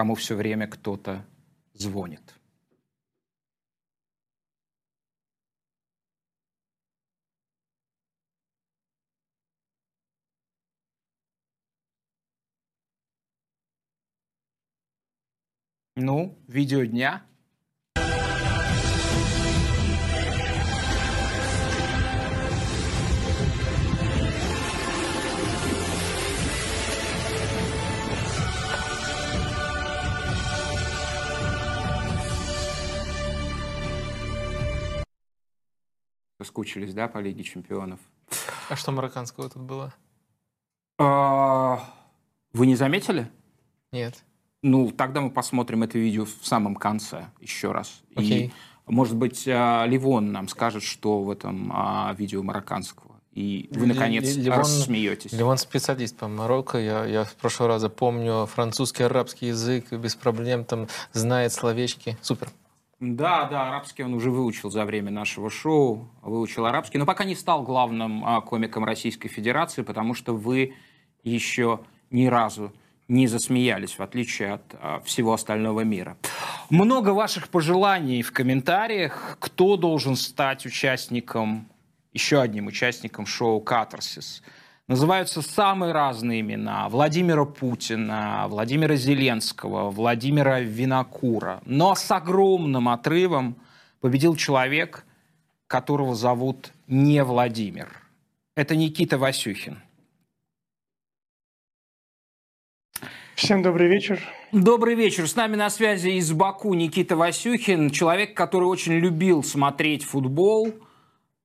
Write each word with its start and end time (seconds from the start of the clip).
кому 0.00 0.14
все 0.14 0.34
время 0.34 0.66
кто-то 0.66 1.26
звонит. 1.74 2.34
Ну, 15.96 16.38
видео 16.48 16.86
дня– 16.86 17.26
соскучились, 36.40 36.94
да, 36.94 37.06
по 37.06 37.18
Лиге 37.18 37.44
Чемпионов. 37.44 38.00
А 38.70 38.76
что 38.76 38.92
марокканского 38.92 39.50
тут 39.50 39.62
было? 39.62 39.92
А, 40.98 41.84
вы 42.54 42.66
не 42.66 42.76
заметили? 42.76 43.30
Нет. 43.92 44.24
Ну, 44.62 44.90
тогда 44.90 45.20
мы 45.20 45.30
посмотрим 45.30 45.82
это 45.82 45.98
видео 45.98 46.24
в 46.24 46.46
самом 46.46 46.76
конце 46.76 47.26
еще 47.40 47.72
раз. 47.72 48.02
Окей. 48.14 48.46
И, 48.46 48.52
может 48.86 49.16
быть, 49.16 49.46
а, 49.48 49.84
Ливон 49.86 50.32
нам 50.32 50.48
скажет, 50.48 50.82
что 50.82 51.22
в 51.22 51.30
этом 51.30 51.70
а, 51.74 52.14
видео 52.16 52.42
марокканского. 52.42 53.20
И 53.32 53.68
вы, 53.72 53.86
наконец, 53.86 54.34
Ливон- 54.34 54.58
рассмеетесь. 54.60 55.32
Ливон 55.32 55.58
специалист 55.58 56.16
по 56.16 56.26
Марокко. 56.26 56.78
Я, 56.78 57.04
я 57.04 57.24
в 57.24 57.34
прошлый 57.34 57.68
раз 57.68 57.84
помню 57.90 58.46
французский, 58.46 59.02
арабский 59.04 59.48
язык 59.48 59.92
без 59.92 60.14
проблем, 60.14 60.64
там 60.64 60.88
знает 61.12 61.52
словечки. 61.52 62.16
Супер. 62.22 62.48
Да, 63.00 63.46
да, 63.46 63.68
арабский 63.68 64.02
он 64.02 64.12
уже 64.12 64.30
выучил 64.30 64.70
за 64.70 64.84
время 64.84 65.10
нашего 65.10 65.48
шоу, 65.48 66.10
выучил 66.20 66.66
арабский, 66.66 66.98
но 66.98 67.06
пока 67.06 67.24
не 67.24 67.34
стал 67.34 67.62
главным 67.62 68.22
а, 68.26 68.42
комиком 68.42 68.84
Российской 68.84 69.28
Федерации, 69.28 69.80
потому 69.80 70.12
что 70.12 70.34
вы 70.34 70.74
еще 71.24 71.80
ни 72.10 72.26
разу 72.26 72.74
не 73.08 73.26
засмеялись, 73.26 73.98
в 73.98 74.02
отличие 74.02 74.52
от 74.52 74.74
а, 74.74 75.00
всего 75.00 75.32
остального 75.32 75.80
мира. 75.80 76.18
Много 76.68 77.10
ваших 77.10 77.48
пожеланий 77.48 78.20
в 78.20 78.32
комментариях. 78.32 79.38
Кто 79.40 79.78
должен 79.78 80.14
стать 80.14 80.66
участником, 80.66 81.68
еще 82.12 82.40
одним 82.42 82.66
участником 82.66 83.24
шоу 83.24 83.62
«Катарсис»? 83.62 84.42
Называются 84.90 85.40
самые 85.40 85.92
разные 85.92 86.40
имена. 86.40 86.88
Владимира 86.88 87.44
Путина, 87.44 88.46
Владимира 88.48 88.96
Зеленского, 88.96 89.88
Владимира 89.88 90.58
Винокура. 90.58 91.62
Но 91.64 91.94
с 91.94 92.10
огромным 92.10 92.88
отрывом 92.88 93.54
победил 94.00 94.34
человек, 94.34 95.04
которого 95.68 96.16
зовут 96.16 96.72
не 96.88 97.22
Владимир. 97.22 98.02
Это 98.56 98.74
Никита 98.74 99.16
Васюхин. 99.16 99.78
Всем 103.36 103.62
добрый 103.62 103.86
вечер. 103.86 104.20
Добрый 104.50 104.96
вечер. 104.96 105.28
С 105.28 105.36
нами 105.36 105.54
на 105.54 105.70
связи 105.70 106.08
из 106.18 106.32
Баку 106.32 106.74
Никита 106.74 107.14
Васюхин, 107.14 107.90
человек, 107.90 108.36
который 108.36 108.64
очень 108.64 108.94
любил 108.94 109.44
смотреть 109.44 110.02
футбол, 110.02 110.74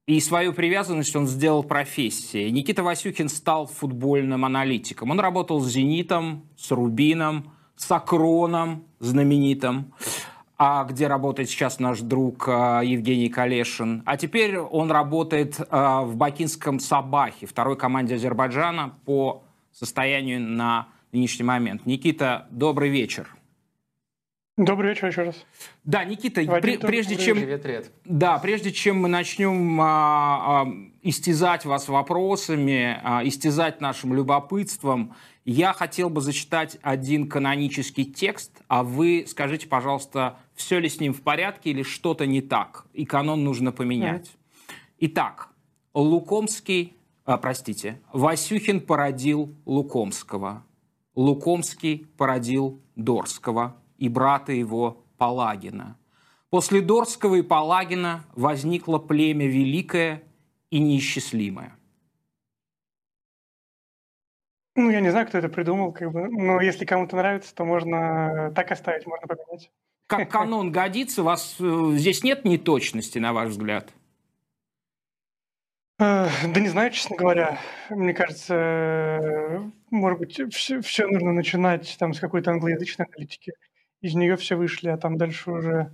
и 0.08 0.20
свою 0.20 0.54
привязанность 0.54 1.16
он 1.16 1.26
сделал 1.26 1.64
профессией. 1.64 2.52
Никита 2.52 2.84
Васюхин 2.84 3.28
стал 3.28 3.66
футбольным 3.66 4.46
аналитиком. 4.46 5.10
Он 5.10 5.20
работал 5.20 5.60
с 5.62 5.72
«Зенитом», 5.72 6.48
с 6.56 6.72
«Рубином», 6.72 7.52
с 7.76 7.92
«Акроном» 7.92 8.86
знаменитым, 9.00 9.94
а 10.58 10.84
где 10.86 11.08
работает 11.08 11.50
сейчас 11.50 11.80
наш 11.80 12.00
друг 12.00 12.48
а, 12.48 12.82
Евгений 12.82 13.30
Калешин. 13.30 14.04
А 14.06 14.16
теперь 14.16 14.60
он 14.60 14.92
работает 14.92 15.60
а, 15.70 16.04
в 16.04 16.16
бакинском 16.16 16.80
«Сабахе», 16.80 17.48
второй 17.48 17.76
команде 17.76 18.16
Азербайджана 18.16 18.94
по 19.06 19.44
состоянию 19.72 20.40
на 20.40 20.88
нынешний 21.12 21.44
момент. 21.44 21.86
Никита, 21.86 22.48
добрый 22.52 22.90
вечер. 22.90 23.36
Добрый 24.58 24.92
вечер 24.92 25.08
еще 25.08 25.24
раз. 25.24 25.46
Да, 25.84 26.06
Никита, 26.06 26.42
Вадим, 26.44 26.80
тоже 26.80 26.88
прежде 26.88 27.18
чем... 27.18 27.38
Привет, 27.38 27.62
привет. 27.62 27.92
Да, 28.06 28.38
прежде 28.40 28.72
чем 28.72 29.02
мы 29.02 29.10
начнем 29.10 29.82
а, 29.82 30.62
а, 30.64 30.68
истязать 31.02 31.66
вас 31.66 31.90
вопросами, 31.90 32.98
а, 33.04 33.22
истязать 33.28 33.82
нашим 33.82 34.14
любопытством, 34.14 35.14
я 35.44 35.74
хотел 35.74 36.10
бы 36.10 36.22
зачитать 36.22 36.78
один 36.82 37.28
канонический 37.28 38.06
текст, 38.06 38.62
а 38.70 38.84
вы 38.84 39.26
скажите, 39.28 39.68
пожалуйста, 39.68 40.40
все 40.56 40.80
ли 40.80 40.88
с 40.88 41.02
ним 41.02 41.14
в 41.14 41.22
порядке 41.22 41.72
или 41.72 41.84
что-то 41.84 42.26
не 42.26 42.42
так, 42.42 42.86
и 42.94 43.04
канон 43.04 43.44
нужно 43.44 43.74
поменять. 43.74 44.32
Итак, 45.00 45.50
Лукомский, 45.94 46.96
а, 47.26 47.36
простите, 47.38 48.00
Васюхин 48.14 48.80
породил 48.80 49.54
Лукомского, 49.66 50.64
Лукомский 51.14 52.08
породил 52.16 52.82
Дорского 52.96 53.76
и 53.98 54.10
брата 54.10 54.52
его 54.52 55.06
Палагина. 55.18 55.98
После 56.50 56.82
Дорского 56.82 57.36
и 57.36 57.42
Палагина 57.42 58.24
возникло 58.36 59.00
племя 59.00 59.48
великое 59.48 60.24
и 60.70 60.80
неисчислимое. 60.80 61.76
Ну, 64.76 64.90
я 64.90 65.00
не 65.00 65.10
знаю, 65.10 65.26
кто 65.28 65.38
это 65.38 65.48
придумал, 65.48 65.94
как 65.94 66.12
бы, 66.12 66.28
но 66.30 66.60
если 66.60 66.84
кому-то 66.84 67.16
нравится, 67.16 67.56
то 67.56 67.64
можно 67.64 68.52
так 68.56 68.72
оставить, 68.72 69.06
можно 69.08 69.26
поменять. 69.26 69.72
Как 70.08 70.30
канон 70.30 70.72
годится, 70.72 71.22
у 71.22 71.26
вас 71.26 71.56
э, 71.60 71.92
здесь 71.96 72.24
нет 72.24 72.46
неточности, 72.46 73.18
на 73.18 73.34
ваш 73.34 73.50
взгляд? 73.50 73.92
Э, 75.98 76.28
Да 76.54 76.60
не 76.60 76.68
знаю, 76.68 76.92
честно 76.92 77.16
говоря. 77.16 77.58
Мне 77.90 78.14
кажется, 78.14 78.54
э, 78.54 79.60
может 79.90 80.20
быть, 80.20 80.54
все, 80.54 81.08
нужно 81.08 81.32
начинать 81.32 81.96
там 81.98 82.14
с 82.14 82.20
какой-то 82.20 82.52
англоязычной 82.52 83.06
аналитики. 83.06 83.54
Из 84.06 84.14
нее 84.14 84.38
все 84.38 84.56
вышли, 84.56 84.90
а 84.90 84.98
там 84.98 85.18
дальше 85.18 85.50
уже 85.50 85.92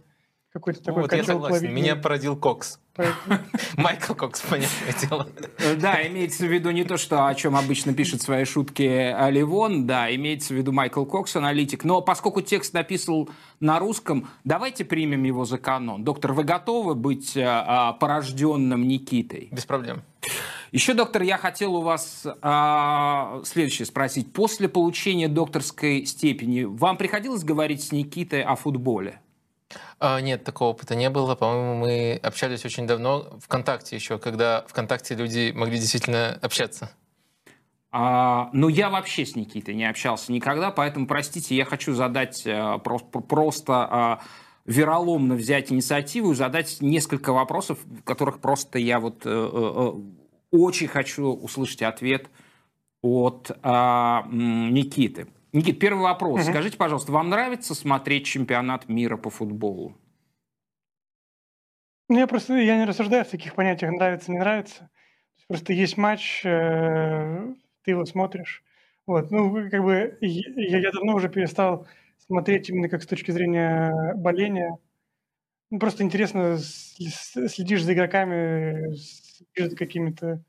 какой-то 0.51 0.83
такой 0.83 1.03
вот 1.03 1.13
я 1.13 1.23
согласен. 1.23 1.59
плавильни. 1.59 1.81
Меня 1.81 1.95
породил 1.95 2.35
Кокс. 2.35 2.77
Майкл 3.77 4.13
Кокс, 4.13 4.41
понятное 4.41 4.93
дело. 5.01 5.29
Э, 5.59 5.75
Да, 5.75 6.05
имеется 6.05 6.45
в 6.45 6.51
виду 6.51 6.71
не 6.71 6.83
то, 6.83 6.97
что, 6.97 7.25
о 7.25 7.35
чем 7.35 7.55
обычно 7.55 7.93
пишет 7.93 8.21
свои 8.21 8.43
шутки 8.43 8.81
Ливон, 9.31 9.87
да, 9.87 10.13
имеется 10.13 10.53
в 10.53 10.57
виду 10.57 10.73
Майкл 10.73 11.05
Кокс, 11.05 11.37
аналитик. 11.37 11.85
Но 11.85 12.01
поскольку 12.01 12.41
текст 12.41 12.73
написан 12.73 13.29
на 13.61 13.79
русском, 13.79 14.27
давайте 14.43 14.83
примем 14.83 15.23
его 15.23 15.45
за 15.45 15.57
канон. 15.57 16.03
Доктор, 16.03 16.33
вы 16.33 16.43
готовы 16.43 16.95
быть 16.95 17.37
э, 17.37 17.45
а, 17.45 17.93
порожденным 17.93 18.85
Никитой? 18.85 19.47
Без 19.53 19.65
проблем. 19.65 20.03
Еще, 20.71 20.93
доктор, 20.93 21.21
я 21.23 21.37
хотел 21.37 21.75
у 21.75 21.81
вас 21.81 22.25
а, 22.41 23.41
следующее 23.43 23.85
спросить. 23.85 24.31
После 24.31 24.69
получения 24.69 25.27
докторской 25.27 26.05
степени 26.05 26.63
вам 26.63 26.95
приходилось 26.95 27.43
говорить 27.43 27.83
с 27.83 27.91
Никитой 27.91 28.41
о 28.41 28.55
футболе? 28.55 29.19
А, 29.99 30.21
нет, 30.21 30.45
такого 30.45 30.69
опыта 30.69 30.95
не 30.95 31.09
было. 31.09 31.35
По-моему, 31.35 31.75
мы 31.75 32.19
общались 32.23 32.63
очень 32.63 32.87
давно 32.87 33.37
ВКонтакте 33.43 33.97
еще, 33.97 34.17
когда 34.17 34.63
ВКонтакте 34.69 35.15
люди 35.15 35.51
могли 35.53 35.77
действительно 35.77 36.39
общаться. 36.41 36.89
А, 37.91 38.49
но 38.53 38.69
я 38.69 38.89
вообще 38.89 39.25
с 39.25 39.35
Никитой 39.35 39.75
не 39.75 39.83
общался 39.83 40.31
никогда, 40.31 40.71
поэтому, 40.71 41.05
простите, 41.05 41.53
я 41.53 41.65
хочу 41.65 41.93
задать 41.93 42.43
а, 42.47 42.77
просто, 42.77 43.19
просто 43.19 43.73
а, 43.73 44.21
вероломно 44.63 45.35
взять 45.35 45.69
инициативу 45.73 46.31
и 46.31 46.35
задать 46.35 46.77
несколько 46.79 47.33
вопросов, 47.33 47.79
в 47.83 48.03
которых 48.03 48.39
просто 48.39 48.79
я 48.79 49.01
вот 49.01 49.23
э, 49.25 49.91
очень 50.51 50.87
хочу 50.87 51.27
услышать 51.27 51.81
ответ 51.81 52.29
от 53.01 53.51
а, 53.63 54.27
Никиты. 54.29 55.27
Никит, 55.53 55.79
первый 55.79 56.03
вопрос. 56.03 56.41
Мгм. 56.41 56.51
Скажите, 56.51 56.77
пожалуйста, 56.77 57.11
вам 57.11 57.29
нравится 57.29 57.75
смотреть 57.75 58.25
чемпионат 58.25 58.87
мира 58.87 59.17
по 59.17 59.29
футболу? 59.29 59.97
Ну, 62.07 62.19
я 62.19 62.27
просто 62.27 62.55
я 62.55 62.77
не 62.77 62.85
рассуждаю 62.85 63.25
в 63.25 63.29
таких 63.29 63.55
понятиях, 63.55 63.91
нравится, 63.91 64.31
не 64.31 64.37
нравится. 64.37 64.89
Просто 65.47 65.73
есть 65.73 65.97
матч, 65.97 66.45
э, 66.45 67.53
ты 67.83 67.91
его 67.91 68.05
смотришь. 68.05 68.63
Вот, 69.05 69.31
ну, 69.31 69.69
как 69.69 69.83
бы 69.83 70.17
я, 70.21 70.77
я 70.77 70.91
давно 70.91 71.15
уже 71.15 71.29
перестал 71.29 71.87
смотреть 72.17 72.69
именно 72.69 72.87
как 72.87 73.03
с 73.03 73.07
точки 73.07 73.31
зрения 73.31 74.13
боления. 74.15 74.77
Ну, 75.69 75.79
просто 75.79 76.03
интересно, 76.03 76.57
следишь 76.57 77.83
за 77.83 77.93
игроками, 77.93 78.93
за 79.55 79.75
какими-то 79.75 80.43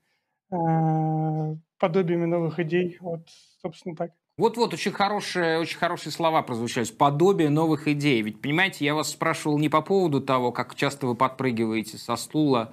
э, 0.51 1.57
подобиями 1.79 2.27
новых 2.27 2.59
идей. 2.61 2.99
Вот, 3.01 3.29
собственно, 3.61 3.97
так. 3.97 4.13
Вот-вот, 4.39 4.73
очень 4.73 4.93
хорошие, 4.93 5.59
очень 5.59 5.77
хорошие 5.77 6.11
слова 6.11 6.43
прозвучали. 6.43 6.87
Подобие 6.87 7.51
новых 7.51 7.87
идей. 7.87 8.23
Ведь, 8.23 8.41
понимаете, 8.41 8.85
я 8.85 8.95
вас 8.95 9.11
спрашивал 9.11 9.59
не 9.59 9.69
по 9.69 9.83
поводу 9.83 10.23
того, 10.23 10.53
как 10.53 10.75
часто 10.75 11.07
вы 11.07 11.15
подпрыгиваете 11.15 11.99
со 11.99 12.17
стула, 12.17 12.73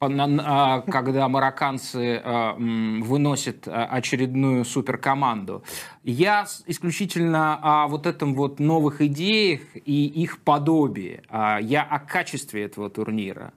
а, 0.00 0.82
когда 0.82 1.26
марокканцы 1.28 2.20
а, 2.22 2.54
выносят 2.58 3.66
очередную 3.66 4.66
суперкоманду. 4.66 5.64
Я 6.04 6.46
исключительно 6.66 7.58
о 7.62 7.88
вот 7.88 8.06
этом 8.06 8.34
вот 8.34 8.60
новых 8.60 9.00
идеях 9.00 9.62
и 9.74 10.06
их 10.06 10.42
подобии. 10.42 11.22
Я 11.30 11.82
о 11.82 12.00
качестве 12.00 12.64
этого 12.64 12.90
турнира. 12.90 13.54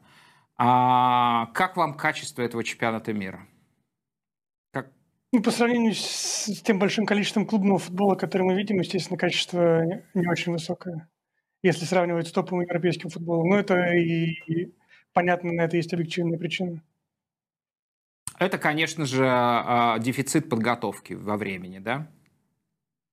Как 0.61 1.75
вам 1.75 1.95
качество 1.95 2.43
этого 2.43 2.63
чемпионата 2.63 3.13
мира? 3.13 3.47
Ну, 5.33 5.41
по 5.41 5.49
сравнению 5.49 5.93
с 5.95 6.61
тем 6.61 6.77
большим 6.77 7.05
количеством 7.05 7.45
клубного 7.45 7.79
футбола, 7.79 8.15
который 8.15 8.43
мы 8.43 8.53
видим, 8.53 8.79
естественно, 8.79 9.17
качество 9.17 9.81
не 10.13 10.27
очень 10.27 10.51
высокое, 10.51 11.07
если 11.63 11.85
сравнивать 11.85 12.27
с 12.27 12.31
топовым 12.31 12.65
европейским 12.65 13.09
футболом. 13.09 13.49
Но 13.49 13.57
это 13.57 13.93
и 13.93 14.73
понятно, 15.13 15.53
на 15.53 15.61
это 15.61 15.77
есть 15.77 15.93
объективные 15.93 16.37
причины. 16.37 16.83
Это, 18.39 18.57
конечно 18.57 19.05
же, 19.05 19.25
а, 19.27 19.97
дефицит 19.99 20.49
подготовки 20.49 21.13
во 21.13 21.37
времени, 21.37 21.79
да? 21.79 22.11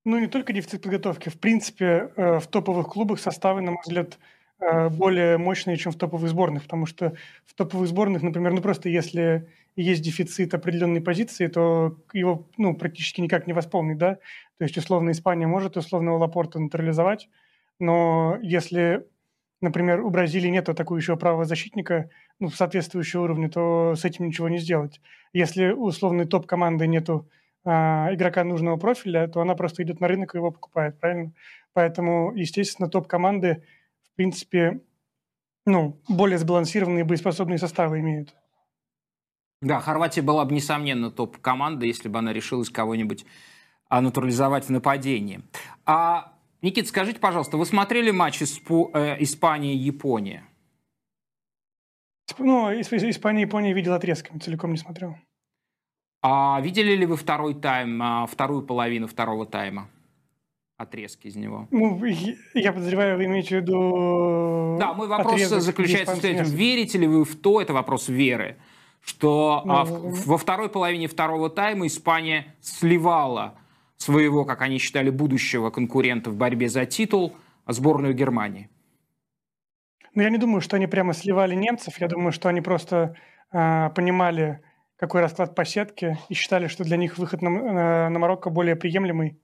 Ну, 0.05 0.19
не 0.19 0.27
только 0.27 0.53
дефицит 0.53 0.83
подготовки. 0.83 1.29
В 1.29 1.39
принципе, 1.39 2.12
э, 2.17 2.41
в 2.41 2.47
топовых 2.47 2.89
клубах 2.89 3.21
составы, 3.21 3.61
на 3.61 3.73
мой 3.73 3.81
взгляд, 3.85 4.19
более 4.60 5.38
мощные, 5.38 5.76
чем 5.76 5.93
в 5.93 5.96
топовых 5.96 6.28
сборных, 6.28 6.64
потому 6.64 6.87
что 6.87 7.14
в 7.46 7.55
топовых 7.55 7.88
сборных, 7.88 8.22
например, 8.22 8.52
ну 8.52 8.60
просто 8.60 8.88
если 8.88 9.49
есть 9.76 10.02
дефицит 10.02 10.55
определенной 10.55 11.00
позиции, 11.00 11.46
то 11.46 11.96
его 12.12 12.49
ну, 12.56 12.75
практически 12.75 13.20
никак 13.20 13.46
не 13.46 13.52
восполнить, 13.52 13.99
да? 13.99 14.16
То 14.58 14.64
есть, 14.64 14.76
условно, 14.76 15.10
Испания 15.10 15.46
может 15.46 15.76
условно 15.76 16.16
Лапорта 16.16 16.58
нейтрализовать, 16.58 17.28
но 17.78 18.37
если 18.43 19.06
например, 19.60 20.00
у 20.00 20.10
Бразилии 20.10 20.49
нет 20.49 20.69
атакующего 20.69 21.16
правого 21.16 21.44
защитника 21.44 22.10
ну, 22.38 22.49
соответствующего 22.49 23.22
уровня, 23.22 23.50
то 23.50 23.94
с 23.96 24.05
этим 24.05 24.26
ничего 24.26 24.49
не 24.49 24.58
сделать. 24.58 25.00
Если 25.32 25.70
условной 25.70 26.26
топ-команды 26.26 26.87
нету 26.87 27.28
а, 27.64 28.08
игрока 28.12 28.44
нужного 28.44 28.76
профиля, 28.76 29.26
то 29.28 29.40
она 29.40 29.55
просто 29.55 29.82
идет 29.82 30.00
на 30.00 30.08
рынок 30.08 30.34
и 30.34 30.38
его 30.38 30.50
покупает, 30.50 30.99
правильно? 31.00 31.32
Поэтому, 31.72 32.32
естественно, 32.34 32.88
топ-команды, 32.88 33.64
принципе, 34.19 34.82
ну, 35.65 36.00
более 36.09 36.38
сбалансированные 36.38 37.05
боеспособные 37.05 37.59
составы 37.59 38.00
имеют. 38.00 38.35
Да, 39.62 39.81
Хорватия 39.81 40.23
была 40.23 40.44
бы, 40.44 40.55
несомненно, 40.55 41.11
топ-команда, 41.11 41.87
если 41.87 42.09
бы 42.09 42.19
она 42.19 42.32
решилась 42.32 42.69
кого-нибудь 42.69 43.25
а, 43.88 44.00
натурализовать 44.00 44.65
в 44.65 44.70
нападении. 44.70 45.41
А 45.87 46.32
Никит, 46.62 46.88
скажите, 46.88 47.20
пожалуйста, 47.20 47.56
вы 47.56 47.65
смотрели 47.65 48.11
матч 48.11 48.43
Испу, 48.43 48.91
э, 48.93 49.23
Испания-Япония? 49.23 50.44
Ну, 52.38 52.73
Испания-Япония 52.73 53.73
видел 53.73 53.94
отрезками, 53.94 54.41
целиком 54.41 54.73
не 54.73 54.79
смотрел. 54.79 55.17
А 56.23 56.61
видели 56.61 56.97
ли 56.97 57.06
вы 57.06 57.17
второй 57.17 57.55
тайм, 57.55 58.03
а, 58.03 58.26
вторую 58.26 58.62
половину 58.62 59.06
второго 59.06 59.47
тайма? 59.47 59.88
Отрезки 60.79 61.27
из 61.27 61.35
него. 61.35 61.67
Ну, 61.73 62.01
я 62.55 62.73
подозреваю, 62.73 63.17
вы 63.17 63.25
имеете 63.25 63.59
в 63.59 63.63
виду... 63.63 64.77
Да, 64.79 64.95
мой 64.95 65.09
вопрос 65.09 65.41
заключается 65.43 66.15
в 66.15 66.25
этом. 66.25 66.47
Верите 66.47 66.99
ли 66.99 67.09
вы 67.09 67.25
в 67.25 67.35
то, 67.35 67.61
это 67.61 67.73
вопрос 67.73 68.09
веры, 68.09 68.59
что 69.01 69.63
ну, 69.65 69.73
а, 69.75 69.85
в, 69.85 70.27
во 70.29 70.39
второй 70.39 70.69
половине 70.69 71.09
второго 71.09 71.51
тайма 71.51 71.89
Испания 71.89 72.55
сливала 72.61 73.59
своего, 73.97 74.45
как 74.45 74.63
они 74.63 74.79
считали, 74.79 75.11
будущего 75.11 75.71
конкурента 75.71 76.31
в 76.31 76.37
борьбе 76.37 76.69
за 76.69 76.87
титул, 76.87 77.35
сборную 77.67 78.15
Германии? 78.15 78.71
Ну, 80.15 80.23
я 80.23 80.31
не 80.31 80.39
думаю, 80.39 80.61
что 80.61 80.77
они 80.77 80.87
прямо 80.87 81.13
сливали 81.13 81.57
немцев. 81.57 82.01
Я 82.01 82.07
думаю, 82.07 82.31
что 82.31 82.49
они 82.49 82.61
просто 82.61 83.17
э, 83.53 83.91
понимали, 83.97 84.61
какой 84.97 85.23
расклад 85.23 85.57
по 85.57 85.65
сетке, 85.65 86.21
и 86.29 86.35
считали, 86.35 86.69
что 86.69 86.85
для 86.85 86.97
них 86.97 87.19
выход 87.19 87.43
на, 87.43 87.51
на, 87.51 88.11
на 88.11 88.19
Марокко 88.21 88.49
более 88.49 88.77
приемлемый. 88.77 89.41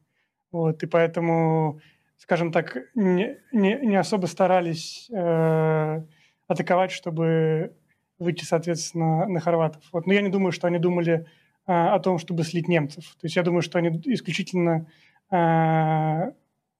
Вот, 0.54 0.84
и 0.84 0.86
поэтому, 0.86 1.80
скажем 2.16 2.52
так, 2.52 2.76
не, 2.94 3.38
не, 3.50 3.74
не 3.74 3.96
особо 3.96 4.26
старались 4.26 5.10
э, 5.10 6.04
атаковать, 6.46 6.92
чтобы 6.92 7.74
выйти, 8.20 8.44
соответственно, 8.44 9.26
на 9.26 9.40
хорватов. 9.40 9.82
Вот. 9.90 10.06
Но 10.06 10.12
я 10.12 10.22
не 10.22 10.28
думаю, 10.28 10.52
что 10.52 10.68
они 10.68 10.78
думали 10.78 11.26
о 11.66 11.98
том, 11.98 12.18
чтобы 12.18 12.44
слить 12.44 12.68
немцев. 12.68 13.04
То 13.20 13.26
есть 13.26 13.34
я 13.34 13.42
думаю, 13.42 13.62
что 13.62 13.78
они 13.78 13.88
исключительно 14.04 14.86
э, 15.32 16.30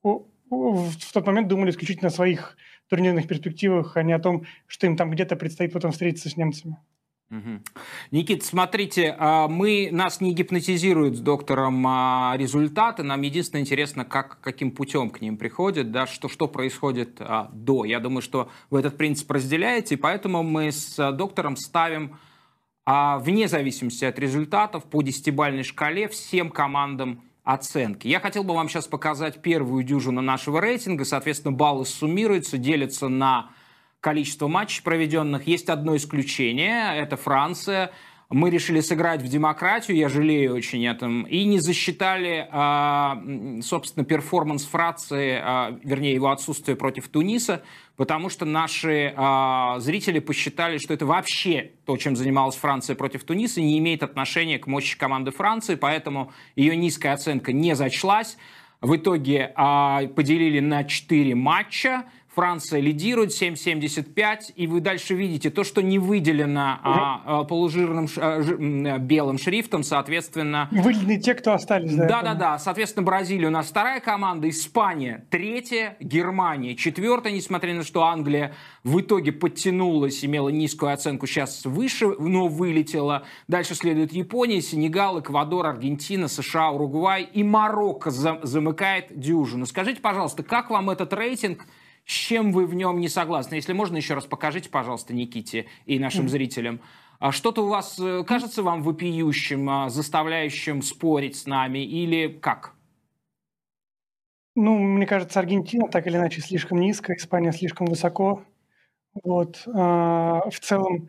в 0.05 1.13
тот 1.13 1.27
момент 1.27 1.49
думали 1.49 1.71
исключительно 1.71 2.09
о 2.09 2.13
своих 2.13 2.57
турнирных 2.89 3.27
перспективах, 3.27 3.97
а 3.97 4.05
не 4.05 4.13
о 4.13 4.21
том, 4.21 4.45
что 4.69 4.87
им 4.87 4.97
там 4.97 5.11
где-то 5.11 5.35
предстоит 5.35 5.73
потом 5.73 5.91
встретиться 5.91 6.29
с 6.29 6.37
немцами. 6.37 6.77
Никит, 8.11 8.45
смотрите, 8.45 9.15
а, 9.19 9.49
мы, 9.49 9.89
нас 9.91 10.21
не 10.21 10.33
гипнотизируют 10.33 11.17
с 11.17 11.21
доктором 11.21 11.85
а, 11.87 12.35
результаты, 12.37 13.03
нам 13.03 13.23
единственное 13.23 13.63
интересно, 13.63 14.05
как, 14.05 14.41
каким 14.41 14.71
путем 14.71 15.11
к 15.11 15.21
ним 15.21 15.37
приходят, 15.37 15.91
да, 15.91 16.07
что, 16.07 16.29
что 16.29 16.49
происходит 16.49 17.17
а, 17.21 17.51
до. 17.53 17.85
Я 17.85 18.01
думаю, 18.01 18.23
что 18.23 18.51
вы 18.71 18.81
этот 18.81 18.97
принцип 18.97 19.31
разделяете, 19.31 19.95
и 19.95 19.99
поэтому 19.99 20.43
мы 20.43 20.71
с 20.73 21.13
доктором 21.13 21.57
ставим 21.57 22.19
вне 22.87 23.49
зависимости 23.49 24.05
от 24.05 24.19
результатов 24.19 24.85
по 24.85 25.01
десятибальной 25.01 25.63
шкале 25.63 26.07
всем 26.07 26.51
командам 26.51 27.23
оценки. 27.43 28.09
Я 28.09 28.21
хотел 28.21 28.43
бы 28.43 28.55
вам 28.55 28.69
сейчас 28.69 28.87
показать 28.87 29.41
первую 29.43 29.85
дюжину 29.85 30.21
нашего 30.21 30.61
рейтинга. 30.61 31.05
Соответственно, 31.05 31.53
баллы 31.53 31.87
суммируются, 31.87 32.59
делятся 32.59 33.09
на 33.09 33.51
количество 34.05 34.49
матчей 34.49 34.83
проведенных. 34.83 35.47
Есть 35.47 35.71
одно 35.71 35.97
исключение, 35.97 36.95
это 36.95 37.17
Франция 37.17 37.91
мы 38.31 38.51
решили 38.51 38.81
сыграть 38.81 39.23
в 39.23 39.29
демократию, 39.29 39.97
я 39.97 40.09
жалею 40.09 40.55
очень 40.55 40.85
этом, 40.85 41.23
и 41.23 41.45
не 41.45 41.61
засчитали, 41.61 42.49
а, 42.51 43.23
собственно, 43.63 44.05
перформанс 44.05 44.65
Франции, 44.65 45.41
а, 45.41 45.79
вернее, 45.85 46.15
его 46.15 46.31
отсутствие 46.31 46.77
против 46.77 47.09
Туниса, 47.09 47.63
потому 47.97 48.31
что 48.31 48.45
наши 48.45 49.13
а, 49.15 49.79
зрители 49.79 50.19
посчитали, 50.19 50.79
что 50.79 50.95
это 50.95 51.07
вообще 51.07 51.73
то, 51.85 51.97
чем 51.97 52.17
занималась 52.17 52.57
Франция 52.57 52.97
против 52.97 53.25
Туниса, 53.25 53.61
не 53.61 53.79
имеет 53.79 54.03
отношения 54.03 54.59
к 54.59 54.67
мощи 54.67 54.99
команды 54.99 55.31
Франции, 55.31 55.77
поэтому 55.77 56.33
ее 56.57 56.77
низкая 56.77 57.13
оценка 57.13 57.53
не 57.53 57.77
зачлась. 57.77 58.37
В 58.81 58.97
итоге 58.97 59.55
поделили 60.15 60.61
на 60.61 60.85
4 60.85 61.35
матча, 61.35 62.05
Франция 62.35 62.81
лидирует 62.81 63.31
7,75, 63.31 64.53
и 64.57 64.67
вы 64.67 64.81
дальше 64.81 65.15
видите 65.15 65.51
то, 65.51 65.63
что 65.63 65.83
не 65.83 65.99
выделено 65.99 66.81
а, 66.83 67.23
а, 67.25 67.45
полужирным 67.45 68.09
а, 68.17 68.43
ж, 68.43 68.99
белым 68.99 69.39
шрифтом, 69.39 69.85
соответственно... 69.85 70.69
Выделены 70.73 71.21
те, 71.21 71.35
кто 71.35 71.53
остались. 71.53 71.95
Да-да-да, 71.95 72.59
соответственно, 72.59 73.05
Бразилия 73.05 73.47
у 73.47 73.51
нас 73.51 73.67
вторая 73.67 74.01
команда, 74.01 74.49
Испания 74.49 75.27
третья, 75.31 75.97
Германия 76.01 76.75
четвертая, 76.75 77.33
несмотря 77.33 77.73
на 77.73 77.81
то, 77.81 77.87
что 77.87 78.05
Англия 78.05 78.55
в 78.83 79.01
итоге 79.01 79.31
подтянулась, 79.31 80.25
имела 80.25 80.49
низкую 80.49 80.93
оценку, 80.93 81.27
сейчас 81.27 81.65
выше, 81.65 82.09
но 82.19 82.49
вылетела. 82.49 83.25
Дальше 83.47 83.75
следует 83.75 84.13
Япония, 84.13 84.61
Сенегал, 84.61 85.21
Эквадор, 85.21 85.67
Аргентина, 85.67 86.27
США, 86.27 86.73
Уругвай 86.73 87.23
и 87.23 87.45
Марокко 87.45 88.11
замыкает 88.11 89.19
дюжину. 89.19 89.67
Скажите, 89.67 90.01
пожалуйста, 90.01 90.43
как 90.43 90.71
вам 90.71 90.91
этот 90.91 91.13
рейтинг? 91.13 91.67
С 92.05 92.13
чем 92.13 92.53
вы 92.53 92.67
в 92.67 92.75
нем 92.75 93.01
не 93.01 93.09
согласны. 93.09 93.55
Если 93.55 93.73
можно, 93.73 93.97
еще 93.97 94.15
раз 94.15 94.27
покажите, 94.27 94.69
пожалуйста, 94.69 95.15
Никите 95.15 95.67
и 95.87 95.99
нашим 95.99 96.29
зрителям. 96.29 96.81
А 97.19 97.33
что-то 97.33 97.65
у 97.65 97.69
вас 97.69 97.99
э, 97.99 98.25
кажется 98.25 98.63
вам 98.63 98.83
вопиющим, 98.83 99.71
а, 99.71 99.89
заставляющим 99.89 100.83
спорить 100.83 101.37
с 101.37 101.47
нами 101.47 101.79
или 101.79 102.29
как? 102.29 102.75
Ну, 104.57 104.79
мне 104.79 105.07
кажется, 105.07 105.41
Аргентина 105.41 105.89
так 105.89 106.07
или 106.07 106.17
иначе 106.17 106.41
слишком 106.41 106.81
низко, 106.81 107.15
Испания 107.15 107.53
слишком 107.53 107.87
высоко. 107.87 108.45
Вот. 109.23 109.63
А, 109.67 110.43
в 110.51 110.61
целом, 110.61 111.09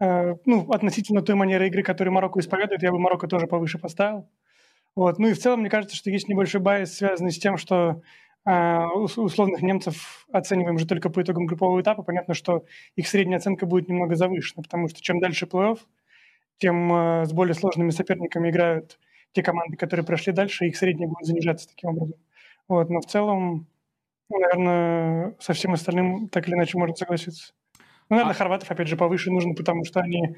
э, 0.00 0.34
ну, 0.44 0.70
относительно 0.70 1.22
той 1.22 1.34
манеры 1.34 1.68
игры, 1.68 1.82
которую 1.82 2.12
Марокко 2.12 2.40
исповедует, 2.40 2.82
я 2.82 2.92
бы 2.92 2.98
Марокко 2.98 3.26
тоже 3.26 3.46
повыше 3.46 3.78
поставил. 3.78 4.28
Вот. 4.96 5.18
Ну 5.18 5.28
и 5.28 5.32
в 5.32 5.38
целом, 5.38 5.60
мне 5.60 5.70
кажется, 5.70 5.96
что 5.96 6.10
есть 6.10 6.28
небольшой 6.28 6.60
байс, 6.60 6.94
связанный 6.94 7.32
с 7.32 7.38
тем, 7.38 7.56
что 7.56 8.02
условных 8.44 9.62
немцев 9.62 10.26
оцениваем 10.30 10.78
же 10.78 10.86
только 10.86 11.08
по 11.08 11.22
итогам 11.22 11.46
группового 11.46 11.80
этапа, 11.80 12.02
понятно, 12.02 12.34
что 12.34 12.64
их 12.94 13.08
средняя 13.08 13.38
оценка 13.38 13.64
будет 13.64 13.88
немного 13.88 14.16
завышена, 14.16 14.62
потому 14.62 14.88
что 14.88 15.00
чем 15.00 15.18
дальше 15.18 15.46
плей-офф, 15.46 15.78
тем 16.58 16.92
а, 16.92 17.24
с 17.24 17.32
более 17.32 17.54
сложными 17.54 17.90
соперниками 17.90 18.50
играют 18.50 18.98
те 19.32 19.42
команды, 19.42 19.76
которые 19.76 20.04
прошли 20.04 20.32
дальше, 20.32 20.66
их 20.66 20.76
средняя 20.76 21.08
будет 21.08 21.26
занижаться 21.26 21.68
таким 21.68 21.90
образом. 21.90 22.18
Вот, 22.68 22.90
но 22.90 23.00
в 23.00 23.06
целом 23.06 23.66
наверное, 24.28 25.36
со 25.38 25.52
всем 25.52 25.74
остальным 25.74 26.28
так 26.28 26.46
или 26.48 26.54
иначе 26.54 26.78
можно 26.78 26.94
согласиться. 26.94 27.52
Ну, 28.08 28.16
наверное, 28.16 28.34
а... 28.34 28.38
хорватов, 28.38 28.70
опять 28.70 28.88
же, 28.88 28.96
повыше 28.96 29.30
нужно, 29.30 29.54
потому 29.54 29.84
что 29.84 30.00
они 30.00 30.36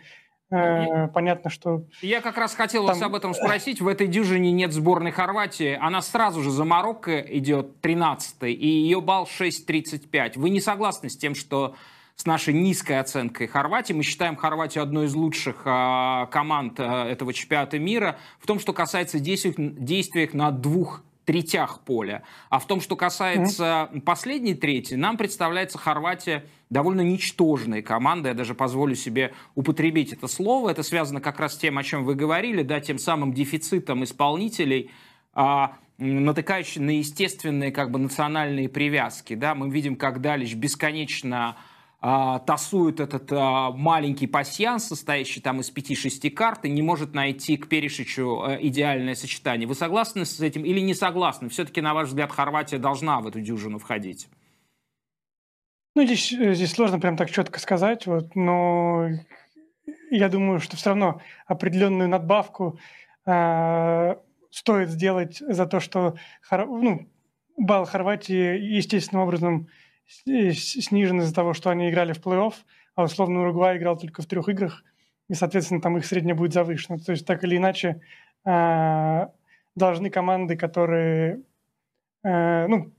Э, 0.51 1.09
понятно, 1.09 1.51
что... 1.51 1.85
Я 2.01 2.21
как 2.21 2.39
раз 2.39 2.55
хотел 2.55 2.87
там... 2.87 2.95
вас 2.95 3.03
об 3.03 3.15
этом 3.15 3.35
спросить. 3.35 3.81
В 3.81 3.89
этой 3.89 4.07
дюжине 4.07 4.53
нет 4.53 4.73
сборной 4.73 5.11
Хорватии. 5.11 5.77
Она 5.81 6.03
сразу 6.03 6.43
же 6.43 6.51
за 6.51 6.65
Марокко 6.65 7.21
идет 7.21 7.81
13 7.81 8.43
и 8.45 8.67
ее 8.67 9.01
балл 9.01 9.25
6.35. 9.25 10.33
Вы 10.37 10.51
не 10.51 10.61
согласны 10.61 11.11
с 11.11 11.17
тем, 11.17 11.35
что 11.35 11.75
с 12.15 12.25
нашей 12.25 12.55
низкой 12.55 12.99
оценкой 12.99 13.47
Хорватии. 13.47 13.93
Мы 13.93 14.03
считаем 14.03 14.37
Хорватию 14.37 14.83
одной 14.83 15.07
из 15.07 15.15
лучших 15.15 15.63
а, 15.65 16.27
команд 16.27 16.81
а, 16.81 17.07
этого 17.07 17.33
чемпионата 17.33 17.79
мира. 17.79 18.19
В 18.39 18.47
том, 18.47 18.59
что 18.59 18.73
касается 18.73 19.19
действий, 19.19 19.55
действий 19.57 20.31
на 20.33 20.51
двух 20.51 21.03
третях 21.27 21.81
поля. 21.81 22.23
А 22.49 22.59
в 22.59 22.67
том, 22.67 22.81
что 22.81 22.97
касается 22.97 23.91
mm-hmm. 23.93 24.01
последней 24.03 24.55
трети, 24.55 24.95
нам 24.95 25.17
представляется 25.17 25.77
Хорватия 25.77 26.47
довольно 26.71 27.01
ничтожной 27.01 27.83
командой. 27.83 28.29
Я 28.29 28.35
даже 28.35 28.55
позволю 28.55 28.95
себе 28.95 29.33
употребить 29.55 30.13
это 30.13 30.27
слово. 30.27 30.71
Это 30.71 30.83
связано 30.83 31.21
как 31.21 31.39
раз 31.41 31.55
с 31.55 31.59
тем, 31.59 31.79
о 31.79 31.83
чем 31.83 32.05
вы 32.05 32.15
говорили, 32.15 32.63
да, 32.63 32.81
тем 32.81 32.99
самым 32.99 33.33
дефицитом 33.33 34.05
исполнителей, 34.05 34.91
а, 35.33 35.77
натыкающий 35.99 36.81
на 36.81 36.99
естественные 36.99 37.73
как 37.73 37.91
бы 37.91 37.99
национальные 37.99 38.69
привязки. 38.69 39.35
Да. 39.35 39.55
Мы 39.55 39.71
видим, 39.71 39.97
как 39.97 40.21
Далич 40.21 40.55
бесконечно 40.55 41.57
а, 42.01 42.41
тасует 42.41 43.01
этот 43.01 43.33
а, 43.33 43.71
маленький 43.71 44.27
пасьян, 44.27 44.81
состоящий 44.81 45.41
там 45.41 45.61
из 45.61 45.73
5-6 45.73 46.31
карт, 46.31 46.65
и 46.65 46.71
не 46.71 46.83
может 46.83 47.15
найти 47.15 47.57
к 47.57 47.69
Перешичу 47.69 48.43
а, 48.43 48.59
идеальное 48.61 49.15
сочетание. 49.15 49.67
Вы 49.67 49.75
согласны 49.75 50.25
с 50.25 50.41
этим 50.41 50.65
или 50.65 50.81
не 50.81 50.95
согласны? 50.95 51.49
Все-таки, 51.49 51.81
на 51.81 51.95
ваш 51.95 52.09
взгляд, 52.09 52.33
Хорватия 52.33 52.79
должна 52.79 53.21
в 53.21 53.27
эту 53.27 53.41
дюжину 53.41 53.79
входить? 53.79 54.29
Ну, 55.97 56.05
здесь, 56.05 56.29
здесь 56.29 56.73
сложно 56.73 57.01
прям 57.01 57.17
так 57.17 57.31
четко 57.31 57.59
сказать, 57.59 58.07
вот, 58.07 58.37
но 58.37 59.09
я 60.11 60.29
думаю, 60.29 60.61
что 60.61 60.77
все 60.77 60.91
равно 60.91 61.23
определенную 61.47 62.07
надбавку 62.07 62.79
э, 63.25 64.17
стоит 64.51 64.91
сделать 64.91 65.39
за 65.39 65.65
то, 65.65 65.81
что 65.81 66.17
ну, 66.51 67.09
балл 67.57 67.87
Хорватии 67.87 68.59
естественным 68.59 69.23
образом 69.25 69.69
снижен 70.27 71.21
из-за 71.21 71.35
того, 71.35 71.55
что 71.55 71.71
они 71.71 71.89
играли 71.89 72.13
в 72.13 72.21
плей-офф, 72.21 72.53
а 72.95 73.05
условно 73.05 73.41
Уругвай 73.41 73.79
играл 73.79 73.97
только 73.97 74.21
в 74.21 74.27
трех 74.27 74.51
играх, 74.51 74.85
и, 75.31 75.33
соответственно, 75.33 75.81
там 75.81 75.97
их 75.97 76.05
средняя 76.05 76.37
будет 76.37 76.53
завышена. 76.53 76.99
То 76.99 77.13
есть 77.13 77.27
так 77.27 77.43
или 77.43 77.57
иначе 77.57 78.03
э, 78.45 79.29
должны 79.75 80.11
команды, 80.11 80.59
которые 80.59 81.41
э, 82.23 82.67
ну, 82.67 82.93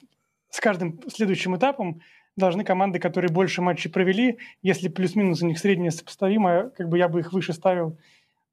с 0.50 0.60
каждым 0.60 1.00
следующим 1.10 1.56
этапом 1.56 2.02
должны 2.36 2.64
команды, 2.64 3.00
которые 3.00 3.32
больше 3.32 3.62
матчей 3.62 3.90
провели, 3.90 4.38
если 4.62 4.88
плюс-минус 4.88 5.42
у 5.42 5.48
них 5.48 5.60
средняя 5.60 5.92
сопоставимая, 5.92 6.70
как 6.70 6.88
бы 6.88 6.98
я 6.98 7.10
бы 7.10 7.20
их 7.20 7.34
выше 7.34 7.54
ставил, 7.54 7.98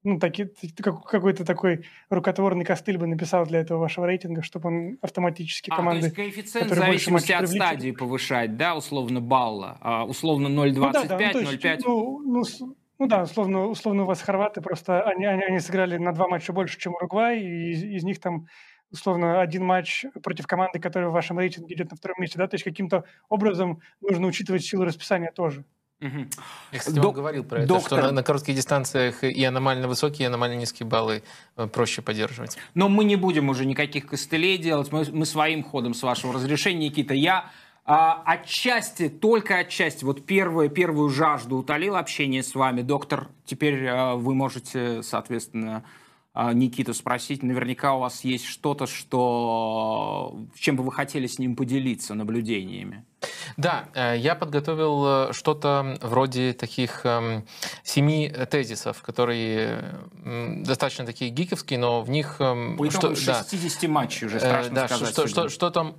ну, 0.05 0.19
таки, 0.19 0.49
какой-то 0.85 1.45
такой 1.47 1.87
рукотворный 2.11 2.65
костыль 2.65 2.99
бы 2.99 3.07
написал 3.07 3.47
для 3.47 3.61
этого 3.61 3.79
вашего 3.79 4.05
рейтинга, 4.05 4.43
чтобы 4.43 4.69
он 4.69 4.99
автоматически 5.01 5.71
команды... 5.71 6.09
А, 6.09 6.11
то 6.11 6.21
есть 6.23 6.35
коэффициент 6.35 6.71
в 6.71 6.75
зависимости 6.75 7.33
от 7.33 7.49
стадии 7.49 7.91
повышать, 7.91 8.57
да, 8.57 8.77
условно 8.77 9.23
балла, 9.23 9.79
а, 9.81 10.05
условно 10.05 10.49
0,25, 10.49 10.75
ну, 10.75 10.93
да, 10.93 11.05
да, 11.05 11.31
ну, 11.33 11.41
0,5? 11.41 11.81
Ну, 11.85 12.23
ну, 12.23 12.77
ну 12.99 13.07
да, 13.07 13.23
условно, 13.23 13.67
условно 13.67 14.03
у 14.03 14.07
вас 14.07 14.21
хорваты 14.21 14.61
просто, 14.61 15.03
они, 15.03 15.25
они, 15.25 15.43
они 15.43 15.59
сыграли 15.59 15.97
на 15.97 16.13
два 16.13 16.29
матча 16.29 16.53
больше, 16.53 16.79
чем 16.79 16.95
Уругвай, 16.95 17.41
и 17.41 17.71
из, 17.73 17.83
из 17.83 18.05
них 18.05 18.21
там 18.21 18.47
условно 18.95 19.41
один 19.41 19.65
матч 19.65 20.07
против 20.23 20.47
команды, 20.47 20.79
которая 20.79 21.11
в 21.11 21.13
вашем 21.13 21.39
рейтинге 21.39 21.75
идет 21.75 21.91
на 21.91 21.97
втором 21.97 22.17
месте, 22.21 22.39
да, 22.39 22.47
то 22.47 22.55
есть 22.55 22.65
каким-то 22.65 23.05
образом 23.29 23.81
нужно 24.01 24.27
учитывать 24.27 24.65
силу 24.65 24.85
расписания 24.85 25.31
тоже. 25.33 25.65
Угу. 26.01 26.27
Я, 26.73 26.79
кстати, 26.79 26.97
Док... 26.97 27.15
говорил 27.15 27.45
про 27.45 27.59
это, 27.59 27.69
Доктор... 27.69 27.99
что 27.99 28.09
на, 28.09 28.13
на 28.13 28.23
коротких 28.23 28.55
дистанциях 28.55 29.23
и 29.25 29.45
аномально 29.45 29.89
высокие, 29.89 30.25
и 30.25 30.29
аномально 30.29 30.55
низкие 30.55 30.87
баллы 30.87 31.23
э, 31.57 31.67
проще 31.67 32.03
поддерживать. 32.03 32.59
Но 32.75 32.89
мы 32.89 33.05
не 33.05 33.17
будем 33.17 33.49
уже 33.49 33.65
никаких 33.65 34.07
костылей 34.07 34.59
делать, 34.59 34.93
мы, 34.93 35.07
мы 35.13 35.25
своим 35.25 35.63
ходом, 35.63 35.95
с 35.95 36.03
вашего 36.03 36.35
разрешения, 36.35 36.89
Никита. 36.89 37.15
Я 37.15 37.51
а, 37.87 38.23
отчасти, 38.25 39.09
только 39.09 39.59
отчасти, 39.59 40.05
вот 40.05 40.25
первую, 40.25 40.71
первую 40.71 41.11
жажду 41.11 41.59
утолил 41.59 41.97
общение 41.97 42.43
с 42.43 42.55
вами. 42.55 42.83
Доктор, 42.83 43.29
теперь 43.45 43.87
а, 43.87 44.15
вы 44.15 44.35
можете, 44.35 45.03
соответственно, 45.03 45.85
а, 46.35 46.53
Никиту 46.53 46.93
спросить. 46.95 47.45
Наверняка 47.45 47.95
у 47.95 48.01
вас 48.01 48.25
есть 48.25 48.45
что-то, 48.45 48.87
что... 48.87 50.47
чем 50.59 50.77
бы 50.77 50.83
вы 50.83 50.91
хотели 50.91 51.29
с 51.29 51.39
ним 51.39 51.55
поделиться 51.55 52.15
наблюдениями. 52.15 53.05
Да, 53.57 53.85
э, 53.95 54.17
я 54.19 54.35
подготовил 54.35 55.29
э, 55.29 55.33
что-то 55.33 55.97
вроде 56.01 56.53
таких 56.53 57.05
эм, 57.05 57.45
семи 57.83 58.33
тезисов, 58.51 59.03
которые 59.03 59.85
достаточно 60.25 61.07
такие 61.07 61.31
гиковские, 61.31 61.79
но 61.79 62.03
в 62.03 62.11
них... 62.11 62.37
Эм, 62.41 62.77
По 62.77 62.91
что, 62.91 63.15
60 63.15 63.81
да, 63.81 63.89
матчей 63.89 64.27
уже 64.27 64.39
страшно 64.41 64.75
да, 64.75 64.89
сказать. 64.89 65.11
Что, 65.11 65.29
что, 65.29 65.49
что 65.49 65.71
там, 65.71 65.97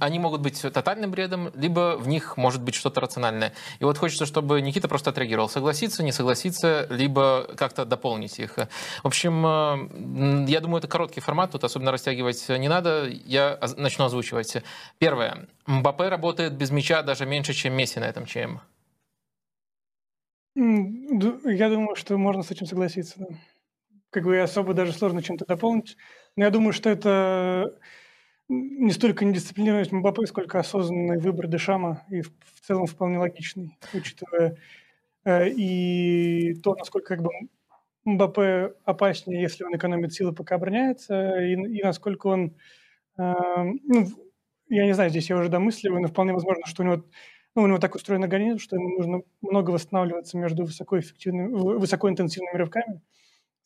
они 0.00 0.18
могут 0.18 0.40
быть 0.40 0.60
тотальным 0.60 1.10
бредом, 1.10 1.50
либо 1.54 1.96
в 1.98 2.08
них 2.08 2.36
может 2.36 2.62
быть 2.62 2.74
что-то 2.74 3.00
рациональное. 3.00 3.52
И 3.78 3.84
вот 3.84 3.98
хочется, 3.98 4.26
чтобы 4.26 4.60
Никита 4.60 4.88
просто 4.88 5.10
отреагировал. 5.10 5.48
Согласиться, 5.48 6.02
не 6.02 6.12
согласиться, 6.12 6.86
либо 6.90 7.48
как-то 7.56 7.84
дополнить 7.84 8.38
их. 8.38 8.56
В 9.02 9.06
общем, 9.06 9.46
э, 9.46 10.50
я 10.50 10.60
думаю, 10.60 10.78
это 10.78 10.88
короткий 10.88 11.20
формат, 11.20 11.52
тут 11.52 11.64
особенно 11.64 11.92
растягивать 11.92 12.48
не 12.48 12.68
надо. 12.68 13.06
Я 13.24 13.58
начну 13.76 14.04
озвучивать. 14.04 14.56
Первое. 14.98 15.46
Мбаппе 15.66 16.08
работает 16.08 16.54
без 16.54 16.70
мяча 16.70 17.02
даже 17.02 17.26
меньше, 17.26 17.54
чем 17.54 17.74
Месси 17.74 17.98
на 18.00 18.04
этом 18.04 18.26
ЧМ. 18.26 18.58
Я 20.56 21.68
думаю, 21.70 21.96
что 21.96 22.16
можно 22.16 22.42
с 22.42 22.50
этим 22.50 22.66
согласиться. 22.66 23.14
Да. 23.18 23.26
Как 24.10 24.24
бы 24.24 24.38
особо 24.38 24.74
даже 24.74 24.92
сложно 24.92 25.22
чем-то 25.22 25.46
дополнить. 25.46 25.96
Но 26.36 26.44
я 26.44 26.50
думаю, 26.50 26.72
что 26.72 26.90
это 26.90 27.74
не 28.48 28.92
столько 28.92 29.24
недисциплинированность 29.24 29.92
Мбаппе, 29.92 30.26
сколько 30.26 30.60
осознанный 30.60 31.18
выбор 31.18 31.46
Дешама, 31.46 32.04
и 32.10 32.20
в, 32.20 32.30
целом 32.62 32.86
вполне 32.86 33.18
логичный, 33.18 33.76
учитывая 33.92 34.56
э, 35.24 35.48
и 35.48 36.54
то, 36.62 36.74
насколько 36.74 37.16
как 37.16 37.22
бы 37.22 37.30
Мбаппе 38.04 38.74
опаснее, 38.84 39.40
если 39.40 39.64
он 39.64 39.74
экономит 39.74 40.12
силы, 40.12 40.32
пока 40.32 40.56
обороняется, 40.56 41.40
и, 41.40 41.52
и 41.54 41.82
насколько 41.82 42.26
он 42.26 42.54
э, 43.16 43.34
ну, 43.82 44.06
я 44.68 44.86
не 44.86 44.92
знаю, 44.92 45.10
здесь 45.10 45.30
я 45.30 45.36
уже 45.36 45.48
домысливаю, 45.48 46.02
но 46.02 46.08
вполне 46.08 46.32
возможно, 46.32 46.66
что 46.66 46.82
у 46.82 46.86
него, 46.86 47.04
ну, 47.54 47.62
у 47.62 47.66
него 47.66 47.78
так 47.78 47.94
устроен 47.94 48.22
организм, 48.22 48.58
что 48.58 48.76
ему 48.76 48.88
нужно 48.90 49.22
много 49.42 49.70
восстанавливаться 49.70 50.38
между 50.38 50.64
высокоэффективными, 50.64 51.78
высокоинтенсивными 51.78 52.56
рывками. 52.56 53.00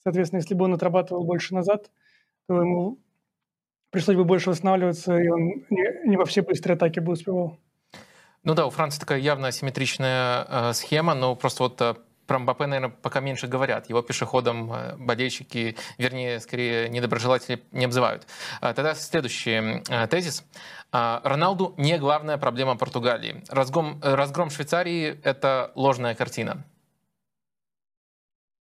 Соответственно, 0.03 0.41
если 0.41 0.55
бы 0.55 0.65
он 0.65 0.75
отрабатывал 0.75 1.25
больше 1.25 1.55
назад, 1.55 1.91
то 2.47 2.61
ему 2.61 2.99
пришлось 3.91 4.17
бы 4.17 4.25
больше 4.25 4.51
восстанавливаться, 4.51 5.19
и 5.19 5.29
он 5.29 5.65
не, 5.71 6.09
не 6.09 6.17
во 6.17 6.25
все 6.25 6.43
быстрые 6.43 6.77
атаки 6.77 7.01
бы 7.01 7.13
успевал. 7.13 7.59
Ну 8.45 8.55
да, 8.55 8.67
у 8.67 8.71
Франции 8.71 9.01
такая 9.01 9.19
явно 9.19 9.49
асимметричная 9.49 10.47
э, 10.49 10.73
схема, 10.73 11.15
но 11.15 11.35
просто 11.35 11.65
вот 11.65 11.81
э, 11.81 11.95
про 12.29 12.39
Мбаппе, 12.39 12.67
наверное, 12.67 12.95
пока 13.03 13.21
меньше 13.21 13.49
говорят. 13.49 13.89
Его 13.89 14.03
пешеходом 14.03 14.73
э, 14.73 14.97
болельщики, 14.99 15.77
вернее, 15.97 16.39
скорее, 16.41 16.89
недоброжелатели 16.91 17.63
не 17.73 17.87
обзывают. 17.87 18.27
Э, 18.61 18.75
тогда 18.75 18.95
следующий 18.95 19.83
э, 19.91 20.07
тезис. 20.07 20.45
Роналду 20.93 21.75
не 21.77 21.99
главная 21.99 22.39
проблема 22.39 22.77
Португалии. 22.77 23.43
Разгром, 23.49 24.01
разгром 24.03 24.49
Швейцарии– 24.49 25.19
это 25.23 25.71
ложная 25.75 26.15
картина. 26.15 26.65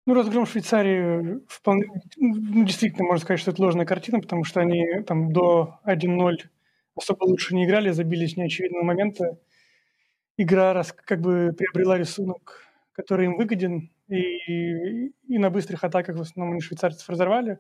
Ну, 0.07 0.15
разгром 0.15 0.47
Швейцарии 0.47 1.41
вполне, 1.49 1.87
ну, 2.17 2.65
действительно, 2.65 3.05
можно 3.05 3.25
сказать, 3.25 3.41
что 3.41 3.51
это 3.51 3.63
ложная 3.63 3.85
картина, 3.85 4.21
потому 4.21 4.45
что 4.45 4.61
они 4.61 5.03
там 5.07 5.33
до 5.33 5.81
1-0 5.87 6.37
особо 6.97 7.25
лучше 7.25 7.55
не 7.55 7.65
играли, 7.65 7.91
забились 7.91 8.37
неочевидные 8.37 8.85
моменты. 8.85 9.37
Игра 10.37 10.83
как 11.05 11.21
бы 11.21 11.55
приобрела 11.57 11.99
рисунок 11.99 12.64
который 12.95 13.27
им 13.27 13.37
выгоден, 13.37 13.91
и, 14.09 15.09
и 15.09 15.39
на 15.39 15.51
быстрых 15.51 15.85
атаках 15.85 16.17
в 16.17 16.21
основном 16.21 16.53
они 16.53 16.61
швейцарцев 16.61 17.09
разорвали. 17.09 17.59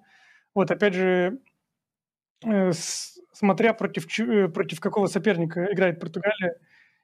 Вот, 0.54 0.70
опять 0.70 0.94
же, 0.94 1.40
э, 2.44 2.70
смотря 3.32 3.74
против, 3.74 4.06
э, 4.20 4.48
против 4.48 4.80
какого 4.80 5.06
соперника 5.06 5.66
играет 5.72 6.00
Португалия, 6.00 6.56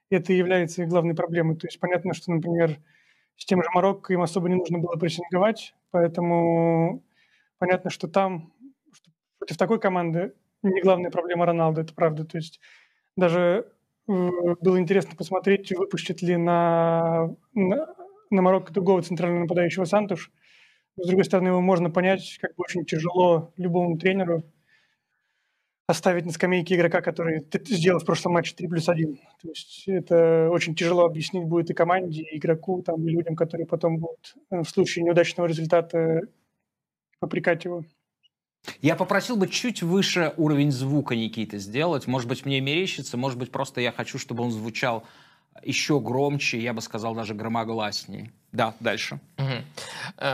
это 0.09 0.33
является 0.33 0.81
их 0.81 0.89
главной 0.89 1.13
проблемой. 1.13 1.55
То 1.57 1.67
есть 1.67 1.79
понятно, 1.79 2.13
что, 2.13 2.31
например, 2.31 2.77
с 3.37 3.45
тем 3.45 3.61
же 3.61 3.69
Марокко 3.73 4.13
им 4.13 4.21
особо 4.21 4.49
не 4.49 4.55
нужно 4.55 4.79
было 4.79 4.95
прессинговать, 4.95 5.75
поэтому 5.91 7.03
понятно, 7.57 7.89
что 7.89 8.07
там 8.07 8.53
что 8.93 9.11
против 9.39 9.57
такой 9.57 9.79
команды 9.79 10.33
не 10.63 10.81
главная 10.81 11.11
проблема 11.11 11.45
Роналду, 11.45 11.81
это 11.81 11.93
правда. 11.93 12.23
То 12.25 12.37
есть 12.37 12.59
даже 13.17 13.67
э, 14.07 14.29
было 14.61 14.79
интересно 14.79 15.15
посмотреть, 15.15 15.71
выпустит 15.71 16.21
ли 16.21 16.37
на, 16.37 17.35
на 17.53 17.87
на 18.31 18.41
Марокко 18.41 18.73
другого 18.73 19.01
центрального 19.01 19.41
нападающего 19.41 19.85
Сантуш. 19.85 20.31
с 20.97 21.07
другой 21.07 21.25
стороны, 21.25 21.49
его 21.49 21.61
можно 21.61 21.89
понять, 21.89 22.37
как 22.41 22.55
бы 22.55 22.63
очень 22.63 22.85
тяжело 22.85 23.53
любому 23.57 23.97
тренеру 23.97 24.43
оставить 25.87 26.25
на 26.25 26.31
скамейке 26.31 26.75
игрока, 26.75 27.01
который 27.01 27.45
сделал 27.65 27.99
в 27.99 28.05
прошлом 28.05 28.33
матче 28.33 28.55
3 28.55 28.67
плюс 28.67 28.89
1. 28.89 29.17
То 29.41 29.49
есть 29.49 29.83
это 29.87 30.49
очень 30.49 30.73
тяжело 30.73 31.05
объяснить 31.05 31.45
будет 31.45 31.69
и 31.69 31.73
команде, 31.73 32.23
и 32.23 32.37
игроку, 32.37 32.81
там, 32.81 33.05
и 33.05 33.11
людям, 33.11 33.35
которые 33.35 33.67
потом 33.67 33.97
будут 33.97 34.35
э, 34.49 34.61
в 34.61 34.69
случае 34.69 35.03
неудачного 35.03 35.47
результата 35.47 36.21
попрекать 37.19 37.65
его. 37.65 37.83
Я 38.81 38.95
попросил 38.95 39.37
бы 39.37 39.47
чуть 39.47 39.81
выше 39.81 40.33
уровень 40.37 40.71
звука 40.71 41.15
Никиты 41.15 41.57
сделать. 41.57 42.07
Может 42.07 42.27
быть, 42.27 42.45
мне 42.45 42.61
мерещится, 42.61 43.17
может 43.17 43.37
быть, 43.37 43.51
просто 43.51 43.81
я 43.81 43.91
хочу, 43.91 44.17
чтобы 44.17 44.43
он 44.43 44.51
звучал 44.51 45.03
еще 45.63 45.99
громче, 45.99 46.59
я 46.59 46.73
бы 46.73 46.81
сказал, 46.81 47.15
даже 47.15 47.33
громогласнее. 47.33 48.31
Да, 48.51 48.73
дальше. 48.79 49.19
Угу. 49.37 50.25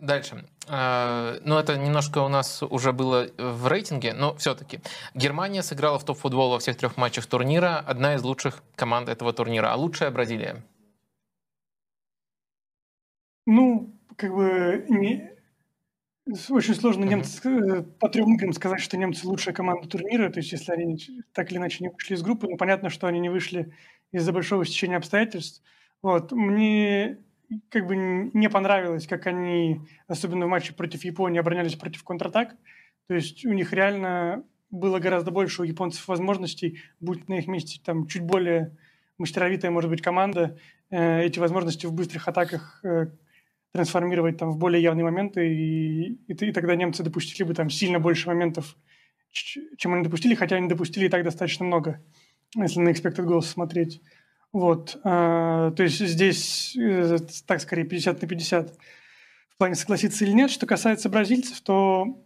Дальше. 0.00 0.44
Э, 0.68 1.38
ну, 1.44 1.56
это 1.56 1.76
немножко 1.76 2.18
у 2.18 2.28
нас 2.28 2.62
уже 2.62 2.92
было 2.92 3.28
в 3.38 3.66
рейтинге, 3.66 4.12
но 4.12 4.34
все-таки. 4.34 4.80
Германия 5.14 5.62
сыграла 5.62 5.98
в 5.98 6.04
топ-футбол 6.04 6.50
во 6.50 6.58
всех 6.58 6.76
трех 6.76 6.96
матчах 6.96 7.26
турнира. 7.26 7.78
Одна 7.78 8.14
из 8.14 8.22
лучших 8.22 8.62
команд 8.74 9.08
этого 9.08 9.32
турнира. 9.32 9.72
А 9.72 9.76
лучшая 9.76 10.10
Бразилия? 10.10 10.62
Ну, 13.46 13.92
как 14.16 14.34
бы 14.34 14.84
не, 14.88 15.30
очень 16.50 16.74
сложно 16.74 17.04
немцы, 17.04 17.82
по 17.98 18.08
трем 18.08 18.34
играм 18.34 18.52
сказать, 18.52 18.80
что 18.80 18.96
немцы 18.96 19.26
лучшая 19.26 19.54
команда 19.54 19.88
турнира. 19.88 20.30
То 20.30 20.38
есть, 20.38 20.52
если 20.52 20.72
они 20.72 20.98
так 21.32 21.50
или 21.50 21.58
иначе 21.58 21.78
не 21.80 21.88
вышли 21.88 22.14
из 22.14 22.22
группы, 22.22 22.46
ну, 22.48 22.56
понятно, 22.56 22.90
что 22.90 23.06
они 23.06 23.18
не 23.18 23.30
вышли 23.30 23.72
из-за 24.12 24.32
большого 24.32 24.64
стечения 24.64 24.96
обстоятельств. 24.96 25.62
Вот. 26.02 26.32
Мне 26.32 27.18
как 27.68 27.86
бы 27.86 27.96
не 27.96 28.48
понравилось, 28.48 29.06
как 29.06 29.26
они, 29.26 29.80
особенно 30.06 30.46
в 30.46 30.48
матче 30.48 30.72
против 30.72 31.04
Японии, 31.04 31.40
оборонялись 31.40 31.74
против 31.74 32.04
контратак. 32.04 32.56
То 33.08 33.14
есть 33.14 33.44
у 33.44 33.52
них 33.52 33.72
реально 33.72 34.44
было 34.70 35.00
гораздо 35.00 35.30
больше 35.30 35.62
у 35.62 35.64
японцев 35.64 36.06
возможностей, 36.06 36.80
будь 37.00 37.28
на 37.28 37.38
их 37.38 37.48
месте 37.48 37.80
там 37.84 38.06
чуть 38.06 38.22
более 38.22 38.76
мастеровитая, 39.18 39.70
может 39.70 39.90
быть, 39.90 40.00
команда, 40.00 40.58
э, 40.90 41.24
эти 41.24 41.38
возможности 41.38 41.86
в 41.86 41.92
быстрых 41.92 42.28
атаках 42.28 42.80
э, 42.84 43.08
трансформировать 43.72 44.38
там 44.38 44.50
в 44.50 44.58
более 44.58 44.82
явные 44.82 45.04
моменты, 45.04 45.52
и, 45.52 46.12
и, 46.26 46.32
и 46.32 46.52
тогда 46.52 46.74
немцы 46.76 47.02
допустили 47.02 47.46
бы 47.46 47.54
там 47.54 47.68
сильно 47.68 47.98
больше 47.98 48.28
моментов, 48.28 48.76
чем 49.32 49.94
они 49.94 50.04
допустили, 50.04 50.34
хотя 50.34 50.56
они 50.56 50.68
допустили 50.68 51.06
и 51.06 51.08
так 51.08 51.22
достаточно 51.22 51.64
много, 51.64 52.02
если 52.56 52.80
на 52.80 52.90
expected 52.90 53.26
goals 53.26 53.42
смотреть. 53.42 54.00
Вот, 54.52 54.96
э, 55.04 55.72
то 55.76 55.82
есть 55.82 56.00
здесь 56.00 56.76
э, 56.76 57.18
так 57.46 57.60
скорее 57.60 57.84
50 57.84 58.20
на 58.20 58.28
50 58.28 58.76
в 59.50 59.56
плане 59.56 59.74
согласиться 59.76 60.24
или 60.24 60.32
нет. 60.32 60.50
Что 60.50 60.66
касается 60.66 61.08
бразильцев, 61.08 61.60
то 61.60 62.20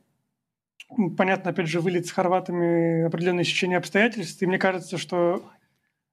понятно, 1.16 1.50
опять 1.50 1.68
же, 1.68 1.80
вылет 1.80 2.06
с 2.06 2.12
хорватами, 2.12 3.02
определенное 3.04 3.44
сечение 3.44 3.78
обстоятельств, 3.78 4.40
и 4.40 4.46
мне 4.46 4.58
кажется, 4.58 4.96
что, 4.96 5.44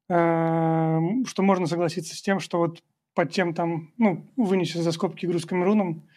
э, 0.10 1.00
что 1.26 1.44
можно 1.44 1.68
согласиться 1.68 2.16
с 2.16 2.22
тем, 2.22 2.40
что 2.40 2.58
вот 2.58 2.84
под 3.14 3.32
тем 3.32 3.54
там, 3.54 3.94
ну, 3.98 4.26
вынеся 4.36 4.82
за 4.82 4.92
скобки 4.92 5.26
игру 5.26 5.40
с 5.40 5.46
Камеруном, 5.46 6.08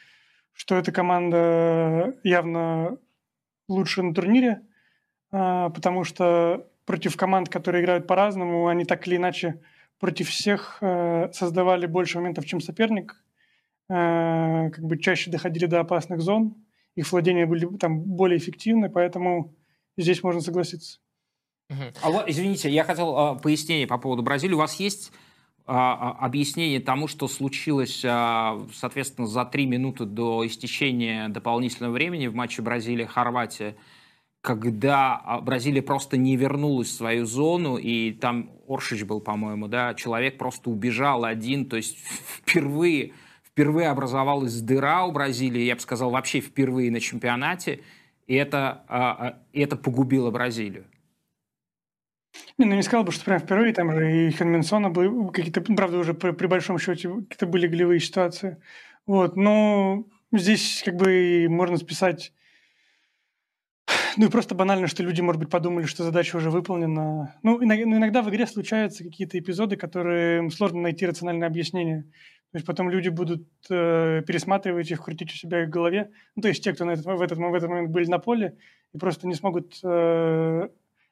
что 0.52 0.76
эта 0.76 0.92
команда 0.92 2.14
явно 2.22 2.98
лучше 3.68 4.02
на 4.02 4.14
турнире, 4.14 4.62
а, 5.30 5.70
потому 5.70 6.04
что 6.04 6.68
против 6.86 7.16
команд, 7.16 7.48
которые 7.48 7.82
играют 7.82 8.06
по-разному, 8.06 8.66
они 8.66 8.84
так 8.84 9.06
или 9.06 9.16
иначе 9.16 9.60
против 9.98 10.28
всех 10.28 10.78
э, 10.80 11.30
создавали 11.32 11.86
больше 11.86 12.18
моментов, 12.18 12.46
чем 12.46 12.60
соперник, 12.60 13.16
э, 13.88 14.70
как 14.70 14.84
бы 14.84 14.98
чаще 14.98 15.30
доходили 15.30 15.66
до 15.66 15.80
опасных 15.80 16.20
зон, 16.20 16.54
их 16.94 17.10
владения 17.10 17.46
были 17.46 17.66
там 17.76 18.00
более 18.00 18.38
эффективны, 18.38 18.88
поэтому 18.88 19.54
здесь 19.96 20.22
можно 20.22 20.40
согласиться. 20.40 20.98
А, 21.70 22.24
извините, 22.26 22.70
я 22.70 22.84
хотел 22.84 23.16
а, 23.16 23.34
пояснение 23.34 23.86
по 23.86 23.99
поводу 23.99 24.23
Бразилии. 24.23 24.54
У 24.54 24.58
вас 24.58 24.78
есть 24.78 25.12
а, 25.66 26.12
объяснение 26.20 26.80
тому, 26.80 27.08
что 27.08 27.26
случилось, 27.26 28.00
соответственно, 28.00 29.26
за 29.26 29.44
три 29.44 29.66
минуты 29.66 30.04
до 30.04 30.47
истечения 30.47 31.28
дополнительного 31.28 31.92
времени 31.92 32.26
в 32.26 32.34
матче 32.34 32.62
Бразилия-Хорватия, 32.62 33.76
когда 34.45 35.41
Бразилия 35.41 35.80
просто 35.80 36.19
не 36.19 36.37
вернулась 36.37 36.89
в 36.89 36.97
свою 36.97 37.25
зону, 37.25 37.78
и 37.78 38.13
там 38.13 38.50
Оршич 38.69 39.04
был, 39.04 39.23
по-моему, 39.23 39.69
да, 39.69 39.95
человек 39.95 40.37
просто 40.37 40.69
убежал 40.69 41.25
один, 41.25 41.65
то 41.65 41.76
есть 41.76 41.97
впервые, 42.43 43.15
впервые 43.43 43.89
образовалась 43.89 44.61
дыра 44.61 45.07
у 45.07 45.13
Бразилии, 45.13 45.63
я 45.63 45.76
бы 45.76 45.80
сказал, 45.80 46.11
вообще 46.11 46.41
впервые 46.41 46.91
на 46.91 47.00
чемпионате, 47.00 47.80
и 48.26 48.35
это, 48.35 49.41
и 49.54 49.61
это 49.61 49.76
погубило 49.76 50.30
Бразилию. 50.30 50.85
Не, 52.59 52.67
ну 52.67 52.75
не 52.75 52.83
сказал 52.83 53.02
бы, 53.02 53.13
что 53.13 53.25
прям 53.25 53.39
впервые, 53.39 53.73
там 53.73 53.93
же 53.93 54.26
и 54.26 54.30
Хенминсона 54.30 54.91
были 54.91 55.26
какие-то, 55.28 55.63
правда, 55.63 55.97
уже 55.97 56.13
при, 56.13 56.33
при 56.33 56.49
большом 56.49 56.78
счете 56.78 57.09
какие-то 57.09 57.47
были 57.47 57.67
голевые 57.67 57.99
ситуации. 57.99 58.61
Вот, 59.07 59.37
но 59.37 60.04
здесь 60.33 60.83
как 60.85 60.97
бы 60.97 61.47
можно 61.49 61.78
списать 61.78 62.35
ну 64.16 64.26
и 64.26 64.30
просто 64.30 64.54
банально, 64.54 64.86
что 64.86 65.02
люди, 65.02 65.20
может 65.20 65.40
быть, 65.40 65.50
подумали, 65.50 65.86
что 65.86 66.04
задача 66.04 66.36
уже 66.36 66.50
выполнена. 66.50 67.34
Ну, 67.42 67.62
иногда, 67.62 67.86
ну, 67.86 67.97
иногда 67.97 68.23
в 68.23 68.30
игре 68.30 68.47
случаются 68.47 69.04
какие-то 69.04 69.38
эпизоды, 69.38 69.76
которые 69.76 70.50
сложно 70.50 70.80
найти 70.80 71.06
рациональное 71.06 71.49
объяснение. 71.49 72.02
То 72.52 72.58
есть 72.58 72.66
потом 72.66 72.88
люди 72.88 73.08
будут 73.08 73.49
э, 73.68 74.23
пересматривать 74.26 74.88
их, 74.90 75.02
крутить 75.02 75.32
у 75.32 75.34
себя 75.34 75.66
в 75.66 75.70
голове. 75.70 76.12
Ну, 76.36 76.42
то 76.42 76.49
есть 76.49 76.62
те, 76.62 76.73
кто 76.73 76.84
на 76.84 76.92
этот, 76.92 77.04
в, 77.04 77.20
этот, 77.20 77.36
в 77.36 77.54
этот 77.54 77.68
момент 77.68 77.90
были 77.90 78.06
на 78.06 78.20
поле, 78.20 78.56
и 78.92 78.99
просто 78.99 79.26
не 79.26 79.34
смогут 79.34 79.80
э, 79.82 80.68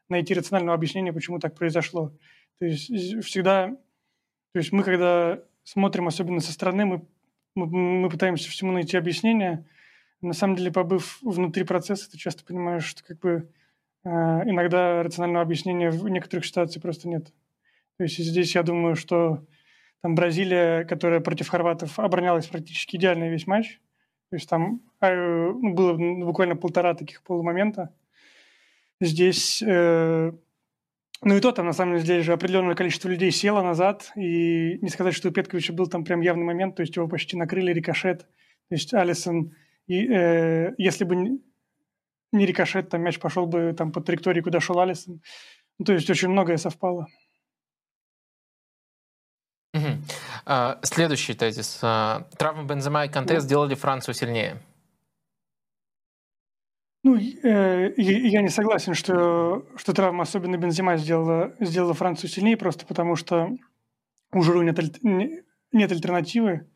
найти 0.08 0.34
рационального 0.34 0.76
объяснения, 0.76 1.12
почему 1.12 1.40
так 1.40 1.56
произошло. 1.56 2.12
То 2.60 2.66
есть 2.66 2.86
всегда, 3.24 3.70
то 4.52 4.58
есть 4.58 4.70
мы 4.70 4.84
когда 4.84 5.40
смотрим, 5.64 6.06
особенно 6.06 6.38
со 6.38 6.52
стороны, 6.52 6.84
мы, 6.84 7.06
мы, 7.56 7.66
мы 7.66 8.08
пытаемся 8.08 8.48
всему 8.48 8.70
найти 8.70 8.96
объяснение. 8.96 9.66
На 10.22 10.32
самом 10.32 10.56
деле, 10.56 10.72
побыв 10.72 11.18
внутри 11.22 11.64
процесса, 11.64 12.10
ты 12.10 12.16
часто 12.16 12.44
понимаешь, 12.44 12.84
что 12.84 13.04
как 13.04 13.18
бы 13.18 13.50
э, 14.04 14.08
иногда 14.08 15.02
рационального 15.02 15.42
объяснения 15.42 15.90
в 15.90 16.08
некоторых 16.08 16.46
ситуациях 16.46 16.82
просто 16.82 17.08
нет. 17.08 17.26
То 17.98 18.04
есть 18.04 18.18
здесь 18.18 18.54
я 18.54 18.62
думаю, 18.62 18.96
что 18.96 19.44
там 20.00 20.14
Бразилия, 20.14 20.84
которая 20.84 21.20
против 21.20 21.48
хорватов 21.48 21.98
оборонялась 21.98 22.46
практически 22.46 22.96
идеально 22.96 23.28
весь 23.28 23.46
матч, 23.46 23.80
то 24.30 24.36
есть 24.36 24.48
там 24.48 24.80
э, 25.00 25.14
ну, 25.14 25.74
было 25.74 26.24
буквально 26.24 26.56
полтора 26.56 26.94
таких 26.94 27.22
полумомента, 27.22 27.92
Здесь, 29.02 29.60
э, 29.66 30.32
ну 31.22 31.36
и 31.36 31.40
то 31.40 31.50
там, 31.50 31.66
на 31.66 31.72
самом 31.72 31.98
деле, 31.98 32.22
же 32.22 32.32
определенное 32.32 32.76
количество 32.76 33.08
людей 33.08 33.32
село 33.32 33.60
назад, 33.60 34.12
и 34.14 34.78
не 34.80 34.88
сказать, 34.90 35.12
что 35.12 35.28
у 35.28 35.32
Петковича 35.32 35.72
был 35.72 35.88
там 35.88 36.04
прям 36.04 36.20
явный 36.20 36.44
момент, 36.44 36.76
то 36.76 36.82
есть 36.82 36.94
его 36.94 37.08
почти 37.08 37.36
накрыли 37.36 37.72
рикошет, 37.72 38.20
то 38.20 38.74
есть 38.76 38.94
Алисон, 38.94 39.56
и, 39.86 40.06
э, 40.06 40.74
если 40.78 41.04
бы 41.04 41.40
не 42.32 42.46
рикошет, 42.46 42.88
там 42.88 43.02
мяч 43.02 43.18
пошел 43.18 43.46
бы 43.46 43.74
там 43.76 43.92
по 43.92 44.00
траектории, 44.00 44.40
куда 44.40 44.60
шел 44.60 44.78
Алисон. 44.78 45.20
Ну, 45.78 45.84
то 45.84 45.92
есть 45.92 46.08
очень 46.08 46.28
многое 46.28 46.56
совпало. 46.56 47.06
Угу. 49.74 49.86
А, 50.44 50.78
следующий 50.82 51.34
тезис. 51.34 51.78
А, 51.82 52.26
травмы 52.36 52.64
Бензема 52.64 53.04
и 53.04 53.08
Канте 53.08 53.40
сделали 53.40 53.74
Францию 53.74 54.14
сильнее. 54.14 54.60
Ну, 57.04 57.16
э, 57.16 57.94
я 57.96 58.42
не 58.42 58.48
согласен, 58.48 58.94
что, 58.94 59.66
что 59.74 59.92
травма, 59.92 60.22
особенно 60.22 60.56
Бензима, 60.56 60.96
сделала, 60.96 61.52
сделала 61.58 61.94
Францию 61.94 62.30
сильнее, 62.30 62.56
просто 62.56 62.86
потому 62.86 63.16
что 63.16 63.50
у 64.32 64.42
Жиру 64.42 64.62
нет, 64.62 64.78
нет 65.72 65.90
альтернативы. 65.90 66.68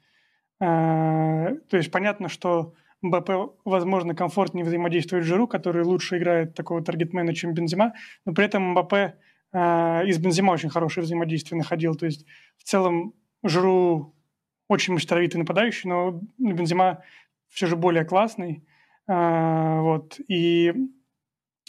Э, 0.61 1.55
то 1.71 1.77
есть 1.77 1.93
понятно, 1.93 2.29
что 2.29 2.75
МБП, 3.07 3.59
возможно, 3.65 4.15
комфортнее 4.15 4.65
взаимодействует 4.65 5.25
с 5.25 5.27
Жиру, 5.27 5.47
который 5.47 5.85
лучше 5.85 6.19
играет 6.19 6.55
такого 6.55 6.83
таргетмена, 6.83 7.35
чем 7.35 7.55
Бензима, 7.55 7.95
но 8.25 8.33
при 8.33 8.45
этом 8.45 8.71
МБП 8.71 8.93
э, 8.93 10.07
из 10.07 10.19
Бензима 10.19 10.53
очень 10.53 10.71
хорошее 10.71 11.05
взаимодействие 11.05 11.59
находил. 11.59 11.95
То 11.95 12.07
есть 12.07 12.27
в 12.59 12.65
целом 12.65 13.15
Жиру 13.43 14.15
очень 14.69 14.95
мастеровитый 14.95 15.39
нападающий, 15.39 15.89
но 15.89 16.21
Бензима 16.39 17.03
все 17.49 17.67
же 17.67 17.77
более 17.77 18.05
классный. 18.05 18.65
А, 19.07 19.81
вот. 19.81 20.19
И 20.29 20.75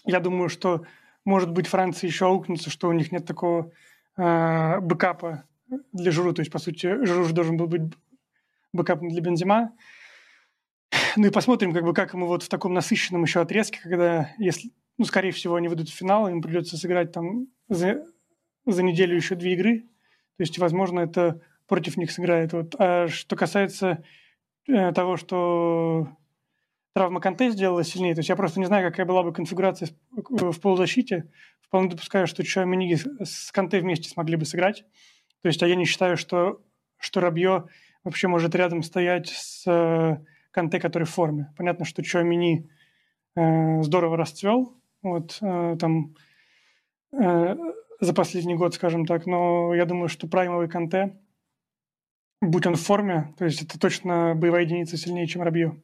я 0.05 0.19
думаю, 0.19 0.49
что, 0.49 0.83
может 1.25 1.51
быть, 1.51 1.67
Франция 1.67 2.07
еще 2.07 2.25
аукнется, 2.25 2.69
что 2.69 2.89
у 2.89 2.93
них 2.93 3.11
нет 3.11 3.25
такого 3.25 3.71
э, 4.17 4.79
бэкапа 4.79 5.43
для 5.93 6.11
Журу. 6.11 6.33
То 6.33 6.41
есть, 6.41 6.51
по 6.51 6.59
сути, 6.59 7.05
Журу 7.05 7.25
же 7.25 7.33
должен 7.33 7.57
был 7.57 7.67
быть 7.67 7.81
бэкапом 8.73 9.09
для 9.09 9.21
Бензима. 9.21 9.73
Ну 11.15 11.27
и 11.27 11.31
посмотрим, 11.31 11.73
как 11.73 11.83
бы, 11.83 11.93
как 11.93 12.13
ему 12.13 12.27
вот 12.27 12.43
в 12.43 12.49
таком 12.49 12.73
насыщенном 12.73 13.23
еще 13.23 13.41
отрезке, 13.41 13.79
когда, 13.81 14.31
если, 14.37 14.71
ну, 14.97 15.05
скорее 15.05 15.31
всего, 15.31 15.55
они 15.55 15.67
выйдут 15.67 15.89
в 15.89 15.93
финал, 15.93 16.27
им 16.27 16.41
придется 16.41 16.77
сыграть 16.77 17.11
там 17.11 17.47
за, 17.69 18.05
за 18.65 18.83
неделю 18.83 19.15
еще 19.15 19.35
две 19.35 19.53
игры. 19.53 19.79
То 20.37 20.43
есть, 20.43 20.57
возможно, 20.59 21.01
это 21.01 21.41
против 21.67 21.97
них 21.97 22.11
сыграет. 22.11 22.53
Вот. 22.53 22.75
А 22.77 23.07
что 23.07 23.35
касается 23.35 24.03
э, 24.67 24.91
того, 24.93 25.17
что 25.17 26.07
травма 26.93 27.19
Канте 27.19 27.51
сделала 27.51 27.83
сильнее. 27.83 28.15
То 28.15 28.19
есть 28.19 28.29
я 28.29 28.35
просто 28.35 28.59
не 28.59 28.65
знаю, 28.65 28.89
какая 28.89 29.05
была 29.05 29.23
бы 29.23 29.33
конфигурация 29.33 29.89
в 30.11 30.59
полузащите. 30.59 31.29
Вполне 31.61 31.89
допускаю, 31.89 32.27
что 32.27 32.43
Чуамини 32.43 32.95
с 32.95 33.51
Канте 33.51 33.79
вместе 33.79 34.09
смогли 34.09 34.35
бы 34.35 34.45
сыграть. 34.45 34.85
То 35.41 35.47
есть, 35.47 35.61
а 35.61 35.67
я 35.67 35.75
не 35.75 35.85
считаю, 35.85 36.17
что, 36.17 36.61
что 36.97 37.19
Рабье 37.19 37.65
вообще 38.03 38.27
может 38.27 38.55
рядом 38.55 38.81
стоять 38.81 39.27
с 39.27 39.63
э, 39.67 40.17
Канте, 40.57 40.79
который 40.79 41.03
в 41.03 41.11
форме. 41.11 41.53
Понятно, 41.55 41.85
что 41.85 42.01
Чуамини 42.01 42.67
э, 43.35 43.83
здорово 43.83 44.17
расцвел, 44.17 44.73
вот, 45.03 45.37
э, 45.39 45.77
там, 45.79 46.15
э, 47.11 47.55
за 47.99 48.13
последний 48.15 48.55
год, 48.55 48.73
скажем 48.73 49.05
так, 49.05 49.27
но 49.27 49.75
я 49.75 49.85
думаю, 49.85 50.09
что 50.09 50.27
праймовый 50.27 50.67
Канте, 50.67 51.15
будь 52.41 52.65
он 52.65 52.73
в 52.73 52.81
форме, 52.81 53.35
то 53.37 53.45
есть 53.45 53.61
это 53.61 53.79
точно 53.79 54.33
боевая 54.33 54.63
единица 54.63 54.97
сильнее, 54.97 55.27
чем 55.27 55.43
Рабье. 55.43 55.79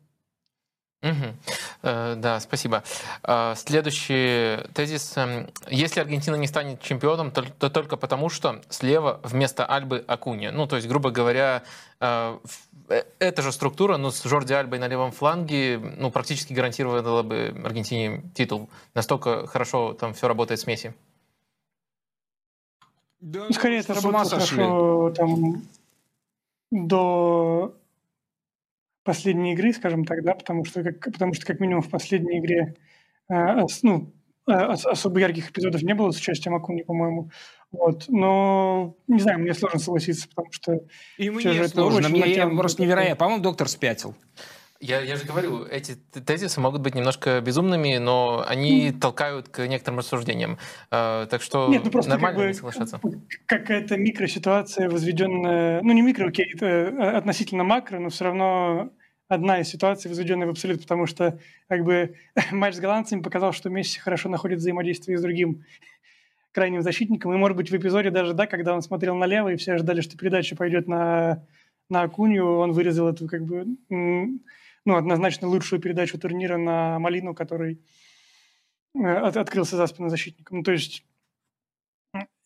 Угу. 1.03 1.35
Да, 1.81 2.39
спасибо. 2.39 2.81
Э, 3.23 3.55
следующий 3.57 4.65
тезис. 4.73 5.17
Эм, 5.17 5.49
если 5.69 5.99
Аргентина 5.99 6.35
не 6.35 6.47
станет 6.47 6.81
чемпионом, 6.81 7.29
то, 7.31 7.43
то 7.43 7.69
только 7.69 7.97
потому, 7.97 8.29
что 8.29 8.61
слева 8.69 9.19
вместо 9.23 9.65
Альбы 9.65 10.03
Акуни. 10.07 10.47
Ну, 10.47 10.65
то 10.65 10.77
есть, 10.77 10.87
грубо 10.87 11.11
говоря, 11.11 11.63
э, 11.99 12.39
эта 13.19 13.41
же 13.41 13.51
структура, 13.51 13.97
но 13.97 14.11
с 14.11 14.23
Жорди 14.23 14.53
Альбой 14.53 14.79
на 14.79 14.87
левом 14.87 15.11
фланге, 15.11 15.77
ну, 15.77 16.09
практически 16.09 16.53
гарантировала 16.53 17.21
бы 17.21 17.53
Аргентине 17.65 18.23
титул. 18.33 18.69
Настолько 18.93 19.45
хорошо 19.47 19.93
там 19.93 20.13
все 20.13 20.29
работает 20.29 20.61
с 20.61 20.67
Месси. 20.67 20.93
Да, 23.19 23.47
Скорее, 23.51 23.79
это 23.79 23.93
работало 23.93 24.25
хорошо 24.25 25.13
там, 25.15 25.63
до 26.71 27.73
последней 29.03 29.53
игры, 29.53 29.73
скажем 29.73 30.05
так, 30.05 30.23
да, 30.23 30.33
потому 30.33 30.65
что, 30.65 30.83
как, 30.83 30.99
потому 30.99 31.33
что 31.33 31.45
как 31.45 31.59
минимум 31.59 31.81
в 31.81 31.89
последней 31.89 32.39
игре 32.39 32.75
э, 33.29 33.65
ну, 33.83 34.13
э, 34.47 34.51
особо 34.51 35.19
ярких 35.19 35.51
эпизодов 35.51 35.83
не 35.83 35.93
было 35.93 36.11
с 36.11 36.17
участием 36.17 36.55
Акуни, 36.55 36.83
по-моему. 36.83 37.29
Вот. 37.71 38.05
Но, 38.07 38.95
не 39.07 39.19
знаю, 39.19 39.39
мне 39.39 39.53
сложно 39.53 39.79
согласиться, 39.79 40.27
потому 40.29 40.51
что... 40.51 40.79
И 41.17 41.29
мне 41.29 41.67
сложно, 41.67 42.09
мне 42.09 42.33
я 42.33 42.47
просто 42.47 42.81
невероятно. 42.83 43.15
По-моему, 43.15 43.43
доктор 43.43 43.67
спятил. 43.67 44.15
Я, 44.83 44.99
я 44.99 45.15
же 45.15 45.23
говорю, 45.23 45.63
эти 45.63 45.95
тезисы 46.25 46.59
могут 46.59 46.81
быть 46.81 46.93
немножко 46.93 47.39
безумными, 47.39 47.95
но 47.99 48.43
они 48.45 48.89
mm. 48.89 48.99
толкают 48.99 49.47
к 49.47 49.65
некоторым 49.65 49.99
рассуждениям. 49.99 50.57
Э, 50.91 51.25
так 51.29 51.41
что 51.41 51.69
Нет, 51.69 51.85
ну 51.85 51.91
просто 51.91 52.11
нормально 52.11 52.39
как 52.39 52.47
бы, 52.49 52.53
соглашаться. 52.53 52.99
Какая-то 53.45 53.95
микроситуация, 53.95 54.89
возведенная, 54.89 55.81
ну 55.81 55.93
не 55.93 56.01
микро, 56.01 56.27
окей, 56.27 56.51
это 56.53 56.65
э, 56.65 57.11
относительно 57.15 57.63
макро, 57.63 57.97
но 57.99 58.09
все 58.09 58.25
равно 58.25 58.91
одна 59.29 59.61
из 59.61 59.69
ситуаций, 59.69 60.09
возведенная 60.09 60.47
в 60.47 60.49
абсолют, 60.49 60.81
потому 60.81 61.07
что 61.07 61.39
как 61.69 61.85
бы 61.85 62.15
матч 62.51 62.75
с 62.75 62.79
голландцами 62.79 63.21
показал, 63.21 63.53
что 63.53 63.69
Месси 63.69 64.01
хорошо 64.01 64.27
находит 64.27 64.59
взаимодействие 64.59 65.17
с 65.17 65.21
другим 65.21 65.63
крайним 66.51 66.81
защитником. 66.81 67.33
И, 67.33 67.37
может 67.37 67.55
быть, 67.55 67.71
в 67.71 67.75
эпизоде 67.77 68.09
даже, 68.09 68.33
да, 68.33 68.47
когда 68.47 68.75
он 68.75 68.81
смотрел 68.81 69.15
налево, 69.15 69.47
и 69.47 69.55
все 69.55 69.75
ожидали, 69.75 70.01
что 70.01 70.17
передача 70.17 70.57
пойдет 70.57 70.89
на, 70.89 71.47
на 71.89 72.01
Акунью, 72.01 72.57
он 72.57 72.73
вырезал 72.73 73.07
эту 73.07 73.29
как 73.29 73.45
бы 73.45 73.65
ну, 74.85 74.95
однозначно 74.95 75.47
лучшую 75.47 75.81
передачу 75.81 76.17
турнира 76.17 76.57
на 76.57 76.99
Малину, 76.99 77.33
который 77.33 77.81
э, 78.95 79.05
от, 79.05 79.37
открылся 79.37 79.77
за 79.77 79.87
спину 79.87 80.09
защитника. 80.09 80.53
Ну, 80.55 80.63
то 80.63 80.71
есть, 80.71 81.05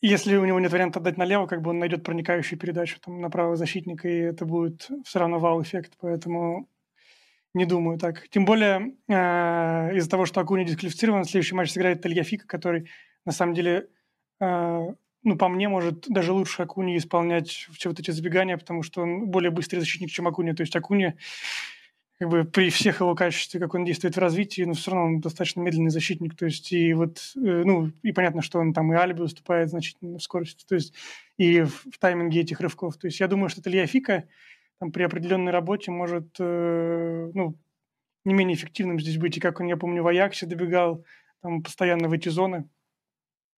если 0.01 0.35
у 0.37 0.45
него 0.45 0.59
нет 0.59 0.71
варианта 0.71 0.99
отдать 0.99 1.17
налево, 1.17 1.47
как 1.47 1.61
бы 1.61 1.71
он 1.71 1.79
найдет 1.79 2.03
проникающую 2.03 2.59
передачу 2.59 2.99
там, 2.99 3.21
на 3.21 3.29
правого 3.29 3.55
защитника, 3.55 4.07
и 4.07 4.17
это 4.17 4.45
будет 4.45 4.89
все 5.03 5.19
равно 5.19 5.39
вау-эффект. 5.39 5.93
Поэтому 5.99 6.69
не 7.53 7.65
думаю 7.65 7.97
так. 7.97 8.29
Тем 8.29 8.45
более, 8.45 8.93
э, 9.07 9.97
из-за 9.97 10.09
того, 10.09 10.25
что 10.25 10.41
Акуни 10.41 10.65
дисквалифицирован, 10.65 11.25
следующий 11.25 11.55
матч 11.55 11.71
сыграет 11.71 12.01
Тальяфика, 12.01 12.45
который, 12.45 12.89
на 13.25 13.31
самом 13.31 13.55
деле, 13.55 13.87
э, 14.39 14.93
ну, 15.23 15.35
по 15.37 15.49
мне, 15.49 15.67
может 15.67 16.07
даже 16.07 16.31
лучше 16.31 16.61
Акуни 16.61 16.95
исполнять 16.97 17.49
все 17.49 17.89
вот 17.89 17.99
эти 17.99 18.11
забегания, 18.11 18.57
потому 18.57 18.83
что 18.83 19.01
он 19.01 19.27
более 19.27 19.49
быстрый 19.49 19.79
защитник, 19.79 20.11
чем 20.11 20.27
Акуни. 20.27 20.53
То 20.53 20.61
есть 20.61 20.75
Акуни 20.75 21.15
как 22.19 22.29
бы 22.29 22.45
при 22.45 22.69
всех 22.69 22.99
его 22.99 23.13
качестве, 23.13 23.59
как 23.59 23.75
он 23.75 23.85
действует 23.85 24.15
в 24.15 24.19
развитии, 24.19 24.63
но 24.63 24.73
все 24.73 24.91
равно 24.91 25.05
он 25.05 25.19
достаточно 25.19 25.61
медленный 25.61 25.91
защитник. 25.91 26.35
То 26.35 26.45
есть 26.45 26.71
и 26.71 26.93
вот, 26.93 27.17
э, 27.35 27.39
ну, 27.39 27.91
и 28.01 28.11
понятно, 28.11 28.41
что 28.41 28.59
он 28.59 28.73
там 28.73 28.91
и 28.91 28.95
Альби 28.95 29.21
уступает 29.21 29.69
значительно 29.69 30.17
в 30.17 30.23
скорости, 30.23 30.65
то 30.67 30.75
есть 30.75 30.93
и 31.37 31.61
в, 31.61 31.85
в 31.91 31.99
тайминге 31.99 32.41
этих 32.41 32.59
рывков. 32.59 32.97
То 32.97 33.07
есть 33.07 33.19
я 33.19 33.27
думаю, 33.27 33.49
что 33.49 33.61
Илья 33.69 33.85
Фика 33.85 34.27
там 34.79 34.91
при 34.91 35.03
определенной 35.03 35.51
работе 35.51 35.91
может, 35.91 36.35
э, 36.39 37.31
ну, 37.33 37.55
не 38.25 38.33
менее 38.33 38.55
эффективным 38.55 38.99
здесь 38.99 39.17
быть. 39.17 39.37
И 39.37 39.39
как 39.39 39.59
он, 39.59 39.67
я 39.67 39.77
помню, 39.77 40.03
в 40.03 40.07
Аяксе 40.07 40.45
добегал 40.45 41.05
там 41.41 41.61
постоянно 41.63 42.09
в 42.09 42.13
эти 42.13 42.29
зоны. 42.29 42.67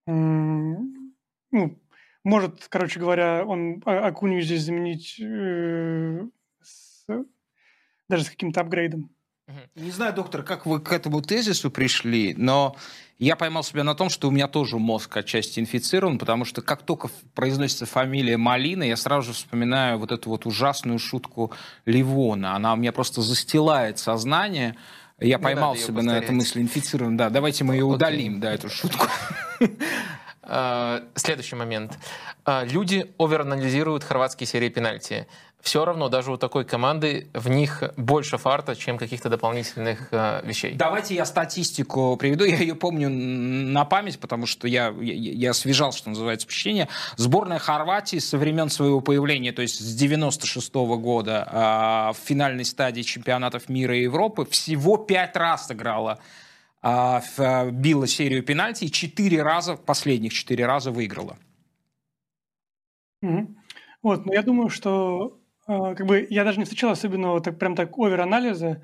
Ну, 0.05 1.79
может, 2.23 2.67
короче 2.67 2.99
говоря, 2.99 3.45
он 3.45 3.81
а, 3.85 4.07
Акунью 4.07 4.41
здесь 4.41 4.63
заменить 4.63 5.19
э, 5.19 6.27
с, 6.61 7.05
даже 8.09 8.23
с 8.25 8.29
каким-то 8.29 8.61
апгрейдом. 8.61 9.09
Не 9.75 9.91
знаю, 9.91 10.13
доктор, 10.13 10.43
как 10.43 10.65
вы 10.65 10.79
к 10.79 10.91
этому 10.91 11.21
тезису 11.21 11.71
пришли, 11.71 12.35
но 12.37 12.75
я 13.17 13.35
поймал 13.35 13.63
себя 13.63 13.83
на 13.83 13.95
том, 13.95 14.09
что 14.09 14.27
у 14.27 14.31
меня 14.31 14.47
тоже 14.47 14.77
мозг 14.77 15.17
отчасти 15.17 15.59
инфицирован, 15.59 16.19
потому 16.19 16.45
что 16.45 16.61
как 16.61 16.83
только 16.83 17.09
произносится 17.33 17.85
фамилия 17.85 18.37
Малина, 18.37 18.83
я 18.83 18.95
сразу 18.95 19.27
же 19.27 19.33
вспоминаю 19.33 19.97
вот 19.97 20.11
эту 20.11 20.29
вот 20.29 20.45
ужасную 20.45 20.99
шутку 20.99 21.51
Ливона. 21.85 22.55
Она 22.55 22.73
у 22.73 22.75
меня 22.75 22.91
просто 22.91 23.21
застилает 23.21 23.97
сознание. 23.97 24.75
Я 25.19 25.37
Не 25.37 25.43
поймал 25.43 25.75
себя 25.75 26.03
на 26.03 26.17
эту 26.17 26.31
мысль 26.31 26.61
инфицирован. 26.61 27.17
Да, 27.17 27.29
давайте 27.29 27.63
мы 27.63 27.73
ее 27.75 27.85
удалим, 27.85 28.39
да, 28.39 28.53
эту 28.53 28.69
шутку. 28.69 29.07
А, 30.51 31.03
следующий 31.15 31.55
момент. 31.55 31.97
А, 32.43 32.63
люди 32.63 33.13
оверанализируют 33.19 34.03
хорватские 34.03 34.47
серии 34.47 34.69
пенальти 34.69 35.27
все 35.61 35.83
равно 35.83 36.07
даже 36.07 36.31
у 36.31 36.37
такой 36.37 36.63
команды 36.63 37.27
в 37.33 37.49
них 37.49 37.83
больше 37.97 38.37
фарта, 38.37 38.75
чем 38.75 38.97
каких-то 38.97 39.29
дополнительных 39.29 40.07
э, 40.11 40.41
вещей. 40.45 40.73
Давайте 40.73 41.15
я 41.15 41.25
статистику 41.25 42.15
приведу. 42.15 42.45
Я 42.45 42.57
ее 42.57 42.75
помню 42.75 43.09
на 43.09 43.83
память, 43.83 44.19
потому 44.19 44.45
что 44.45 44.67
я, 44.67 44.93
я, 45.01 45.13
я 45.13 45.51
освежал, 45.51 45.91
что 45.91 46.09
называется, 46.09 46.47
впечатление. 46.47 46.87
Сборная 47.17 47.59
Хорватии 47.59 48.19
со 48.19 48.37
времен 48.37 48.69
своего 48.69 49.01
появления, 49.01 49.51
то 49.51 49.61
есть 49.61 49.79
с 49.79 49.95
96 49.95 50.73
-го 50.73 50.97
года 50.97 51.47
э, 51.51 52.13
в 52.13 52.25
финальной 52.25 52.65
стадии 52.65 53.01
чемпионатов 53.01 53.67
мира 53.67 53.95
и 53.97 54.03
Европы 54.03 54.45
всего 54.45 54.95
пять 54.95 55.35
раз 55.35 55.69
играла 55.71 56.19
э, 56.19 56.48
била 56.81 58.07
серию 58.07 58.43
пенальти 58.43 58.85
и 58.85 58.91
четыре 58.91 59.43
раза, 59.43 59.75
последних 59.75 60.33
четыре 60.33 60.65
раза 60.65 60.91
выиграла. 60.91 61.37
Mm-hmm. 63.23 63.55
Вот, 64.01 64.25
но 64.25 64.33
я 64.33 64.41
думаю, 64.43 64.69
что 64.69 65.39
а, 65.69 65.93
как 65.93 66.07
бы 66.07 66.25
я 66.29 66.43
даже 66.43 66.57
не 66.57 66.63
встречал 66.63 66.91
особенного 66.91 67.41
так, 67.41 67.59
прям 67.59 67.75
так 67.75 67.97
овер-анализа. 67.97 68.81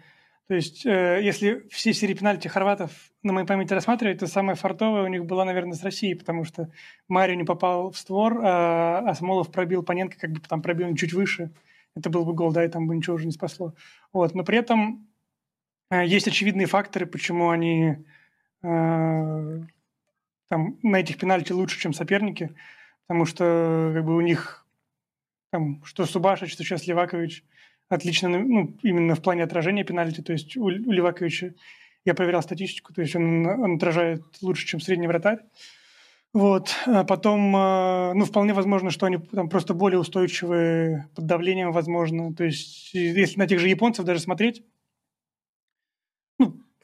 То 0.48 0.54
есть, 0.54 0.86
э, 0.86 1.20
если 1.24 1.68
все 1.72 1.94
серии 1.94 2.14
пенальти 2.14 2.48
хорватов 2.48 2.92
на 3.24 3.34
моей 3.34 3.48
памяти 3.48 3.74
рассматривать, 3.74 4.20
то 4.20 4.28
самая 4.28 4.56
фартовая 4.56 5.04
у 5.04 5.08
них 5.08 5.26
была, 5.26 5.46
наверное, 5.46 5.74
с 5.74 5.84
Россией, 5.84 6.14
потому 6.14 6.44
что 6.44 6.70
Марио 7.08 7.34
не 7.34 7.44
попал 7.44 7.90
в 7.90 7.98
створ, 7.98 8.40
а, 8.44 9.00
а 9.00 9.16
Смолов 9.16 9.52
пробил 9.52 9.82
Паненко, 9.82 10.20
как 10.20 10.32
бы 10.32 10.40
там 10.42 10.62
пробил 10.62 10.94
чуть 10.96 11.14
выше. 11.14 11.52
Это 11.96 12.12
был 12.12 12.26
бы 12.26 12.34
гол, 12.34 12.52
да, 12.52 12.64
и 12.64 12.68
там 12.68 12.88
бы 12.88 12.96
ничего 12.96 13.16
уже 13.16 13.26
не 13.26 13.32
спасло. 13.32 13.74
Вот. 14.14 14.36
Но 14.36 14.44
при 14.44 14.60
этом 14.60 15.08
э, 15.08 15.15
есть 15.92 16.28
очевидные 16.28 16.68
факторы, 16.68 17.06
почему 17.06 17.50
они 17.50 17.98
э, 18.64 19.62
там, 20.50 20.80
на 20.84 21.00
этих 21.00 21.18
пенальти 21.18 21.52
лучше, 21.52 21.80
чем 21.80 21.94
соперники, 21.94 22.56
потому 23.08 23.26
что 23.26 23.92
как 23.94 24.06
бы 24.06 24.16
у 24.16 24.22
них 24.22 24.66
там, 25.52 25.84
что 25.86 26.06
Субашич, 26.06 26.52
что 26.54 26.64
сейчас 26.64 26.88
Левакович 26.88 27.44
отлично, 27.90 28.30
ну, 28.30 28.76
именно 28.82 29.16
в 29.16 29.22
плане 29.22 29.44
отражения 29.44 29.84
пенальти, 29.84 30.22
то 30.22 30.34
есть 30.34 30.58
у, 30.58 30.66
у 30.66 30.70
Леваковича 30.70 31.54
я 32.04 32.14
проверял 32.14 32.42
статистику, 32.42 32.94
то 32.94 33.02
есть 33.02 33.16
он, 33.16 33.46
он 33.46 33.76
отражает 33.76 34.24
лучше, 34.42 34.68
чем 34.68 34.80
средний 34.80 35.08
вратарь. 35.08 35.40
Вот. 36.34 36.76
А 36.86 37.06
потом, 37.06 37.54
а, 37.56 38.14
ну, 38.14 38.26
вполне 38.26 38.54
возможно, 38.54 38.92
что 38.92 39.06
они 39.06 39.18
там 39.18 39.48
просто 39.48 39.74
более 39.74 40.00
устойчивые 40.00 41.08
под 41.16 41.26
давлением, 41.26 41.72
возможно. 41.72 42.34
То 42.36 42.44
есть, 42.44 42.94
если 42.94 43.40
на 43.40 43.48
тех 43.48 43.60
же 43.60 43.70
японцев 43.70 44.04
даже 44.04 44.20
смотреть, 44.20 44.62
ну, 44.62 44.66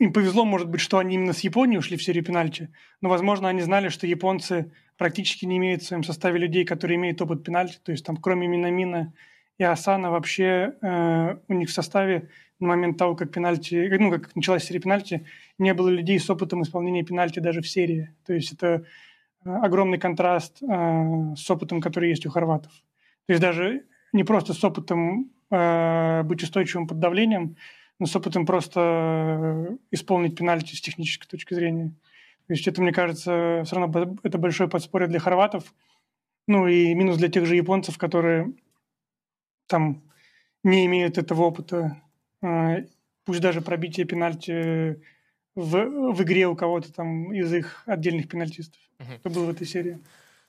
им 0.02 0.14
повезло, 0.14 0.46
может 0.46 0.68
быть, 0.68 0.82
что 0.82 0.98
они 0.98 1.14
именно 1.14 1.32
с 1.32 1.42
Японией 1.42 1.78
ушли 1.78 1.96
в 1.96 2.02
серию 2.02 2.24
пенальти, 2.24 2.70
но, 3.02 3.10
возможно, 3.10 3.48
они 3.48 3.62
знали, 3.62 3.90
что 3.90 4.08
японцы 4.08 4.72
практически 4.98 5.46
не 5.46 5.58
имеют 5.58 5.84
в 5.84 5.86
своем 5.86 6.04
составе 6.04 6.40
людей, 6.40 6.66
которые 6.66 6.98
имеют 6.98 7.22
опыт 7.22 7.44
пенальти, 7.44 7.78
то 7.84 7.92
есть 7.92 8.04
там 8.04 8.18
кроме 8.18 8.48
Минамина 8.48 9.14
и 9.60 9.64
Асана 9.64 10.10
вообще 10.10 10.74
э, 10.82 11.38
у 11.48 11.54
них 11.54 11.70
в 11.70 11.72
составе 11.72 12.30
на 12.60 12.70
момент 12.70 12.98
того, 12.98 13.16
как 13.16 13.32
пенальти, 13.32 13.96
ну, 14.00 14.10
как 14.10 14.36
началась 14.36 14.64
серия 14.64 14.80
пенальти, 14.80 15.28
не 15.60 15.72
было 15.76 15.90
людей 15.90 16.20
с 16.20 16.28
опытом 16.32 16.64
исполнения 16.64 17.04
пенальти 17.04 17.40
даже 17.40 17.62
в 17.62 17.70
серии. 17.70 18.16
То 18.26 18.34
есть 18.34 18.54
это 18.54 18.86
э, 19.46 19.50
огромный 19.50 20.00
контраст 20.00 20.64
э, 20.64 21.36
с 21.36 21.52
опытом, 21.52 21.80
который 21.80 22.10
есть 22.10 22.26
у 22.26 22.32
хорватов. 22.32 22.72
То 23.28 23.34
есть 23.34 23.42
даже 23.42 23.84
не 24.14 24.24
просто 24.24 24.54
с 24.54 24.64
опытом 24.64 25.30
э, 25.52 26.24
быть 26.24 26.42
устойчивым 26.42 26.88
под 26.88 26.98
давлением, 26.98 27.56
но 28.02 28.08
с 28.08 28.16
опытом 28.16 28.48
просто 28.48 29.78
исполнить 29.92 30.36
пенальти 30.36 30.74
с 30.74 30.82
технической 30.82 31.30
точки 31.30 31.54
зрения. 31.54 31.90
То 32.48 32.54
есть 32.54 32.68
это, 32.68 32.82
мне 32.82 32.92
кажется, 32.92 33.62
все 33.64 33.76
равно 33.76 34.18
это 34.24 34.40
большое 34.40 34.68
подспорье 34.68 35.08
для 35.08 35.20
хорватов. 35.20 35.72
Ну 36.48 36.68
и 36.68 36.96
минус 36.96 37.18
для 37.18 37.30
тех 37.30 37.46
же 37.46 37.56
японцев, 37.56 38.00
которые 38.00 38.54
там 39.68 40.02
не 40.64 40.88
имеют 40.88 41.20
этого 41.20 41.44
опыта. 41.44 42.02
А, 42.42 42.78
пусть 43.24 43.40
даже 43.40 43.62
пробитие 43.62 44.08
пенальти 44.08 45.00
в, 45.54 45.86
в 46.14 46.24
игре 46.24 46.48
у 46.48 46.56
кого-то 46.56 46.92
там 46.92 47.32
из 47.32 47.54
их 47.54 47.84
отдельных 47.86 48.30
пенальтистов, 48.30 48.82
кто 49.20 49.30
был 49.30 49.46
в 49.46 49.52
этой 49.52 49.68
серии. 49.68 50.00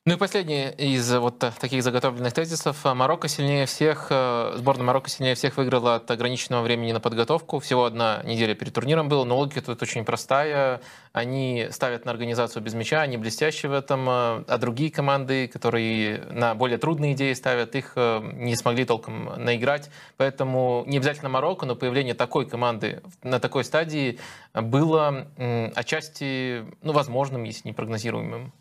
Ну 0.05 0.15
и 0.15 0.17
последний 0.17 0.69
из 0.71 1.15
вот 1.15 1.39
таких 1.39 1.81
заготовленных 1.85 2.33
тезисов. 2.33 2.85
Марокко 2.85 3.29
сильнее 3.29 3.67
всех, 3.67 4.09
э, 4.11 4.55
сборная 4.57 4.85
Марокко 4.85 5.09
сильнее 5.09 5.37
всех 5.37 5.57
выиграла 5.57 5.95
от 5.95 6.11
ограниченного 6.11 6.63
времени 6.65 6.91
на 6.91 6.99
подготовку. 6.99 7.61
Всего 7.61 7.85
одна 7.85 8.21
неделя 8.25 8.57
перед 8.57 8.75
турниром 8.75 9.09
была, 9.09 9.25
но 9.25 9.39
логика 9.39 9.63
тут 9.63 9.81
очень 9.81 10.05
простая. 10.05 10.81
Они 11.13 11.69
ставят 11.71 12.05
на 12.05 12.11
организацию 12.11 12.65
без 12.65 12.75
мяча, 12.75 13.01
они 13.01 13.17
блестящие 13.17 13.71
в 13.71 13.75
этом, 13.75 14.09
э, 14.09 14.45
а 14.49 14.59
другие 14.59 14.91
команды, 14.91 15.47
которые 15.47 16.25
на 16.33 16.57
более 16.57 16.79
трудные 16.79 17.13
идеи 17.13 17.33
ставят, 17.35 17.77
их 17.77 17.93
э, 17.95 18.23
не 18.33 18.57
смогли 18.57 18.85
толком 18.85 19.27
наиграть. 19.37 19.89
Поэтому 20.17 20.83
не 20.89 20.97
обязательно 20.97 21.29
Марокко, 21.29 21.65
но 21.65 21.77
появление 21.77 22.15
такой 22.15 22.49
команды 22.49 23.03
на 23.23 23.39
такой 23.39 23.63
стадии 23.63 24.19
было 24.53 25.29
отчасти 25.77 26.65
ну, 26.83 26.93
возможным, 26.93 27.45
если 27.45 27.69
не 27.69 27.73
прогнозируемым. 27.73 28.53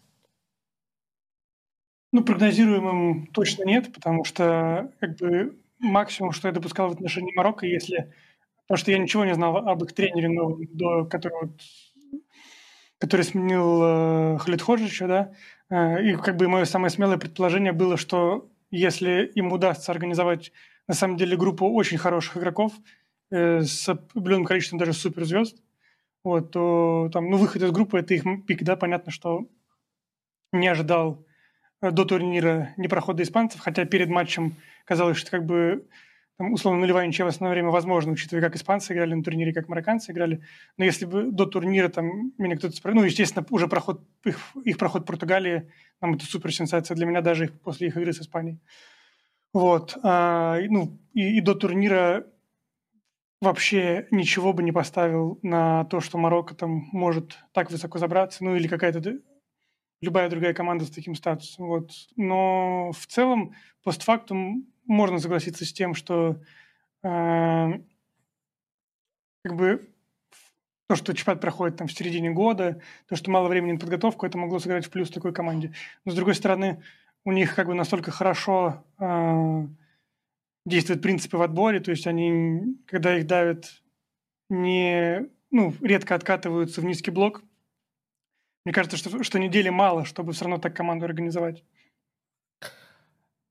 Ну, 2.11 2.23
прогнозируемым 2.23 3.27
точно 3.27 3.63
нет, 3.63 3.93
потому 3.93 4.25
что 4.25 4.91
как 4.99 5.15
бы 5.17 5.57
максимум, 5.79 6.33
что 6.33 6.49
я 6.49 6.53
допускал 6.53 6.89
в 6.89 6.93
отношении 6.93 7.35
Марокко, 7.35 7.65
если... 7.65 8.13
Потому 8.67 8.83
что 8.83 8.91
я 8.91 8.99
ничего 8.99 9.25
не 9.25 9.33
знал 9.33 9.57
об 9.57 9.83
их 9.83 9.93
тренере 9.93 10.29
новом, 10.29 10.65
до, 10.71 11.05
который, 11.05 11.33
вот, 11.41 11.61
который 12.99 13.23
сменил 13.23 13.81
э, 13.83 14.37
Халид 14.37 14.61
Ходжича, 14.61 15.07
да, 15.07 15.33
э, 15.69 16.05
и 16.05 16.15
как 16.15 16.37
бы 16.37 16.47
мое 16.47 16.63
самое 16.63 16.89
смелое 16.89 17.17
предположение 17.17 17.73
было, 17.73 17.97
что 17.97 18.49
если 18.69 19.29
им 19.35 19.51
удастся 19.51 19.91
организовать 19.91 20.53
на 20.87 20.93
самом 20.93 21.17
деле 21.17 21.35
группу 21.35 21.67
очень 21.69 21.97
хороших 21.97 22.37
игроков 22.37 22.71
э, 23.29 23.61
с 23.61 23.89
определенным 23.89 24.45
количеством 24.45 24.79
даже 24.79 24.93
суперзвезд, 24.93 25.61
вот, 26.23 26.51
то 26.51 27.09
там, 27.11 27.29
ну, 27.29 27.37
выход 27.37 27.61
из 27.61 27.71
группы– 27.71 27.99
это 27.99 28.13
их 28.13 28.23
пик, 28.45 28.63
да, 28.63 28.77
понятно, 28.77 29.11
что 29.11 29.47
не 30.53 30.67
ожидал 30.67 31.25
до 31.81 32.05
турнира 32.05 32.73
непрохода 32.77 33.23
испанцев, 33.23 33.59
хотя 33.61 33.85
перед 33.85 34.09
матчем 34.09 34.55
казалось, 34.85 35.17
что 35.17 35.31
как 35.31 35.45
бы 35.45 35.87
там, 36.37 36.53
условно 36.53 36.81
нулевая 36.81 37.07
ничья 37.07 37.25
в 37.25 37.27
основное 37.27 37.53
время 37.53 37.69
возможно, 37.69 38.11
учитывая, 38.11 38.43
как 38.43 38.55
испанцы 38.55 38.93
играли 38.93 39.13
на 39.13 39.23
турнире, 39.23 39.53
как 39.53 39.67
марокканцы 39.67 40.11
играли. 40.11 40.41
Но 40.77 40.85
если 40.85 41.05
бы 41.05 41.31
до 41.31 41.45
турнира 41.45 41.87
там 41.89 42.33
меня 42.37 42.55
кто-то 42.57 42.75
спросил, 42.75 42.99
ну, 42.99 43.05
естественно, 43.05 43.45
уже 43.49 43.67
проход, 43.67 44.01
их, 44.25 44.39
их 44.63 44.77
проход 44.77 45.05
Португалии, 45.05 45.71
там 45.99 46.15
это 46.15 46.25
супер 46.25 46.53
сенсация 46.53 46.95
для 46.95 47.05
меня 47.05 47.21
даже 47.21 47.47
после 47.47 47.87
их 47.87 47.97
игры 47.97 48.13
с 48.13 48.21
Испанией. 48.21 48.59
Вот. 49.53 49.97
А, 50.03 50.59
ну, 50.69 50.99
и, 51.13 51.37
и 51.37 51.41
до 51.41 51.55
турнира 51.55 52.25
вообще 53.41 54.07
ничего 54.11 54.53
бы 54.53 54.63
не 54.63 54.71
поставил 54.71 55.39
на 55.41 55.85
то, 55.85 55.99
что 55.99 56.17
Марокко 56.17 56.55
там 56.55 56.87
может 56.91 57.37
так 57.53 57.71
высоко 57.71 57.97
забраться, 57.97 58.43
ну 58.43 58.55
или 58.55 58.67
какая-то 58.67 58.99
любая 60.01 60.29
другая 60.29 60.53
команда 60.53 60.85
с 60.85 60.89
таким 60.91 61.15
статусом. 61.15 61.67
Вот. 61.67 61.91
Но 62.15 62.91
в 62.91 63.05
целом, 63.07 63.55
постфактум 63.83 64.67
можно 64.85 65.19
согласиться 65.19 65.65
с 65.65 65.71
тем, 65.71 65.93
что 65.93 66.41
э, 67.03 67.71
как 69.43 69.55
бы 69.55 69.87
то, 70.87 70.95
что 70.95 71.13
чемпионат 71.13 71.39
проходит 71.39 71.77
там 71.77 71.87
в 71.87 71.93
середине 71.93 72.31
года, 72.31 72.81
то, 73.07 73.15
что 73.15 73.31
мало 73.31 73.47
времени 73.47 73.73
на 73.73 73.79
подготовку, 73.79 74.25
это 74.25 74.37
могло 74.37 74.59
сыграть 74.59 74.85
в 74.85 74.89
плюс 74.89 75.09
такой 75.09 75.31
команде. 75.31 75.73
Но 76.03 76.11
с 76.11 76.15
другой 76.15 76.35
стороны, 76.35 76.83
у 77.23 77.31
них 77.31 77.55
как 77.55 77.67
бы 77.67 77.73
настолько 77.75 78.11
хорошо 78.11 78.83
э, 78.99 79.67
действуют 80.65 81.01
принципы 81.01 81.37
в 81.37 81.41
отборе, 81.41 81.79
то 81.79 81.91
есть 81.91 82.07
они, 82.07 82.77
когда 82.87 83.17
их 83.17 83.25
давят, 83.25 83.71
не, 84.49 85.29
ну, 85.49 85.73
редко 85.81 86.15
откатываются 86.15 86.81
в 86.81 86.85
низкий 86.85 87.11
блок, 87.11 87.43
мне 88.65 88.73
кажется, 88.73 88.97
что, 88.97 89.23
что 89.23 89.39
недели 89.39 89.69
мало, 89.69 90.05
чтобы 90.05 90.33
все 90.33 90.45
равно 90.45 90.59
так 90.59 90.75
команду 90.75 91.05
организовать. 91.05 91.63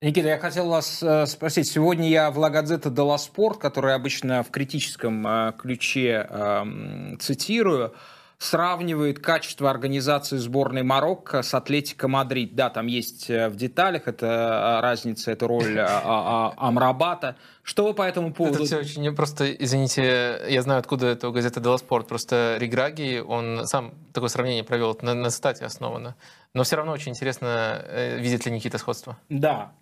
Никита, 0.02 0.28
я 0.28 0.38
хотел 0.38 0.68
вас 0.68 1.02
э, 1.02 1.26
спросить. 1.26 1.66
Сегодня 1.66 2.08
я 2.08 2.30
в 2.30 2.38
La 2.38 2.48
Gazzetta 2.48 2.88
dello 2.88 3.18
Sport, 3.18 3.58
который 3.58 3.94
обычно 3.94 4.42
в 4.42 4.50
критическом 4.50 5.26
э, 5.26 5.52
ключе 5.58 6.26
э, 6.26 7.16
цитирую, 7.18 7.94
сравнивает 8.40 9.18
качество 9.18 9.68
организации 9.68 10.38
сборной 10.38 10.82
Марокко 10.82 11.42
с 11.42 11.52
Атлетико 11.52 12.08
Мадрид. 12.08 12.54
Да, 12.54 12.70
там 12.70 12.86
есть 12.86 13.28
э, 13.28 13.50
в 13.50 13.56
деталях 13.56 14.08
это 14.08 14.26
э, 14.26 14.80
разница, 14.80 15.30
это 15.30 15.46
роль 15.46 15.78
а, 15.78 15.86
а, 15.86 16.54
а, 16.56 16.68
Амрабата. 16.68 17.36
Что 17.62 17.84
вы 17.84 17.92
по 17.92 18.00
этому 18.00 18.32
поводу? 18.32 18.56
Это 18.56 18.64
все 18.64 18.78
очень 18.78 19.14
просто, 19.14 19.52
извините, 19.52 20.40
я 20.48 20.62
знаю, 20.62 20.80
откуда 20.80 21.08
это 21.08 21.28
у 21.28 21.32
газеты 21.32 21.60
dello 21.60 21.76
Sport. 21.76 22.08
Просто 22.08 22.56
Реграги, 22.58 23.18
он 23.18 23.66
сам 23.66 23.92
такое 24.14 24.30
сравнение 24.30 24.64
провел, 24.64 24.98
на, 25.02 25.12
на 25.12 25.28
стате 25.28 25.66
основано. 25.66 26.16
Но 26.54 26.62
все 26.62 26.76
равно 26.76 26.92
очень 26.92 27.12
интересно, 27.12 27.84
видит 28.18 28.46
ли 28.46 28.52
Никита 28.52 28.78
сходство. 28.78 29.18
Да. 29.28 29.74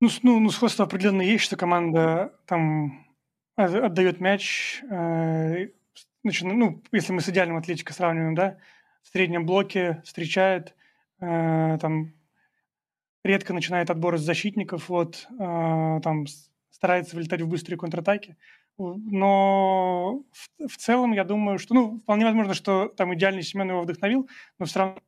Ну, 0.00 0.08
ну, 0.22 0.40
ну 0.40 0.50
сходство 0.50 0.86
определенно 0.86 1.20
есть, 1.20 1.44
что 1.44 1.56
команда 1.56 2.32
там 2.46 3.06
отдает 3.56 4.20
мяч, 4.20 4.82
начина, 6.26 6.54
ну, 6.54 6.82
если 6.92 7.12
мы 7.12 7.20
с 7.20 7.28
идеальным 7.28 7.56
Атлетико 7.56 7.92
сравниваем, 7.92 8.34
да, 8.34 8.58
в 9.02 9.08
среднем 9.08 9.46
блоке 9.46 10.02
встречает, 10.04 10.74
э, 11.20 11.78
там, 11.80 12.12
редко 13.24 13.54
начинает 13.54 13.90
отбор 13.90 14.16
из 14.16 14.20
защитников, 14.20 14.88
вот, 14.88 15.26
э, 15.30 16.00
там, 16.02 16.26
старается 16.70 17.16
вылетать 17.16 17.40
в 17.40 17.48
быстрые 17.48 17.78
контратаки. 17.78 18.36
Но 18.78 20.24
в, 20.32 20.68
в 20.68 20.76
целом, 20.76 21.12
я 21.12 21.24
думаю, 21.24 21.58
что, 21.58 21.74
ну, 21.74 22.00
вполне 22.00 22.26
возможно, 22.26 22.52
что 22.52 22.88
там 22.88 23.14
идеальный 23.14 23.42
Семен 23.42 23.70
его 23.70 23.82
вдохновил, 23.82 24.28
но 24.58 24.66
все 24.66 24.78
равно 24.80 25.00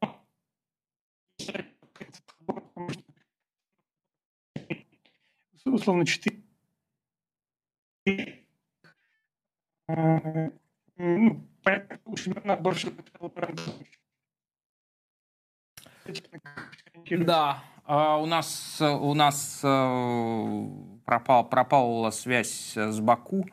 условно 5.67 6.07
4 6.07 6.43
ну, 10.99 11.45
Да, 17.11 17.63
а 17.85 18.17
у 18.19 18.27
нас, 18.27 18.81
у 18.81 19.15
нас 19.15 19.61
э, 19.63 20.67
пропал, 21.05 21.49
пропала 21.49 22.11
связь 22.11 22.77
с 22.77 23.01
Баку. 23.01 23.47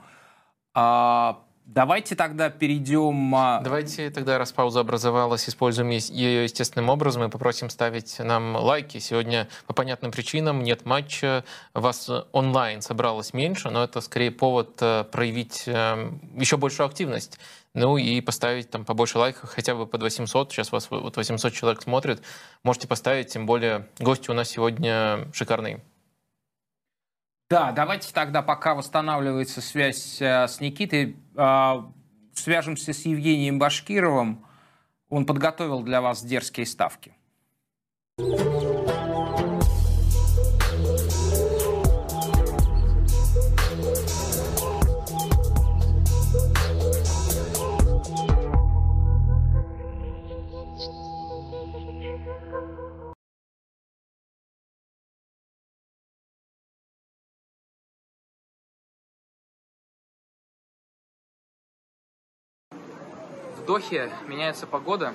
А, 0.73 1.44
Давайте 1.65 2.15
тогда 2.15 2.51
перейдем... 2.51 3.33
А, 3.33 3.59
Давайте 3.59 4.11
тогда, 4.11 4.37
раз 4.37 4.51
пауза 4.51 4.81
образовалась, 4.81 5.49
используем 5.49 5.89
ее 5.89 6.43
естественным 6.43 6.89
образом 6.89 7.23
и 7.23 7.29
попросим 7.29 7.71
ставить 7.71 8.19
нам 8.19 8.55
лайки. 8.55 8.99
Сегодня 8.99 9.47
по 9.65 9.73
понятным 9.73 10.11
причинам 10.11 10.61
нет 10.61 10.85
матча, 10.85 11.43
вас 11.73 12.09
онлайн 12.31 12.83
собралось 12.83 13.33
меньше, 13.33 13.71
но 13.71 13.83
это 13.83 14.01
скорее 14.01 14.29
повод 14.29 14.77
э, 14.79 15.05
проявить 15.11 15.63
э, 15.65 16.11
еще 16.35 16.57
большую 16.57 16.85
активность. 16.85 17.39
Ну 17.73 17.97
и 17.97 18.21
поставить 18.21 18.69
там 18.69 18.85
побольше 18.85 19.17
лайков, 19.17 19.49
хотя 19.49 19.73
бы 19.73 19.87
под 19.87 20.03
800. 20.03 20.51
Сейчас 20.51 20.71
вас 20.71 20.89
вот 20.91 21.17
800 21.17 21.51
человек 21.51 21.81
смотрит. 21.81 22.21
Можете 22.61 22.87
поставить, 22.87 23.29
тем 23.29 23.47
более 23.47 23.87
гости 23.99 24.29
у 24.29 24.35
нас 24.35 24.49
сегодня 24.49 25.27
шикарные. 25.33 25.81
Да, 27.49 27.71
давайте 27.71 28.11
тогда, 28.11 28.41
пока 28.41 28.73
восстанавливается 28.73 29.61
связь 29.61 30.19
э, 30.19 30.47
с 30.47 30.59
Никитой, 30.59 31.15
э, 31.35 31.73
свяжемся 32.33 32.91
с 32.91 33.05
Евгением 33.05 33.59
Башкировым. 33.59 34.45
Он 35.09 35.27
подготовил 35.27 35.83
для 35.83 36.01
вас 36.01 36.23
дерзкие 36.23 36.65
ставки. 36.65 37.15
Дохе 63.75 64.09
меняется 64.25 64.67
погода, 64.67 65.13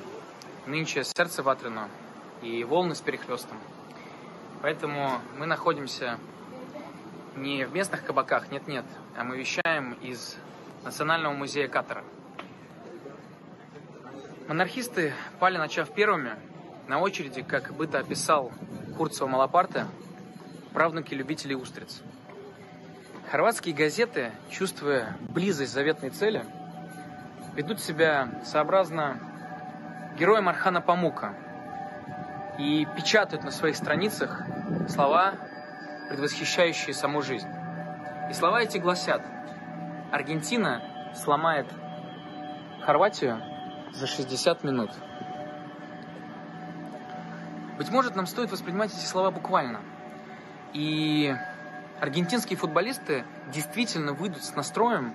нынче 0.67 1.03
сердце 1.03 1.43
ватрено 1.43 1.89
и 2.43 2.63
волны 2.63 2.95
с 2.95 3.01
перехлестом. 3.01 3.57
Поэтому 4.61 5.19
мы 5.39 5.47
находимся 5.47 6.19
не 7.37 7.65
в 7.65 7.73
местных 7.73 8.05
кабаках, 8.05 8.51
нет-нет, 8.51 8.85
а 9.17 9.25
мы 9.25 9.39
вещаем 9.39 9.95
из 10.03 10.37
Национального 10.85 11.33
музея 11.33 11.69
Катара. 11.69 12.05
Монархисты 14.47 15.15
пали, 15.39 15.57
начав 15.57 15.91
первыми, 15.95 16.33
на 16.87 17.01
очереди, 17.01 17.41
как 17.41 17.73
быто 17.73 17.99
описал 17.99 18.53
Курцева 18.99 19.27
Малапарта, 19.27 19.89
правнуки 20.75 21.15
любителей 21.15 21.55
устриц. 21.55 22.03
Хорватские 23.31 23.75
газеты, 23.75 24.33
чувствуя 24.51 25.17
близость 25.31 25.73
заветной 25.73 26.11
цели, 26.11 26.45
ведут 27.55 27.81
себя 27.81 28.29
сообразно 28.45 29.19
героям 30.19 30.49
Архана 30.49 30.81
Памука 30.81 31.35
и 32.59 32.87
печатают 32.97 33.45
на 33.45 33.51
своих 33.51 33.77
страницах 33.77 34.43
слова, 34.89 35.35
предвосхищающие 36.09 36.95
саму 36.95 37.23
жизнь. 37.23 37.49
И 38.29 38.33
слова 38.33 38.63
эти 38.63 38.79
гласят 38.79 39.23
«Аргентина 40.13 40.83
сломает 41.15 41.67
Хорватию 42.83 43.43
за 43.93 44.07
60 44.07 44.65
минут». 44.65 44.91
Быть 47.79 47.91
может, 47.91 48.15
нам 48.15 48.27
стоит 48.27 48.53
воспринимать 48.53 48.93
эти 48.93 49.07
слова 49.07 49.31
буквально. 49.31 49.81
И 50.75 51.35
аргентинские 51.99 52.59
футболисты 52.59 53.25
действительно 53.53 54.13
выйдут 54.13 54.45
с 54.45 54.55
настроем 54.55 55.15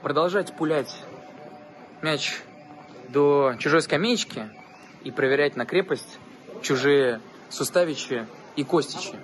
продолжать 0.00 0.54
пулять 0.54 1.04
мяч 2.02 2.40
до 3.08 3.54
чужой 3.58 3.82
скамеечки 3.82 4.48
и 5.02 5.10
проверять 5.10 5.56
на 5.56 5.66
крепость 5.66 6.18
чужие 6.62 7.20
суставичи 7.48 8.26
и 8.56 8.64
костичи. 8.64 9.14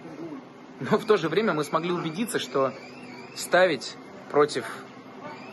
Но 0.81 0.99
в 0.99 1.05
то 1.05 1.17
же 1.17 1.29
время 1.29 1.55
мы 1.55 1.65
смогли 1.65 1.93
убедиться, 1.93 2.39
что 2.39 2.73
ставить 3.35 3.97
против 4.31 4.65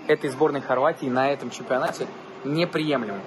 этой 0.07 0.29
сборной 0.29 0.61
Хорватии 0.61 1.05
на 1.05 1.31
этом 1.31 1.49
чемпионате 1.49 2.07
неприемлемо. 2.43 3.21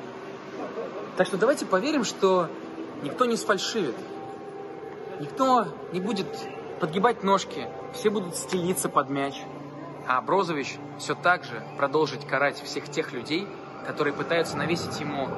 Так 1.16 1.26
что 1.26 1.38
давайте 1.38 1.64
поверим, 1.64 2.04
что 2.04 2.50
никто 3.02 3.24
не 3.24 3.37
сфальшивит, 3.37 3.94
никто 5.20 5.68
не 5.92 6.00
будет 6.00 6.26
подгибать 6.80 7.22
ножки, 7.22 7.68
все 7.94 8.11
будут 8.11 8.37
стелиться 8.37 8.90
под 8.90 9.09
мяч, 9.09 9.35
а 10.06 10.20
Брозович 10.20 10.76
все 10.98 11.14
так 11.14 11.44
же 11.44 11.62
продолжит 11.78 12.24
карать 12.24 12.62
всех 12.62 12.90
тех 12.90 13.12
людей, 13.12 13.48
которые 13.87 14.12
пытаются 14.12 14.57
навесить 14.57 14.99
ему 15.01 15.29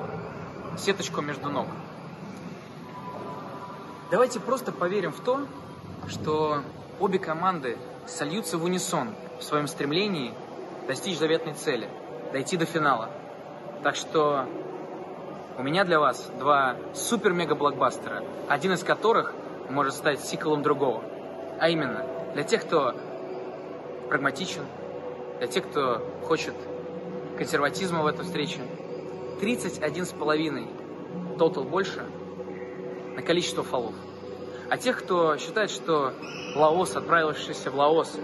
сеточку 0.79 1.21
между 1.21 1.51
ног. 1.51 1.67
Давайте 4.11 4.41
просто 4.41 4.73
поверим 4.73 5.13
в 5.13 5.21
то, 5.21 5.47
что 6.09 6.63
обе 6.99 7.19
команды 7.19 7.77
сольются 8.07 8.57
в 8.57 8.65
унисон 8.65 9.15
в 9.39 9.45
своем 9.45 9.69
стремлении 9.69 10.33
достичь 10.87 11.19
заветной 11.19 11.53
цели, 11.53 11.89
дойти 12.33 12.57
до 12.57 12.65
финала. 12.65 13.11
Так 13.83 13.97
что 13.97 14.47
у 15.59 15.63
меня 15.63 15.85
для 15.85 16.01
вас 16.01 16.31
два 16.39 16.77
супер-мега-блокбастера, 16.95 18.25
один 18.49 18.73
из 18.73 18.83
которых 18.83 19.35
может 19.69 19.93
стать 19.95 20.25
сиквелом 20.25 20.63
другого. 20.63 21.03
А 21.61 21.69
именно, 21.69 22.07
для 22.33 22.45
тех, 22.45 22.65
кто 22.65 22.95
прагматичен, 24.09 24.63
для 25.39 25.49
тех, 25.49 25.69
кто 25.69 26.03
хочет 26.27 26.55
консерватизма 27.39 28.03
в 28.03 28.07
этой 28.07 28.25
встрече, 28.25 28.61
31,5 29.41 31.39
тотал 31.39 31.63
больше 31.63 32.05
на 33.15 33.23
количество 33.23 33.63
фолов. 33.63 33.95
А 34.69 34.77
тех, 34.77 34.99
кто 34.99 35.39
считает, 35.39 35.71
что 35.71 36.13
Лаос, 36.57 36.97
отправившийся 36.97 37.71
в 37.71 37.77
Лаос, 37.77 38.19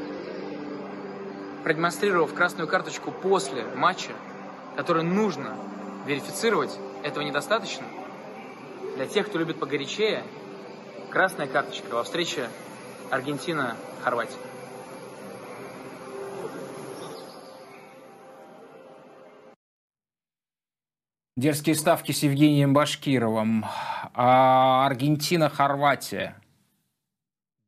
продемонстрировав 1.63 2.35
красную 2.35 2.69
карточку 2.69 3.13
после 3.13 3.65
матча, 3.77 4.13
который 4.77 5.05
нужно 5.05 5.57
верифицировать, 6.07 6.77
этого 7.03 7.23
недостаточно. 7.23 7.87
Для 8.97 9.07
тех, 9.07 9.29
кто 9.29 9.39
любит 9.39 9.59
погорячее, 9.61 10.25
красная 11.11 11.47
карточка 11.47 11.95
во 11.95 12.03
встрече 12.03 12.49
Аргентина-Хорватия. 13.11 14.37
Дерзкие 21.37 21.75
ставки 21.75 22.13
с 22.13 22.23
Евгением 22.23 22.73
Башкировым. 22.73 23.65
А 24.15 24.87
Аргентина-Хорватия. 24.87 26.37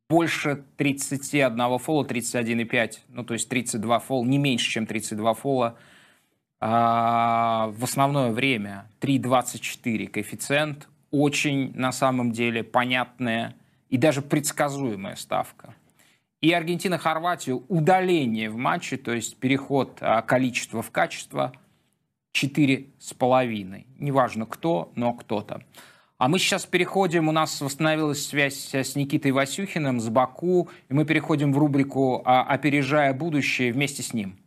Больше 0.09 0.63
31 0.77 1.79
фола, 1.81 2.05
31,5. 2.05 2.99
Ну, 3.09 3.25
то 3.25 3.35
есть 3.35 3.49
32 3.49 3.99
фола, 3.99 4.25
не 4.25 4.39
меньше, 4.39 4.71
чем 4.71 4.87
32 4.87 5.35
фола. 5.35 5.77
А 6.61 7.73
в 7.77 7.83
основное 7.83 8.31
время 8.31 8.89
3,24 9.01 10.07
коэффициент. 10.07 10.89
Очень, 11.11 11.73
на 11.75 11.91
самом 11.91 12.31
деле, 12.31 12.63
понятная 12.63 13.57
и 13.89 13.97
даже 13.97 14.23
предсказуемая 14.23 15.17
ставка. 15.17 15.75
И 16.41 16.53
Аргентина-Хорватию 16.53 17.65
удаление 17.67 18.49
в 18.49 18.57
матче, 18.57 18.97
то 18.97 19.13
есть 19.13 19.39
переход 19.39 19.99
а, 20.01 20.23
количества 20.23 20.83
в 20.83 20.93
качество– 20.93 21.53
четыре 22.37 22.89
с 22.99 23.15
половиной. 23.15 23.87
Неважно 23.99 24.45
кто, 24.45 24.93
но 24.95 25.15
кто-то. 25.15 25.63
А 26.19 26.29
мы 26.29 26.39
сейчас 26.39 26.67
переходим, 26.67 27.29
у 27.29 27.33
нас 27.33 27.61
восстановилась 27.63 28.27
связь 28.27 28.75
с 28.75 28.95
Никитой 28.95 29.33
Васюхиным, 29.33 30.01
с 30.01 30.09
Баку, 30.09 30.69
и 30.89 30.95
мы 30.95 31.07
переходим 31.07 31.53
в 31.53 31.59
рубрику 31.59 32.23
а, 32.25 32.43
«Опережая 32.43 33.15
будущее» 33.15 33.73
вместе 33.73 34.03
с 34.03 34.13
ним. 34.13 34.39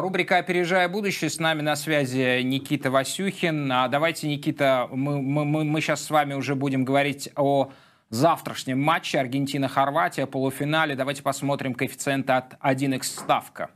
Рубрика 0.00 0.38
«Опережая 0.38 0.88
будущее». 0.88 1.30
С 1.30 1.38
нами 1.38 1.62
на 1.62 1.76
связи 1.76 2.42
Никита 2.42 2.90
Васюхин. 2.90 3.70
А, 3.70 3.88
давайте, 3.88 4.28
Никита, 4.28 4.88
мы, 4.90 5.22
мы, 5.22 5.64
мы 5.64 5.80
сейчас 5.80 6.04
с 6.04 6.10
вами 6.10 6.34
уже 6.34 6.54
будем 6.54 6.84
говорить 6.84 7.28
о 7.36 7.70
завтрашнем 8.08 8.80
матче 8.80 9.18
Аргентина-Хорватия, 9.20 10.26
полуфинале. 10.26 10.96
Давайте 10.96 11.22
посмотрим 11.22 11.74
коэффициент 11.74 12.28
от 12.30 12.54
1х 12.54 13.02
ставка. 13.02 13.70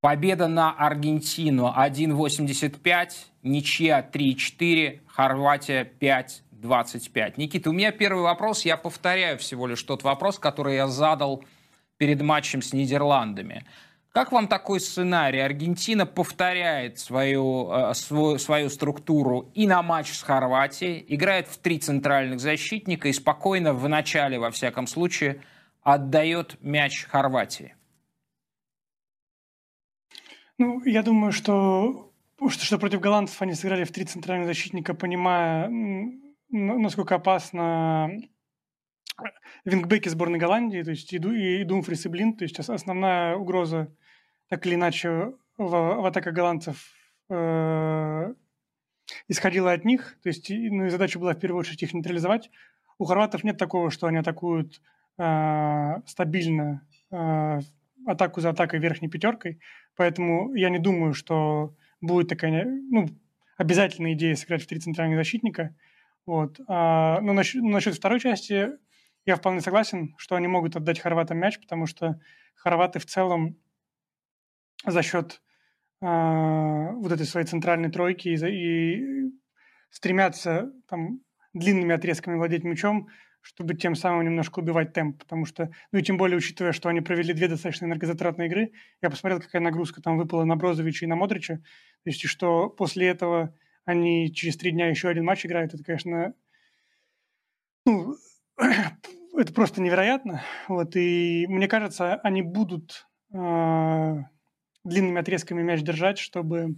Победа 0.00 0.48
на 0.48 0.72
Аргентину 0.72 1.72
1,85, 1.74 3.10
ничья 3.42 4.06
3,4, 4.12 5.00
Хорватия 5.06 5.90
5,25. 5.98 7.34
Никита, 7.38 7.70
у 7.70 7.72
меня 7.72 7.90
первый 7.90 8.22
вопрос, 8.22 8.66
я 8.66 8.76
повторяю 8.76 9.38
всего 9.38 9.66
лишь 9.66 9.82
тот 9.82 10.02
вопрос, 10.02 10.38
который 10.38 10.74
я 10.74 10.88
задал 10.88 11.42
перед 12.04 12.20
матчем 12.20 12.60
с 12.60 12.74
Нидерландами. 12.74 13.64
Как 14.12 14.30
вам 14.30 14.46
такой 14.46 14.78
сценарий? 14.78 15.40
Аргентина 15.40 16.04
повторяет 16.04 16.98
свою, 16.98 17.70
э, 17.72 17.94
свою, 17.94 18.38
свою 18.38 18.68
структуру 18.68 19.50
и 19.54 19.66
на 19.66 19.82
матч 19.82 20.12
с 20.12 20.22
Хорватией, 20.22 21.02
играет 21.08 21.48
в 21.48 21.56
три 21.56 21.78
центральных 21.78 22.40
защитника 22.40 23.08
и 23.08 23.12
спокойно 23.14 23.72
в 23.72 23.88
начале, 23.88 24.38
во 24.38 24.50
всяком 24.50 24.86
случае, 24.86 25.40
отдает 25.80 26.58
мяч 26.60 27.06
Хорватии. 27.06 27.74
Ну, 30.58 30.84
я 30.84 31.02
думаю, 31.02 31.32
что, 31.32 32.12
что, 32.50 32.64
что 32.66 32.78
против 32.78 33.00
голландцев 33.00 33.40
они 33.40 33.54
сыграли 33.54 33.84
в 33.84 33.92
три 33.92 34.04
центральных 34.04 34.46
защитника, 34.46 34.92
понимая, 34.92 35.70
насколько 36.50 37.14
опасно 37.14 38.10
вингбеки 39.64 40.08
сборной 40.08 40.38
Голландии, 40.38 40.82
то 40.82 40.90
есть 40.90 41.12
и, 41.12 41.64
Думфрис, 41.64 42.06
и 42.06 42.08
Блин, 42.08 42.36
то 42.36 42.44
есть 42.44 42.58
основная 42.58 43.36
угроза 43.36 43.94
так 44.48 44.66
или 44.66 44.74
иначе 44.74 45.34
в, 45.56 45.68
в 45.68 46.06
атаках 46.06 46.34
голландцев 46.34 46.92
э, 47.30 48.34
исходила 49.28 49.72
от 49.72 49.84
них, 49.84 50.16
то 50.22 50.28
есть 50.28 50.50
ну, 50.50 50.86
и 50.86 50.88
задача 50.88 51.18
была 51.18 51.34
в 51.34 51.38
первую 51.38 51.60
очередь 51.60 51.82
их 51.82 51.94
нейтрализовать. 51.94 52.50
У 52.98 53.04
хорватов 53.04 53.44
нет 53.44 53.58
такого, 53.58 53.90
что 53.90 54.06
они 54.06 54.18
атакуют 54.18 54.80
э, 55.18 55.94
стабильно 56.06 56.86
э, 57.10 57.60
атаку 58.06 58.40
за 58.40 58.50
атакой 58.50 58.80
верхней 58.80 59.08
пятеркой, 59.08 59.60
поэтому 59.96 60.54
я 60.54 60.70
не 60.70 60.78
думаю, 60.78 61.14
что 61.14 61.74
будет 62.00 62.28
такая 62.28 62.64
ну, 62.64 63.08
обязательная 63.56 64.12
идея 64.12 64.34
сыграть 64.34 64.62
в 64.62 64.66
три 64.66 64.78
центральных 64.78 65.16
защитника. 65.16 65.74
Вот. 66.26 66.58
А, 66.68 67.20
но 67.20 67.32
насчет, 67.32 67.62
насчет 67.62 67.94
второй 67.94 68.20
части 68.20 68.70
я 69.26 69.36
вполне 69.36 69.60
согласен, 69.60 70.14
что 70.18 70.36
они 70.36 70.46
могут 70.46 70.76
отдать 70.76 71.00
хорватам 71.00 71.38
мяч, 71.38 71.58
потому 71.60 71.86
что 71.86 72.20
хорваты 72.54 72.98
в 72.98 73.06
целом 73.06 73.56
за 74.84 75.02
счет 75.02 75.40
э, 76.00 76.06
вот 76.06 77.12
этой 77.12 77.26
своей 77.26 77.46
центральной 77.46 77.90
тройки 77.90 78.28
и, 78.28 78.36
и 78.36 79.32
стремятся 79.90 80.72
там 80.88 81.20
длинными 81.54 81.94
отрезками 81.94 82.36
владеть 82.36 82.64
мячом, 82.64 83.08
чтобы 83.40 83.74
тем 83.74 83.94
самым 83.94 84.24
немножко 84.24 84.58
убивать 84.58 84.92
темп, 84.92 85.18
потому 85.18 85.44
что, 85.44 85.70
ну 85.92 85.98
и 85.98 86.02
тем 86.02 86.16
более, 86.16 86.38
учитывая, 86.38 86.72
что 86.72 86.88
они 86.88 87.00
провели 87.00 87.32
две 87.32 87.46
достаточно 87.46 87.84
энергозатратные 87.84 88.48
игры, 88.48 88.72
я 89.02 89.10
посмотрел, 89.10 89.40
какая 89.40 89.60
нагрузка 89.60 90.02
там 90.02 90.16
выпала 90.16 90.44
на 90.44 90.56
Брозовича 90.56 91.04
и 91.04 91.08
на 91.08 91.14
Модрича, 91.14 91.56
то 91.56 91.62
есть 92.10 92.26
что 92.26 92.70
после 92.70 93.08
этого 93.08 93.54
они 93.84 94.32
через 94.32 94.56
три 94.56 94.70
дня 94.70 94.88
еще 94.88 95.08
один 95.08 95.24
матч 95.24 95.44
играют, 95.44 95.74
это, 95.74 95.84
конечно, 95.84 96.34
ну, 97.84 98.16
это 99.36 99.52
просто 99.52 99.80
невероятно. 99.80 100.42
Вот, 100.68 100.96
и 100.96 101.46
мне 101.48 101.68
кажется, 101.68 102.14
они 102.16 102.42
будут 102.42 103.06
э, 103.32 104.16
длинными 104.84 105.20
отрезками 105.20 105.62
мяч 105.62 105.82
держать, 105.82 106.18
чтобы 106.18 106.76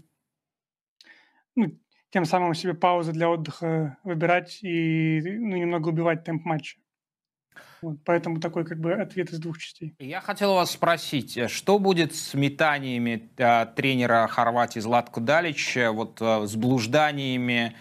ну, 1.55 1.79
тем 2.11 2.25
самым 2.25 2.55
себе 2.55 2.75
паузы 2.75 3.13
для 3.13 3.29
отдыха 3.29 3.99
выбирать 4.05 4.63
и 4.63 5.21
ну, 5.23 5.57
немного 5.57 5.89
убивать 5.89 6.25
темп 6.25 6.45
матча. 6.45 6.79
Вот, 7.83 7.99
поэтому 8.05 8.41
такой 8.41 8.65
как 8.65 8.81
бы 8.81 8.95
ответ 8.95 9.31
из 9.31 9.39
двух 9.39 9.59
частей. 9.59 9.95
Я 9.99 10.21
хотел 10.21 10.55
вас 10.55 10.71
спросить, 10.71 11.37
э, 11.37 11.49
что 11.49 11.79
будет 11.79 12.15
с 12.15 12.35
метаниями 12.35 13.31
э, 13.37 13.67
тренера 13.77 14.27
Хорватии 14.29 14.81
Златку 14.81 15.21
Далича, 15.21 15.93
вот 15.93 16.21
э, 16.21 16.47
с 16.47 16.57
блужданиями 16.57 17.77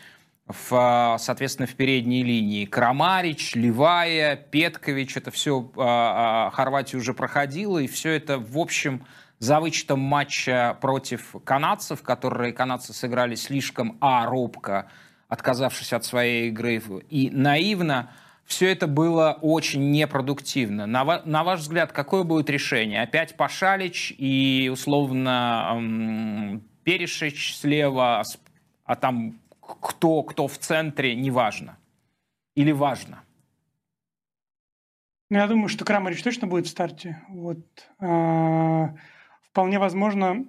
в, 0.47 1.17
соответственно, 1.19 1.67
в 1.67 1.75
передней 1.75 2.23
линии. 2.23 2.65
Крамарич, 2.65 3.55
Ливая, 3.55 4.35
Петкович, 4.35 5.17
это 5.17 5.31
все 5.31 5.71
э, 5.75 6.55
Хорватия 6.55 6.97
уже 6.97 7.13
проходила, 7.13 7.79
и 7.79 7.87
все 7.87 8.11
это, 8.11 8.37
в 8.37 8.57
общем, 8.57 9.05
за 9.39 9.59
вычетом 9.59 9.99
матча 9.99 10.77
против 10.81 11.35
канадцев, 11.43 12.03
которые 12.03 12.53
канадцы 12.53 12.93
сыграли 12.93 13.35
слишком 13.35 13.97
а, 14.01 14.25
робко, 14.27 14.87
отказавшись 15.27 15.93
от 15.93 16.05
своей 16.05 16.49
игры, 16.49 16.81
и 17.09 17.29
наивно, 17.31 18.11
все 18.45 18.71
это 18.71 18.85
было 18.85 19.39
очень 19.41 19.89
непродуктивно. 19.89 20.85
На, 20.85 21.23
на 21.25 21.43
ваш 21.43 21.61
взгляд, 21.61 21.91
какое 21.91 22.23
будет 22.23 22.49
решение? 22.51 23.01
Опять 23.01 23.35
Пашалич 23.35 24.13
и, 24.17 24.69
условно, 24.71 25.71
эм, 25.73 26.63
Перешич 26.83 27.55
слева, 27.55 28.23
а 28.85 28.95
там 28.95 29.39
кто, 29.67 30.23
кто 30.23 30.47
в 30.47 30.57
центре, 30.57 31.15
неважно. 31.15 31.77
Или 32.55 32.71
важно? 32.71 33.23
Ну, 35.29 35.37
я 35.37 35.47
думаю, 35.47 35.69
что 35.69 35.85
Крамарич 35.85 36.21
точно 36.21 36.47
будет 36.47 36.67
в 36.67 36.69
старте. 36.69 37.21
Вот. 37.29 37.59
А, 37.99 38.95
вполне 39.41 39.79
возможно, 39.79 40.45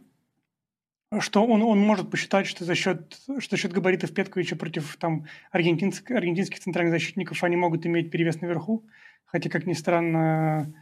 что 1.20 1.46
он, 1.46 1.62
он 1.62 1.78
может 1.80 2.10
посчитать, 2.10 2.46
что 2.46 2.64
за 2.64 2.74
счет, 2.74 3.18
что 3.38 3.56
за 3.56 3.60
счет 3.60 3.72
габаритов 3.72 4.12
Петковича 4.12 4.56
против 4.56 4.96
там, 4.96 5.26
аргентинских, 5.50 6.14
аргентинских 6.14 6.60
центральных 6.60 6.92
защитников 6.92 7.42
они 7.42 7.56
могут 7.56 7.86
иметь 7.86 8.10
перевес 8.10 8.40
наверху. 8.40 8.86
Хотя, 9.24 9.48
как 9.48 9.66
ни 9.66 9.72
странно, 9.72 10.74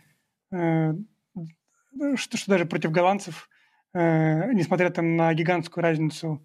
э, 0.50 0.94
что, 2.16 2.36
что 2.36 2.50
даже 2.50 2.66
против 2.66 2.90
голландцев, 2.90 3.48
э, 3.92 4.52
несмотря 4.52 4.90
там 4.90 5.16
на 5.16 5.32
гигантскую 5.34 5.82
разницу 5.82 6.44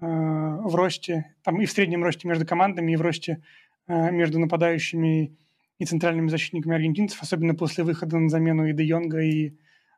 в 0.00 0.74
росте, 0.74 1.34
там 1.42 1.60
и 1.60 1.66
в 1.66 1.70
среднем 1.70 2.02
росте 2.02 2.26
между 2.26 2.46
командами, 2.46 2.92
и 2.92 2.96
в 2.96 3.02
росте 3.02 3.42
э, 3.86 4.10
между 4.10 4.38
нападающими 4.38 5.36
и 5.78 5.84
центральными 5.84 6.28
защитниками 6.28 6.74
аргентинцев, 6.74 7.22
особенно 7.22 7.54
после 7.54 7.84
выхода 7.84 8.18
на 8.18 8.28
замену 8.28 8.66
и 8.66 8.72
Де 8.72 8.84
Йонга, 8.84 9.20
и 9.20 9.56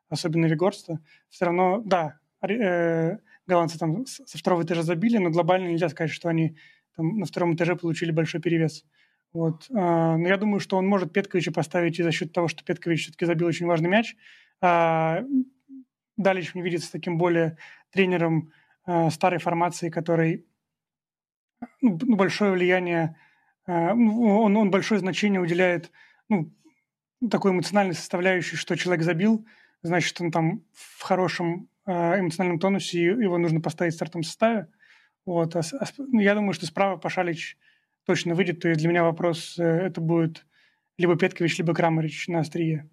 особенно 0.09 0.45
Вигорста, 0.45 0.99
все 1.29 1.45
равно, 1.45 1.81
да, 1.85 2.19
э, 2.41 3.17
голландцы 3.47 3.79
там 3.79 4.05
со 4.05 4.37
второго 4.37 4.63
этажа 4.63 4.83
забили, 4.83 5.17
но 5.17 5.29
глобально 5.29 5.69
нельзя 5.69 5.89
сказать, 5.89 6.11
что 6.11 6.29
они 6.29 6.57
там 6.95 7.19
на 7.19 7.25
втором 7.25 7.55
этаже 7.55 7.75
получили 7.75 8.11
большой 8.11 8.41
перевес. 8.41 8.85
Вот. 9.33 9.65
Но 9.69 10.27
я 10.27 10.37
думаю, 10.37 10.59
что 10.59 10.77
он 10.77 10.85
может 10.85 11.11
Петковича 11.11 11.51
поставить 11.51 11.99
и 11.99 12.03
за 12.03 12.11
счет 12.11 12.31
того, 12.31 12.47
что 12.47 12.63
Петкович 12.63 13.01
все-таки 13.01 13.25
забил 13.25 13.47
очень 13.47 13.65
важный 13.65 13.89
мяч. 13.89 14.15
А 14.61 15.23
Далич 16.17 16.53
мне 16.53 16.63
видится 16.63 16.91
таким 16.91 17.17
более 17.17 17.57
тренером 17.91 18.51
а, 18.85 19.09
старой 19.09 19.39
формации, 19.39 19.89
который 19.89 20.45
ну, 21.81 21.97
ну 22.01 22.15
большое 22.15 22.51
влияние, 22.51 23.15
а, 23.65 23.93
ну, 23.93 24.41
он, 24.41 24.57
он 24.57 24.71
большое 24.71 24.99
значение 24.99 25.41
уделяет 25.41 25.91
ну, 26.29 26.51
такой 27.29 27.51
эмоциональной 27.51 27.95
составляющей, 27.95 28.55
что 28.55 28.75
человек 28.75 29.03
забил– 29.03 29.45
значит, 29.83 30.19
он 30.19 30.31
там 30.31 30.63
в 30.71 31.03
хорошем 31.03 31.69
э, 31.85 31.91
эмоциональном 31.91 32.59
тонусе, 32.59 32.99
и 32.99 33.03
его 33.03 33.37
нужно 33.37 33.61
поставить 33.61 33.93
в 33.93 33.95
стартовом 33.97 34.23
составе. 34.23 34.67
Вот. 35.25 35.55
А, 35.55 35.61
а, 35.79 35.85
ну, 35.97 36.19
я 36.21 36.33
думаю, 36.33 36.53
что 36.53 36.65
справа 36.65 36.97
Пашалич 36.97 37.57
точно 38.05 38.33
выйдет. 38.33 38.61
То 38.61 38.69
есть 38.69 38.79
для 38.79 38.89
меня 38.89 39.03
вопрос, 39.03 39.59
э, 39.59 39.63
это 39.63 40.01
будет 40.01 40.45
либо 40.97 41.17
Петкович, 41.17 41.57
либо 41.57 41.73
Крамарич 41.73 42.27
на 42.27 42.39
острие. 42.39 42.89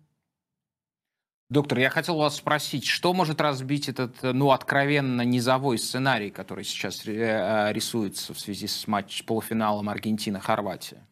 Доктор, 1.50 1.80
я 1.80 1.90
хотел 1.90 2.16
вас 2.16 2.36
спросить, 2.36 2.86
что 2.86 3.12
может 3.12 3.40
разбить 3.40 3.88
этот, 3.88 4.22
ну, 4.22 4.52
откровенно 4.52 5.22
низовой 5.22 5.78
сценарий, 5.78 6.30
который 6.30 6.62
сейчас 6.62 7.04
э, 7.04 7.72
рисуется 7.72 8.32
в 8.32 8.38
связи 8.38 8.68
с 8.68 8.86
матч 8.86 9.24
полуфиналом 9.24 9.88
Аргентина-Хорватия? 9.88 11.04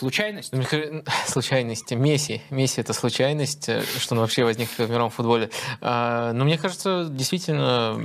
Случайность? 0.00 0.54
Случайность. 1.26 1.90
Месси. 1.92 2.40
Месси— 2.48 2.80
это 2.82 2.94
случайность, 2.94 3.68
э, 3.68 3.82
что 3.98 4.14
он 4.14 4.22
вообще 4.22 4.44
возник 4.44 4.70
в 4.70 4.78
мировом 4.78 5.10
футболе. 5.10 5.50
А, 5.82 6.32
но 6.32 6.46
мне 6.46 6.56
кажется, 6.56 7.06
действительно, 7.10 8.00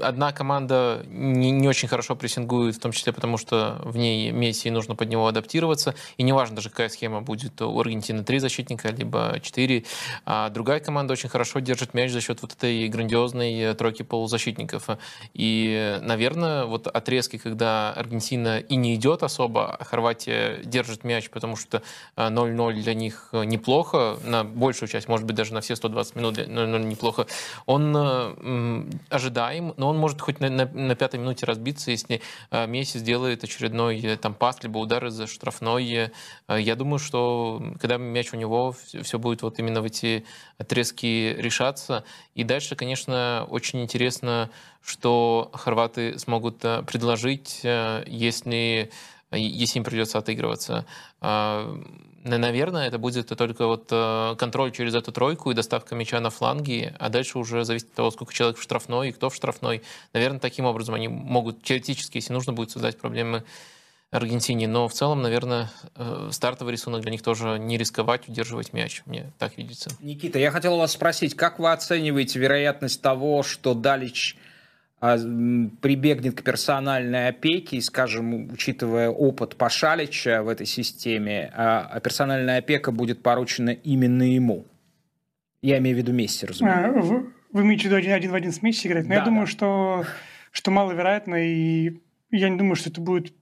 одна 0.00 0.32
команда 0.32 1.04
не, 1.06 1.52
не 1.52 1.68
очень 1.68 1.86
хорошо 1.86 2.16
прессингует, 2.16 2.74
в 2.74 2.80
том 2.80 2.90
числе 2.90 3.12
потому, 3.12 3.36
что 3.36 3.80
в 3.84 3.96
ней 3.96 4.32
Месси 4.32 4.70
нужно 4.70 4.96
под 4.96 5.08
него 5.08 5.28
адаптироваться. 5.28 5.94
И 6.16 6.24
неважно 6.24 6.56
даже, 6.56 6.68
какая 6.68 6.88
схема 6.88 7.20
будет 7.20 7.62
у 7.62 7.78
Аргентины 7.78 8.24
три 8.24 8.40
защитника, 8.40 8.88
либо 8.88 9.38
четыре. 9.40 9.84
А 10.26 10.48
другая 10.48 10.80
команда 10.80 11.12
очень 11.12 11.28
хорошо 11.28 11.60
держит 11.60 11.94
мяч 11.94 12.10
за 12.10 12.20
счет 12.20 12.42
вот 12.42 12.54
этой 12.54 12.88
грандиозной 12.88 13.56
э, 13.56 13.74
тройки 13.74 14.02
полузащитников. 14.02 14.88
И, 15.32 16.00
наверное, 16.02 16.64
вот 16.64 16.88
отрезки, 16.88 17.38
когда 17.38 17.92
Аргентина 17.92 18.58
и 18.58 18.74
не 18.74 18.96
идет 18.96 19.22
особо, 19.22 19.76
а 19.76 19.84
Хорватия 19.84 20.60
держит 20.72 21.04
мяч, 21.04 21.30
потому 21.30 21.54
что 21.54 21.82
0-0 22.16 22.70
э, 22.70 22.82
для 22.82 22.94
них 22.94 23.28
э, 23.32 23.44
неплохо, 23.44 24.18
на 24.24 24.42
большую 24.42 24.88
часть, 24.88 25.06
может 25.06 25.26
быть, 25.26 25.36
даже 25.36 25.54
на 25.54 25.60
все 25.60 25.76
120 25.76 26.16
минут 26.16 26.38
0-0 26.38 26.84
неплохо. 26.84 27.26
Он 27.66 27.94
э, 27.96 28.84
ожидаем, 29.10 29.74
но 29.76 29.88
он 29.88 29.98
может 29.98 30.20
хоть 30.20 30.40
на, 30.40 30.48
на, 30.48 30.66
на 30.66 30.94
пятой 30.96 31.20
минуте 31.20 31.46
разбиться, 31.46 31.90
если 31.90 32.20
Месси 32.50 32.98
сделает 32.98 33.44
очередной 33.44 34.16
там 34.16 34.34
пас, 34.34 34.62
либо 34.62 34.78
удар 34.78 35.06
из 35.06 35.30
штрафной. 35.30 36.10
Я 36.48 36.74
думаю, 36.74 36.98
что 36.98 37.62
когда 37.80 37.98
мяч 37.98 38.32
у 38.32 38.36
него, 38.36 38.74
все 39.02 39.18
будет 39.18 39.42
вот 39.42 39.58
именно 39.58 39.82
в 39.82 39.84
эти 39.84 40.24
отрезки 40.58 41.36
решаться. 41.38 42.04
И 42.34 42.44
дальше, 42.44 42.74
конечно, 42.74 43.46
очень 43.50 43.82
интересно, 43.82 44.50
что 44.82 45.50
хорваты 45.52 46.18
смогут 46.18 46.58
предложить, 46.58 47.60
если 47.62 48.90
если 49.38 49.78
им 49.78 49.84
придется 49.84 50.18
отыгрываться. 50.18 50.86
А, 51.20 51.74
наверное, 52.24 52.86
это 52.86 52.98
будет 52.98 53.28
только 53.28 53.66
вот 53.66 53.88
э, 53.90 54.36
контроль 54.38 54.72
через 54.72 54.94
эту 54.94 55.12
тройку 55.12 55.50
и 55.50 55.54
доставка 55.54 55.94
мяча 55.94 56.20
на 56.20 56.30
фланги, 56.30 56.94
а 56.98 57.08
дальше 57.08 57.38
уже 57.38 57.64
зависит 57.64 57.88
от 57.88 57.94
того, 57.94 58.10
сколько 58.10 58.32
человек 58.32 58.58
в 58.58 58.62
штрафной 58.62 59.08
и 59.08 59.12
кто 59.12 59.30
в 59.30 59.34
штрафной. 59.34 59.82
Наверное, 60.12 60.40
таким 60.40 60.66
образом 60.66 60.94
они 60.94 61.08
могут 61.08 61.62
теоретически, 61.62 62.18
если 62.18 62.32
нужно 62.32 62.52
будет 62.52 62.70
создать 62.70 62.98
проблемы 62.98 63.44
Аргентине. 64.10 64.68
Но 64.68 64.88
в 64.88 64.92
целом, 64.92 65.22
наверное, 65.22 65.70
э, 65.96 66.28
стартовый 66.32 66.72
рисунок 66.72 67.00
для 67.02 67.10
них 67.10 67.22
тоже 67.22 67.58
не 67.58 67.78
рисковать, 67.78 68.28
удерживать 68.28 68.72
мяч. 68.72 69.02
Мне 69.06 69.32
так 69.38 69.56
видится. 69.56 69.90
Никита, 70.00 70.38
я 70.38 70.50
хотел 70.50 70.76
вас 70.76 70.92
спросить, 70.92 71.34
как 71.34 71.58
вы 71.58 71.72
оцениваете 71.72 72.38
вероятность 72.38 73.00
того, 73.00 73.42
что 73.42 73.74
Далич– 73.74 74.36
а, 74.46 74.51
прибегнет 75.02 76.40
к 76.40 76.44
персональной 76.44 77.28
опеке, 77.28 77.78
и, 77.78 77.80
скажем, 77.80 78.52
учитывая 78.52 79.10
опыт 79.10 79.56
Пашалича 79.56 80.44
в 80.44 80.48
этой 80.48 80.64
системе, 80.64 81.52
а, 81.56 81.88
а 81.90 81.98
персональная 81.98 82.58
опека 82.58 82.92
будет 82.92 83.20
поручена 83.20 83.70
именно 83.70 84.22
ему. 84.22 84.64
Я 85.60 85.78
имею 85.78 85.96
в 85.96 85.98
виду 85.98 86.12
Месси, 86.12 86.46
разумеется. 86.46 86.86
А, 86.86 86.92
вы, 86.92 87.32
вы 87.50 87.62
имеете 87.62 87.82
в 87.82 87.84
виду 87.86 87.96
один, 87.96 88.12
один 88.12 88.30
в 88.30 88.34
один 88.34 88.52
с 88.52 88.62
Месси 88.62 88.86
играть? 88.86 89.04
Но 89.04 89.10
да, 89.10 89.14
я 89.16 89.24
думаю, 89.24 89.46
да. 89.46 89.50
что, 89.50 90.04
что 90.52 90.70
маловероятно, 90.70 91.34
и 91.34 92.00
я 92.30 92.48
не 92.48 92.56
думаю, 92.56 92.76
что 92.76 92.90
это 92.90 93.00
будет, 93.00 93.34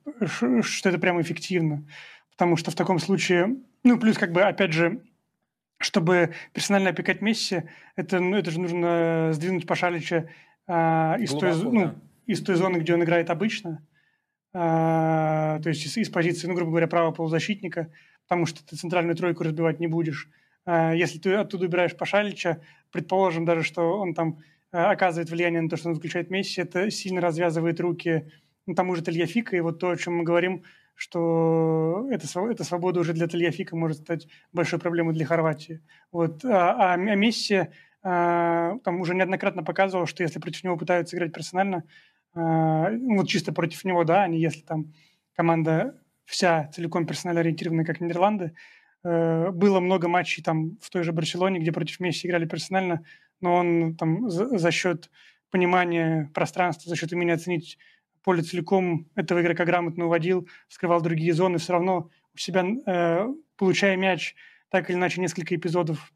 что 0.63 0.89
это 0.89 0.99
прямо 0.99 1.21
эффективно. 1.21 1.87
Потому 2.31 2.57
что 2.57 2.71
в 2.71 2.75
таком 2.75 2.99
случае, 2.99 3.57
ну, 3.85 4.01
плюс, 4.01 4.17
как 4.17 4.33
бы, 4.33 4.41
опять 4.41 4.73
же, 4.73 5.03
чтобы 5.77 6.33
персонально 6.55 6.91
опекать 6.91 7.21
Месси, 7.21 7.65
это, 7.97 8.19
ну, 8.19 8.37
это 8.37 8.51
же 8.51 8.61
нужно 8.61 9.31
сдвинуть 9.35 9.67
Пашалича 9.67 10.31
а, 10.73 11.17
из, 11.19 11.31
Глубоко, 11.33 11.53
той, 11.53 11.73
ну, 11.73 11.95
из 12.27 12.43
той 12.43 12.55
зоны, 12.55 12.77
где 12.77 12.95
он 12.95 13.03
играет 13.03 13.29
обычно, 13.29 13.85
а, 14.53 15.59
то 15.61 15.69
есть 15.69 15.85
из, 15.85 15.97
из 15.97 16.11
позиции, 16.11 16.47
ну, 16.47 16.55
грубо 16.55 16.71
говоря, 16.71 16.87
правого 16.87 17.11
полузащитника, 17.11 17.91
потому 18.29 18.47
что 18.47 18.65
ты 18.65 18.77
центральную 18.77 19.17
тройку 19.17 19.43
разбивать 19.43 19.81
не 19.81 19.89
будешь. 19.89 20.29
А, 20.65 20.95
если 20.95 21.19
ты 21.19 21.35
оттуда 21.35 21.67
убираешь 21.67 21.97
Пашалича, 21.97 22.61
предположим 22.93 23.45
даже, 23.45 23.65
что 23.65 23.99
он 23.99 24.15
там 24.15 24.39
оказывает 24.71 25.29
влияние 25.31 25.61
на 25.63 25.69
то, 25.69 25.77
что 25.77 25.89
он 25.89 25.97
включает 25.97 26.31
Месси, 26.31 26.61
это 26.61 26.89
сильно 26.93 27.21
развязывает 27.21 27.81
руки 27.81 28.31
ну, 28.67 28.77
тому 28.77 28.95
же 28.95 29.03
Тельяфика, 29.03 29.57
и 29.57 29.61
вот 29.61 29.81
то, 29.81 29.91
о 29.91 29.97
чем 29.97 30.19
мы 30.19 30.23
говорим, 30.23 30.63
что 30.95 32.07
эта, 32.11 32.27
эта 32.49 32.63
свобода 32.63 33.01
уже 33.01 33.13
для 33.13 33.27
Тальяфика 33.27 33.75
может 33.75 33.99
стать 33.99 34.29
большой 34.53 34.79
проблемой 34.79 35.15
для 35.15 35.27
Хорватии. 35.27 35.81
Вот. 36.13 36.45
А, 36.45 36.93
а 36.93 36.97
Месси 36.97 37.55
а, 37.55 37.69
там 38.03 39.01
уже 39.01 39.15
неоднократно 39.15 39.63
показывал, 39.63 40.07
что 40.07 40.23
если 40.23 40.39
против 40.39 40.65
него 40.65 40.77
пытаются 40.77 41.17
играть 41.17 41.33
персонально, 41.33 41.85
а, 42.35 42.91
ну, 42.91 43.19
вот 43.19 43.29
чисто 43.29 43.53
против 43.53 43.85
него, 43.85 44.05
да, 44.05 44.23
а 44.23 44.29
не 44.29 44.41
если 44.41 44.61
там 44.61 44.93
команда 45.35 46.01
вся 46.25 46.69
целиком 46.69 47.07
персонально 47.07 47.41
ориентированная, 47.41 47.85
как 47.85 48.01
Нидерланды, 48.01 48.55
э, 49.03 49.51
было 49.51 49.81
много 49.81 50.07
матчей 50.09 50.43
там 50.43 50.79
в 50.81 50.91
той 50.91 51.03
же 51.03 51.13
Барселоне, 51.13 51.59
где 51.59 51.73
против 51.73 51.99
Месси 51.99 52.29
играли 52.29 52.47
персонально, 52.47 53.05
но 53.41 53.57
он 53.57 53.97
там 53.97 54.31
за, 54.31 54.57
за 54.59 54.71
счет 54.71 55.11
понимания 55.51 56.31
пространства, 56.33 56.89
за 56.89 56.97
счет 56.97 57.13
умения 57.13 57.35
оценить 57.35 57.79
поле 58.23 58.43
целиком 58.43 59.09
этого 59.17 59.41
игрока 59.41 59.65
грамотно 59.65 60.07
уводил, 60.07 60.49
вскрывал 60.69 61.01
другие 61.01 61.33
зоны, 61.33 61.59
все 61.59 61.73
равно 61.73 62.11
у 62.33 62.39
себя, 62.39 62.65
э, 62.87 63.27
получая 63.57 63.97
мяч, 63.97 64.37
так 64.69 64.89
или 64.89 64.97
иначе 64.97 65.21
несколько 65.21 65.57
эпизодов 65.57 66.13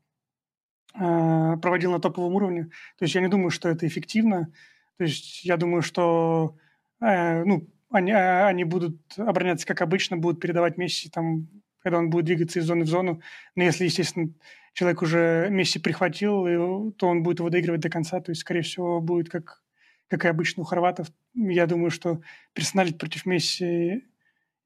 проводил 0.93 1.93
на 1.93 2.01
топовом 2.01 2.35
уровне. 2.35 2.65
То 2.99 3.05
есть 3.05 3.15
я 3.15 3.21
не 3.21 3.29
думаю, 3.29 3.51
что 3.51 3.69
это 3.69 3.87
эффективно. 3.87 4.53
То 4.97 5.05
есть 5.05 5.45
я 5.45 5.57
думаю, 5.57 5.83
что 5.83 6.57
э, 7.01 7.43
ну, 7.45 7.69
они, 7.91 8.13
э, 8.13 8.47
они 8.47 8.65
будут 8.65 8.97
обороняться 9.17 9.67
как 9.67 9.83
обычно, 9.83 10.17
будут 10.17 10.41
передавать 10.41 10.77
Месси, 10.77 11.11
там, 11.11 11.49
когда 11.79 11.99
он 11.99 12.11
будет 12.11 12.27
двигаться 12.27 12.61
из 12.61 12.65
зоны 12.65 12.85
в 12.85 12.89
зону. 12.89 13.21
Но 13.57 13.65
если, 13.65 13.85
естественно, 13.85 14.33
человек 14.73 15.03
уже 15.03 15.49
Месси 15.51 15.79
прихватил, 15.79 16.93
то 16.93 17.09
он 17.09 17.23
будет 17.23 17.41
его 17.41 17.51
доигрывать 17.51 17.81
до 17.81 17.91
конца. 17.91 18.21
То 18.21 18.31
есть, 18.31 18.43
скорее 18.43 18.63
всего, 18.63 19.01
будет 19.01 19.31
как, 19.31 19.63
как 20.09 20.25
и 20.25 20.29
обычно 20.29 20.63
у 20.63 20.65
хорватов. 20.65 21.09
Я 21.35 21.67
думаю, 21.67 21.91
что 21.91 22.21
персоналить 22.53 22.99
против 22.99 23.27
Месси 23.27 24.05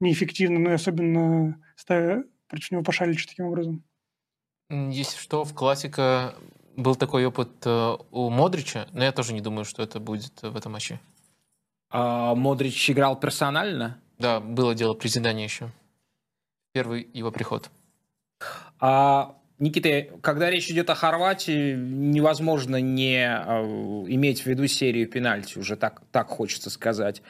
неэффективно, 0.01 0.59
но 0.59 0.71
и 0.71 0.75
особенно 0.75 1.61
ставя 1.75 2.25
против 2.49 2.71
него 2.71 2.83
пошалить 2.83 3.27
таким 3.27 3.47
образом. 3.47 3.83
Если 4.71 5.19
что, 5.19 5.45
в 5.45 5.55
классика 5.55 6.35
был 6.77 6.95
такой 6.95 7.27
опыт 7.27 7.51
э, 7.65 7.97
у 8.11 8.29
Модрича, 8.29 8.87
но 8.93 9.03
я 9.03 9.13
тоже 9.13 9.33
не 9.33 9.41
думаю, 9.41 9.65
что 9.65 9.83
это 9.83 9.99
будет 9.99 10.43
в 10.43 10.57
этом 10.57 10.73
матче. 10.73 11.01
А 11.91 12.35
Модрич 12.35 12.91
играл 12.91 13.19
персонально? 13.19 13.99
Да, 14.19 14.41
было 14.41 14.75
дело 14.75 14.95
при 14.95 15.09
Зидане 15.09 15.45
еще. 15.45 15.71
Первый 16.73 17.09
его 17.15 17.31
приход. 17.31 17.71
А, 18.79 19.37
Никита, 19.59 20.19
когда 20.21 20.51
речь 20.51 20.71
идет 20.71 20.91
о 20.91 20.95
Хорватии, 20.95 21.75
невозможно 21.75 22.77
не 22.77 23.27
а, 23.27 23.63
иметь 24.07 24.43
в 24.43 24.47
виду 24.47 24.67
серию 24.67 25.09
пенальти, 25.09 25.59
уже 25.59 25.77
так, 25.77 26.03
так 26.13 26.29
хочется 26.29 26.69
сказать. 26.69 27.23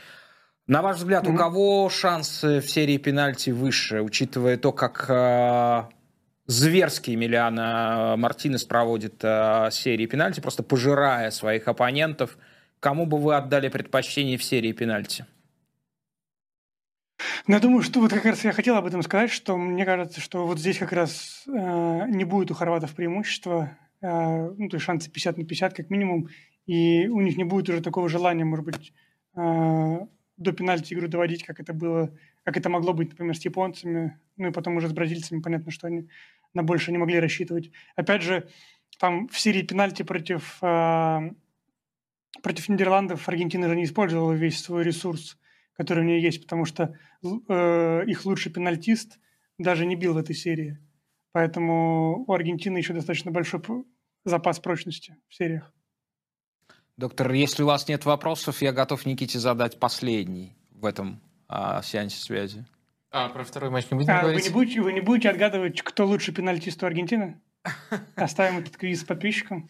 На 0.66 0.82
ваш 0.82 0.96
взгляд, 0.96 1.24
mm-hmm. 1.24 1.34
у 1.34 1.36
кого 1.36 1.88
шансы 1.88 2.60
в 2.60 2.68
серии 2.68 2.98
пенальти 2.98 3.50
выше, 3.50 4.02
учитывая 4.02 4.58
то, 4.58 4.72
как 4.72 5.08
зверски 6.48 7.12
Эмилиана 7.12 8.16
Мартинес 8.18 8.64
проводит 8.64 9.20
а, 9.22 9.70
серии 9.70 10.06
пенальти, 10.06 10.40
просто 10.40 10.64
пожирая 10.64 11.30
своих 11.30 11.68
оппонентов– 11.68 12.36
Кому 12.80 13.06
бы 13.06 13.18
вы 13.18 13.36
отдали 13.36 13.68
предпочтение 13.68 14.38
в 14.38 14.44
серии 14.44 14.72
пенальти? 14.72 15.26
Ну, 17.48 17.54
я 17.54 17.60
думаю, 17.60 17.82
что 17.82 18.00
вот 18.00 18.12
как 18.12 18.24
раз 18.24 18.44
я 18.44 18.52
хотел 18.52 18.76
об 18.76 18.86
этом 18.86 19.02
сказать, 19.02 19.30
что 19.30 19.56
мне 19.56 19.84
кажется, 19.84 20.20
что 20.20 20.46
вот 20.46 20.60
здесь 20.60 20.78
как 20.78 20.92
раз 20.92 21.44
э, 21.48 21.50
не 22.08 22.24
будет 22.24 22.52
у 22.52 22.54
хорватов 22.54 22.94
преимущества, 22.94 23.76
э, 24.00 24.06
ну, 24.56 24.68
то 24.68 24.76
есть 24.76 24.84
шансы 24.84 25.10
50 25.10 25.38
на 25.38 25.44
50 25.44 25.74
как 25.74 25.90
минимум, 25.90 26.28
и 26.66 27.08
у 27.08 27.20
них 27.20 27.36
не 27.36 27.44
будет 27.44 27.68
уже 27.68 27.80
такого 27.80 28.08
желания, 28.08 28.44
может 28.44 28.64
быть, 28.64 28.92
э, 29.34 29.98
до 30.36 30.52
пенальти 30.52 30.94
игру 30.94 31.08
доводить, 31.08 31.42
как 31.42 31.58
это 31.58 31.72
было, 31.72 32.14
как 32.44 32.56
это 32.56 32.68
могло 32.68 32.92
быть, 32.92 33.10
например, 33.10 33.36
с 33.36 33.44
японцами, 33.44 34.16
ну 34.36 34.48
и 34.48 34.52
потом 34.52 34.76
уже 34.76 34.88
с 34.88 34.92
бразильцами, 34.92 35.40
понятно, 35.40 35.72
что 35.72 35.88
они 35.88 36.08
на 36.54 36.62
больше 36.62 36.92
не 36.92 36.98
могли 36.98 37.20
рассчитывать. 37.20 37.70
Опять 37.96 38.22
же, 38.22 38.48
там 38.98 39.28
в 39.28 39.38
серии 39.38 39.62
пенальти 39.62 40.02
против 40.02 40.58
э, 40.62 41.30
против 42.42 42.68
Нидерландов 42.68 43.28
Аргентина 43.28 43.68
же 43.68 43.76
не 43.76 43.84
использовала 43.84 44.32
весь 44.32 44.60
свой 44.60 44.84
ресурс, 44.84 45.38
который 45.74 46.04
у 46.04 46.06
нее 46.06 46.22
есть, 46.22 46.42
потому 46.42 46.64
что 46.64 46.94
э, 47.22 48.04
их 48.06 48.24
лучший 48.24 48.52
пенальтист 48.52 49.18
даже 49.58 49.86
не 49.86 49.96
бил 49.96 50.14
в 50.14 50.18
этой 50.18 50.34
серии. 50.34 50.78
Поэтому 51.32 52.24
у 52.26 52.32
Аргентины 52.32 52.78
еще 52.78 52.94
достаточно 52.94 53.30
большой 53.30 53.60
запас 54.24 54.60
прочности 54.60 55.16
в 55.28 55.34
сериях. 55.34 55.72
Доктор, 56.96 57.32
если 57.32 57.62
у 57.62 57.66
вас 57.66 57.86
нет 57.86 58.04
вопросов, 58.04 58.60
я 58.60 58.72
готов 58.72 59.06
Никите 59.06 59.38
задать 59.38 59.78
последний 59.78 60.56
в 60.70 60.84
этом 60.84 61.20
а, 61.46 61.80
сеансе 61.82 62.18
связи. 62.18 62.66
А, 63.10 63.28
про 63.28 63.44
второй 63.44 63.70
матч 63.70 63.90
не 63.90 63.96
будем 63.96 64.10
а, 64.10 64.20
говорить? 64.20 64.44
Вы 64.44 64.48
не, 64.48 64.54
будете, 64.54 64.80
вы 64.80 64.92
не 64.92 65.00
будете 65.00 65.30
отгадывать, 65.30 65.80
кто 65.82 66.06
лучший 66.06 66.34
пенальтист 66.34 66.82
у 66.82 66.86
Аргентины? 66.86 67.40
Оставим 68.16 68.58
этот 68.58 68.76
квиз 68.76 69.04
подписчикам. 69.04 69.68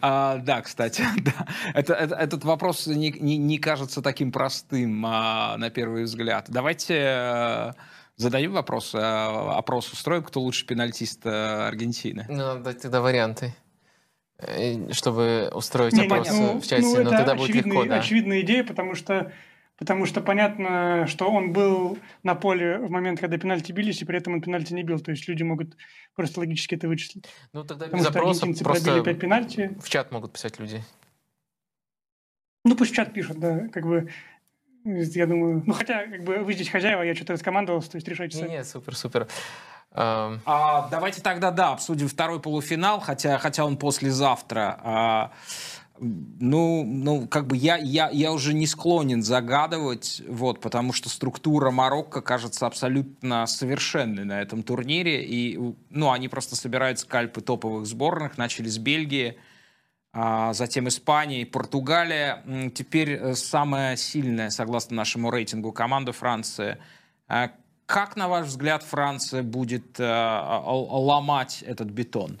А, 0.00 0.38
да, 0.38 0.62
кстати, 0.62 1.02
да. 1.18 1.46
Это, 1.74 1.94
это, 1.94 2.14
этот 2.14 2.44
вопрос 2.44 2.86
не, 2.86 3.10
не, 3.10 3.36
не 3.36 3.58
кажется 3.58 4.02
таким 4.02 4.32
простым 4.32 5.04
а, 5.04 5.56
на 5.58 5.70
первый 5.70 6.04
взгляд. 6.04 6.46
Давайте 6.48 7.02
а, 7.06 7.74
зададим 8.16 8.52
вопрос, 8.52 8.92
а, 8.94 9.58
опрос 9.58 9.92
устроим, 9.92 10.22
кто 10.22 10.40
лучше 10.40 10.66
пенальтист 10.66 11.20
а, 11.24 11.68
Аргентины. 11.68 12.26
Ну, 12.28 12.36
надо 12.36 12.60
дать 12.60 12.82
тогда 12.82 13.00
варианты 13.00 13.54
чтобы 14.90 15.50
устроить 15.54 15.92
не, 15.92 16.06
опрос 16.06 16.28
ну, 16.32 16.60
в 16.60 16.66
чате, 16.66 16.82
ну, 16.82 17.04
но 17.04 17.10
тогда 17.10 17.36
будет 17.36 17.54
легко, 17.54 17.84
да. 17.84 18.00
очевидная 18.00 18.40
идея, 18.40 18.64
потому 18.64 18.96
что 18.96 19.30
Потому 19.82 20.06
что 20.06 20.20
понятно, 20.20 21.08
что 21.08 21.28
он 21.28 21.52
был 21.52 21.98
на 22.22 22.36
поле 22.36 22.78
в 22.78 22.88
момент, 22.88 23.18
когда 23.18 23.36
пенальти 23.36 23.72
бились, 23.72 24.00
и 24.00 24.04
при 24.04 24.16
этом 24.16 24.34
он 24.34 24.40
пенальти 24.40 24.72
не 24.72 24.84
бил. 24.84 25.00
То 25.00 25.10
есть 25.10 25.26
люди 25.26 25.42
могут 25.42 25.76
просто 26.14 26.38
логически 26.38 26.76
это 26.76 26.86
вычислить. 26.86 27.26
Ну 27.52 27.64
тогда 27.64 27.88
без 27.88 28.06
опроса 28.06 28.46
просто 28.62 29.02
5 29.02 29.18
пенальти. 29.18 29.76
в 29.82 29.88
чат 29.90 30.12
могут 30.12 30.34
писать 30.34 30.60
люди. 30.60 30.84
Ну 32.64 32.76
пусть 32.76 32.92
в 32.92 32.94
чат 32.94 33.12
пишут, 33.12 33.40
да. 33.40 33.66
Как 33.72 33.84
бы 33.84 34.08
я 34.84 35.26
думаю, 35.26 35.64
ну 35.66 35.72
хотя, 35.72 36.06
как 36.06 36.22
бы 36.22 36.44
вы 36.44 36.52
здесь 36.52 36.68
хозяева, 36.68 37.02
я 37.02 37.16
что-то 37.16 37.32
раскомандовался, 37.32 37.90
то 37.90 37.96
есть 37.96 38.06
решайте 38.06 38.38
сами. 38.38 38.50
Нет, 38.50 38.68
супер, 38.68 38.94
супер. 38.94 39.26
А, 39.90 40.88
давайте 40.92 41.22
тогда, 41.22 41.50
да, 41.50 41.72
обсудим 41.72 42.06
второй 42.06 42.40
полуфинал, 42.40 43.00
хотя, 43.00 43.36
хотя 43.38 43.64
он 43.64 43.76
послезавтра. 43.76 44.78
А, 44.80 45.32
ну, 46.02 46.84
ну, 46.84 47.28
как 47.28 47.46
бы 47.46 47.56
я, 47.56 47.76
я, 47.76 48.10
я 48.10 48.32
уже 48.32 48.54
не 48.54 48.66
склонен 48.66 49.22
загадывать, 49.22 50.20
вот, 50.26 50.60
потому 50.60 50.92
что 50.92 51.08
структура 51.08 51.70
Марокко 51.70 52.20
кажется 52.20 52.66
абсолютно 52.66 53.46
совершенной 53.46 54.24
на 54.24 54.40
этом 54.40 54.64
турнире. 54.64 55.24
И, 55.24 55.58
ну, 55.90 56.10
они 56.10 56.28
просто 56.28 56.56
собирают 56.56 56.98
скальпы 56.98 57.40
топовых 57.40 57.86
сборных, 57.86 58.36
начали 58.36 58.68
с 58.68 58.78
Бельгии, 58.78 59.38
а 60.12 60.52
затем 60.54 60.88
Испания 60.88 61.42
и 61.42 61.44
Португалия. 61.44 62.42
Теперь 62.74 63.12
э, 63.12 63.34
самая 63.34 63.96
сильная, 63.96 64.50
согласно 64.50 64.96
нашему 64.96 65.30
рейтингу, 65.30 65.70
команда 65.70 66.12
Франции. 66.12 66.78
А 67.28 67.52
как, 67.86 68.16
на 68.16 68.28
ваш 68.28 68.48
взгляд, 68.48 68.82
Франция 68.82 69.42
будет 69.42 69.96
а, 70.00 70.62
ломать 70.66 71.62
этот 71.62 71.88
бетон? 71.90 72.40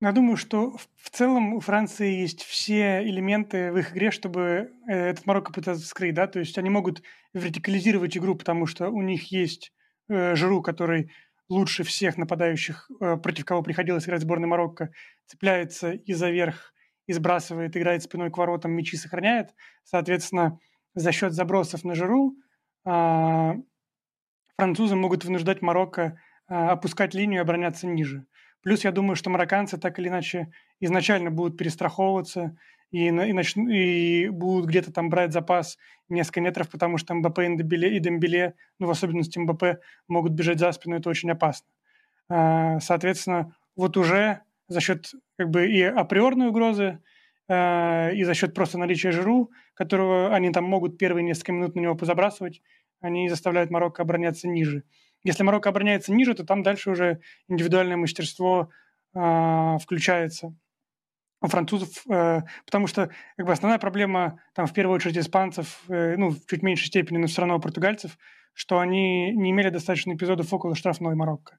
Я 0.00 0.12
думаю, 0.12 0.36
что 0.36 0.76
в 0.96 1.10
целом 1.10 1.54
у 1.54 1.60
Франции 1.60 2.20
есть 2.20 2.44
все 2.44 3.02
элементы 3.02 3.72
в 3.72 3.78
их 3.78 3.92
игре, 3.92 4.12
чтобы 4.12 4.70
э, 4.86 4.92
этот 4.92 5.26
Марокко 5.26 5.52
пытаться 5.52 5.84
скрыть, 5.84 6.14
да, 6.14 6.28
то 6.28 6.38
есть 6.38 6.56
они 6.56 6.70
могут 6.70 7.02
вертикализировать 7.34 8.16
игру, 8.16 8.36
потому 8.36 8.66
что 8.66 8.90
у 8.90 9.02
них 9.02 9.32
есть 9.32 9.72
э, 10.08 10.36
Жиру, 10.36 10.62
который 10.62 11.10
лучше 11.48 11.82
всех 11.82 12.16
нападающих, 12.16 12.88
э, 13.00 13.16
против 13.16 13.44
кого 13.44 13.62
приходилось 13.62 14.04
играть 14.06 14.20
сборной 14.20 14.46
Марокко, 14.46 14.92
цепляется 15.26 15.90
и 15.90 16.12
за 16.12 16.30
верх, 16.30 16.72
и 17.08 17.12
сбрасывает, 17.12 17.76
играет 17.76 18.04
спиной 18.04 18.30
к 18.30 18.38
воротам, 18.38 18.70
мячи 18.70 18.96
сохраняет. 18.96 19.52
Соответственно, 19.82 20.60
за 20.94 21.10
счет 21.10 21.32
забросов 21.32 21.82
на 21.82 21.96
Жиру 21.96 22.36
э, 22.84 23.54
французы 24.56 24.94
могут 24.94 25.24
вынуждать 25.24 25.60
Марокко 25.60 26.20
э, 26.48 26.54
опускать 26.54 27.14
линию 27.14 27.40
и 27.40 27.42
обороняться 27.42 27.88
ниже. 27.88 28.27
Плюс 28.62 28.84
я 28.84 28.92
думаю, 28.92 29.16
что 29.16 29.30
марокканцы 29.30 29.78
так 29.78 29.98
или 29.98 30.08
иначе 30.08 30.52
изначально 30.80 31.30
будут 31.30 31.56
перестраховываться 31.56 32.56
и, 32.90 33.06
и, 33.06 33.10
нач... 33.10 33.56
и 33.56 34.28
будут 34.28 34.66
где-то 34.66 34.92
там 34.92 35.10
брать 35.10 35.32
запас 35.32 35.78
несколько 36.08 36.40
метров, 36.40 36.68
потому 36.70 36.98
что 36.98 37.14
МБП 37.14 37.40
и 37.40 37.56
Дембеле, 37.56 37.96
и 37.96 38.00
Дембеле, 38.00 38.54
ну, 38.78 38.86
в 38.86 38.90
особенности 38.90 39.38
МБП, 39.38 39.80
могут 40.08 40.32
бежать 40.32 40.58
за 40.58 40.72
спину, 40.72 40.96
это 40.96 41.10
очень 41.10 41.30
опасно. 41.30 41.68
А, 42.28 42.80
соответственно, 42.80 43.54
вот 43.76 43.96
уже 43.96 44.40
за 44.68 44.80
счет 44.80 45.12
как 45.36 45.50
бы 45.50 45.66
и 45.70 45.82
априорной 45.82 46.48
угрозы, 46.48 47.00
а, 47.48 48.10
и 48.10 48.24
за 48.24 48.34
счет 48.34 48.54
просто 48.54 48.78
наличия 48.78 49.12
Жиру, 49.12 49.50
которого 49.74 50.34
они 50.34 50.50
там 50.50 50.64
могут 50.64 50.98
первые 50.98 51.24
несколько 51.24 51.52
минут 51.52 51.74
на 51.74 51.80
него 51.80 51.94
позабрасывать, 51.94 52.62
они 53.00 53.28
заставляют 53.28 53.70
Марокко 53.70 54.02
обороняться 54.02 54.48
ниже. 54.48 54.82
Если 55.24 55.42
Марокко 55.42 55.70
обороняется 55.70 56.12
ниже, 56.12 56.34
то 56.34 56.44
там 56.44 56.62
дальше 56.62 56.90
уже 56.90 57.20
индивидуальное 57.48 57.96
мастерство 57.96 58.70
э, 59.14 59.78
включается. 59.82 60.54
у 61.40 61.48
французов, 61.48 62.04
э, 62.08 62.42
потому 62.64 62.86
что 62.86 63.10
как 63.36 63.46
бы 63.46 63.52
основная 63.52 63.78
проблема 63.78 64.40
там 64.54 64.66
в 64.66 64.72
первую 64.72 64.96
очередь 64.96 65.18
испанцев, 65.18 65.82
э, 65.88 66.16
ну 66.16 66.30
в 66.30 66.46
чуть 66.46 66.62
меньшей 66.62 66.86
степени, 66.86 67.18
но 67.18 67.26
все 67.26 67.42
равно 67.42 67.58
португальцев, 67.58 68.16
что 68.54 68.78
они 68.78 69.32
не 69.32 69.50
имели 69.50 69.70
достаточно 69.70 70.14
эпизодов 70.14 70.52
около 70.52 70.74
штрафной 70.74 71.14
Марокко. 71.14 71.58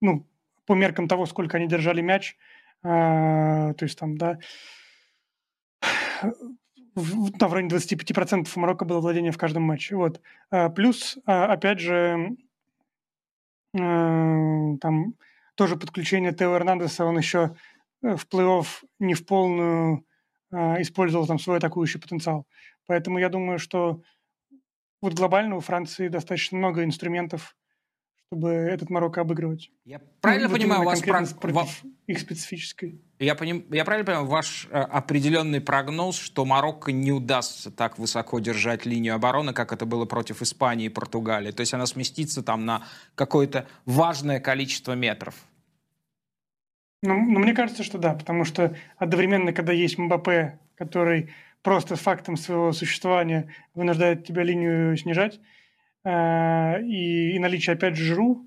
Ну, 0.00 0.26
по 0.66 0.74
меркам 0.74 1.08
того, 1.08 1.26
сколько 1.26 1.56
они 1.56 1.68
держали 1.68 2.00
мяч, 2.00 2.36
э, 2.82 2.86
то 2.86 3.76
есть 3.80 3.98
там, 3.98 4.16
да, 4.16 4.38
в, 6.94 7.38
там 7.38 7.50
в 7.50 7.52
районе 7.52 7.74
25% 7.74 8.48
у 8.54 8.60
Марокко 8.60 8.84
было 8.84 9.00
владение 9.00 9.32
в 9.32 9.38
каждом 9.38 9.64
матче. 9.64 9.96
Вот. 9.96 10.20
А, 10.50 10.70
плюс, 10.70 11.18
опять 11.26 11.80
же, 11.80 12.36
там 13.74 15.14
тоже 15.56 15.76
подключение 15.76 16.32
Тео 16.32 16.54
Эрнандеса, 16.54 17.04
он 17.04 17.18
еще 17.18 17.56
э, 18.02 18.16
в 18.16 18.26
плей-офф 18.28 18.66
не 19.00 19.14
в 19.14 19.26
полную 19.26 20.04
а, 20.52 20.80
использовал 20.80 21.26
там 21.26 21.38
свой 21.38 21.58
атакующий 21.58 22.00
потенциал. 22.00 22.46
Поэтому 22.86 23.18
я 23.18 23.28
думаю, 23.28 23.58
что 23.58 24.02
вот 25.00 25.14
глобально 25.14 25.56
у 25.56 25.60
Франции 25.60 26.08
достаточно 26.08 26.58
много 26.58 26.84
инструментов 26.84 27.56
чтобы 28.26 28.50
этот 28.50 28.90
Марокко 28.90 29.20
обыгрывать. 29.20 29.70
Я 29.84 30.00
правильно 30.20 30.48
ну, 30.48 30.54
понимаю, 30.54 30.82
у 30.82 30.84
вас 30.84 31.00
про... 31.00 31.24
против 31.24 31.84
их 32.06 32.18
специфической. 32.18 33.00
Я, 33.18 33.34
поним... 33.34 33.64
я 33.70 33.84
правильно 33.84 34.06
понимаю, 34.06 34.26
ваш 34.26 34.66
э, 34.70 34.76
определенный 34.76 35.60
прогноз, 35.60 36.18
что 36.18 36.44
Марокко 36.44 36.90
не 36.92 37.12
удастся 37.12 37.70
так 37.70 37.98
высоко 37.98 38.40
держать 38.40 38.86
линию 38.86 39.14
обороны, 39.14 39.52
как 39.52 39.72
это 39.72 39.86
было 39.86 40.04
против 40.04 40.42
Испании 40.42 40.86
и 40.86 40.88
Португалии. 40.88 41.52
То 41.52 41.60
есть 41.60 41.74
она 41.74 41.86
сместится 41.86 42.42
там 42.42 42.64
на 42.64 42.82
какое-то 43.14 43.66
важное 43.84 44.40
количество 44.40 44.92
метров. 44.92 45.34
Ну, 47.02 47.14
ну, 47.14 47.38
мне 47.38 47.54
кажется, 47.54 47.82
что 47.82 47.98
да, 47.98 48.14
потому 48.14 48.44
что 48.44 48.74
одновременно, 48.96 49.52
когда 49.52 49.72
есть 49.72 49.98
Мбаппе, 49.98 50.58
который 50.74 51.30
просто 51.62 51.96
фактом 51.96 52.36
своего 52.36 52.72
существования 52.72 53.54
вынуждает 53.74 54.26
тебя 54.26 54.42
линию 54.42 54.96
снижать, 54.96 55.38
и, 56.04 57.32
и 57.34 57.38
наличие, 57.38 57.74
опять 57.74 57.96
же, 57.96 58.14
Жру, 58.14 58.46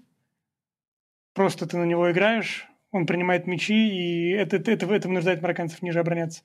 просто 1.33 1.67
ты 1.67 1.77
на 1.77 1.85
него 1.85 2.11
играешь, 2.11 2.67
он 2.91 3.05
принимает 3.05 3.47
мячи, 3.47 3.73
и 3.73 4.31
это, 4.31 4.57
это, 4.57 4.71
это, 4.71 5.07
вынуждает 5.07 5.41
марокканцев 5.41 5.81
ниже 5.81 5.99
обороняться. 5.99 6.43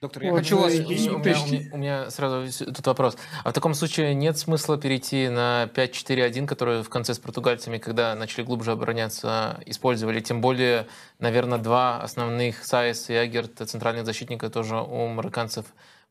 Доктор, 0.00 0.24
я 0.24 0.30
вот, 0.32 0.38
хочу 0.40 0.58
вас... 0.58 0.74
И, 0.74 0.80
у, 1.08 1.18
меня, 1.18 1.30
есть... 1.30 1.46
у, 1.46 1.52
меня, 1.52 1.70
у 1.72 1.76
меня 1.78 2.10
сразу 2.10 2.66
тут 2.66 2.86
вопрос. 2.86 3.16
А 3.42 3.50
в 3.50 3.52
таком 3.54 3.72
случае 3.72 4.14
нет 4.14 4.36
смысла 4.36 4.76
перейти 4.76 5.28
на 5.28 5.70
5-4-1, 5.74 6.46
который 6.46 6.82
в 6.82 6.90
конце 6.90 7.14
с 7.14 7.18
португальцами, 7.18 7.78
когда 7.78 8.14
начали 8.14 8.44
глубже 8.44 8.72
обороняться, 8.72 9.62
использовали? 9.64 10.20
Тем 10.20 10.40
более, 10.40 10.88
наверное, 11.20 11.58
два 11.58 12.02
основных, 12.02 12.64
Сайес 12.64 13.08
и 13.08 13.14
Агерт, 13.14 13.66
центральных 13.66 14.04
защитника, 14.04 14.50
тоже 14.50 14.76
у 14.76 15.06
марокканцев 15.06 15.64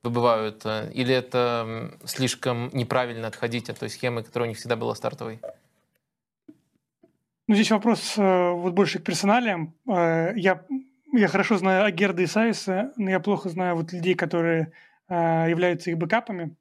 выбывают? 0.03 0.65
Э, 0.65 0.91
или 0.93 1.13
это 1.13 1.97
слишком 2.05 2.69
неправильно 2.73 3.27
отходить 3.27 3.69
от 3.69 3.79
той 3.79 3.89
схемы, 3.89 4.23
которая 4.23 4.47
у 4.47 4.49
них 4.49 4.57
всегда 4.57 4.75
была 4.75 4.93
стартовой? 4.95 5.39
Ну, 7.47 7.55
здесь 7.55 7.71
вопрос 7.71 8.15
э, 8.17 8.51
вот 8.51 8.73
больше 8.73 8.99
к 8.99 9.03
персоналиям. 9.03 9.73
Э, 9.87 10.33
я, 10.35 10.63
я 11.13 11.27
хорошо 11.27 11.57
знаю 11.57 11.85
Агерда 11.85 12.21
и 12.21 12.27
Сайса, 12.27 12.91
но 12.97 13.09
я 13.09 13.19
плохо 13.19 13.49
знаю 13.49 13.75
вот 13.75 13.91
людей, 13.93 14.15
которые 14.15 14.71
являются 15.09 15.91
их 15.91 15.97
бэкапами. 15.97 16.55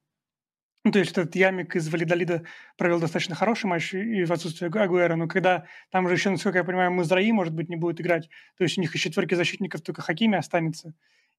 Ну, 0.84 0.90
то 0.90 0.98
есть 0.98 1.12
этот 1.12 1.34
Ямик 1.36 1.76
из 1.76 1.88
Валидолида 1.88 2.42
провел 2.76 2.98
достаточно 2.98 3.36
хороший 3.36 3.66
матч 3.66 3.94
и 3.94 4.24
в 4.24 4.32
отсутствие 4.32 4.68
Агуэра, 4.68 5.14
но 5.14 5.28
когда 5.28 5.64
там 5.90 6.08
же 6.08 6.14
еще, 6.14 6.30
насколько 6.30 6.58
я 6.58 6.64
понимаю, 6.64 6.90
Мазраи, 6.90 7.30
может 7.30 7.54
быть, 7.54 7.68
не 7.68 7.76
будет 7.76 8.00
играть, 8.00 8.28
то 8.58 8.64
есть 8.64 8.76
у 8.76 8.80
них 8.80 8.94
из 8.94 9.00
четверки 9.00 9.34
защитников 9.34 9.80
только 9.82 10.02
Хакими 10.02 10.36
останется. 10.36 10.92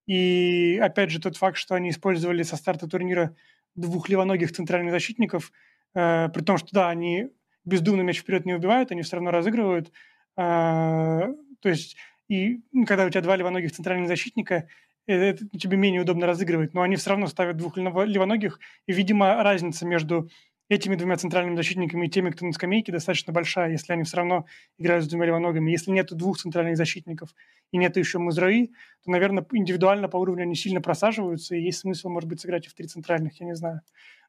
И 0.05 0.79
опять 0.81 1.09
же 1.11 1.19
тот 1.19 1.37
факт, 1.37 1.57
что 1.57 1.75
они 1.75 1.89
использовали 1.89 2.43
со 2.43 2.55
старта 2.57 2.87
турнира 2.87 3.35
двух 3.75 4.09
левоногих 4.09 4.51
центральных 4.51 4.91
защитников, 4.91 5.51
э, 5.95 6.29
при 6.29 6.41
том, 6.41 6.57
что 6.57 6.69
да, 6.71 6.89
они 6.89 7.29
бездумно 7.65 8.01
мяч 8.01 8.19
вперед 8.19 8.45
не 8.45 8.53
убивают, 8.53 8.91
они 8.91 9.01
все 9.01 9.15
равно 9.15 9.31
разыгрывают. 9.31 9.91
Э, 10.37 11.33
то 11.61 11.69
есть, 11.69 11.95
и 12.27 12.61
ну, 12.71 12.85
когда 12.85 13.05
у 13.05 13.09
тебя 13.09 13.21
два 13.21 13.35
левоногих 13.35 13.71
центральных 13.71 14.07
защитника, 14.07 14.67
э, 15.07 15.13
это 15.13 15.47
тебе 15.57 15.77
менее 15.77 16.01
удобно 16.01 16.27
разыгрывать, 16.27 16.73
но 16.73 16.81
они 16.81 16.97
все 16.97 17.11
равно 17.11 17.27
ставят 17.27 17.57
двух 17.57 17.77
левоногих, 17.77 18.59
и, 18.87 18.93
видимо, 18.93 19.41
разница 19.41 19.85
между 19.85 20.29
этими 20.73 20.95
двумя 20.95 21.17
центральными 21.17 21.55
защитниками 21.55 22.07
и 22.07 22.09
теми, 22.09 22.29
кто 22.29 22.45
на 22.45 22.51
скамейке, 22.51 22.91
достаточно 22.91 23.33
большая, 23.33 23.71
если 23.71 23.93
они 23.93 24.03
все 24.03 24.17
равно 24.17 24.45
играют 24.77 25.05
с 25.05 25.07
двумя 25.07 25.27
левоногами. 25.27 25.71
Если 25.71 25.91
нет 25.91 26.13
двух 26.13 26.37
центральных 26.37 26.77
защитников 26.77 27.35
и 27.71 27.77
нет 27.77 27.97
еще 27.97 28.19
Музраи, 28.19 28.71
то, 29.03 29.11
наверное, 29.11 29.45
индивидуально 29.51 30.09
по 30.09 30.17
уровню 30.17 30.43
они 30.43 30.55
сильно 30.55 30.81
просаживаются, 30.81 31.55
и 31.55 31.61
есть 31.61 31.79
смысл, 31.79 32.09
может 32.09 32.29
быть, 32.29 32.41
сыграть 32.41 32.65
и 32.67 32.69
в 32.69 32.73
три 32.73 32.87
центральных, 32.87 33.39
я 33.39 33.45
не 33.45 33.55
знаю. 33.55 33.81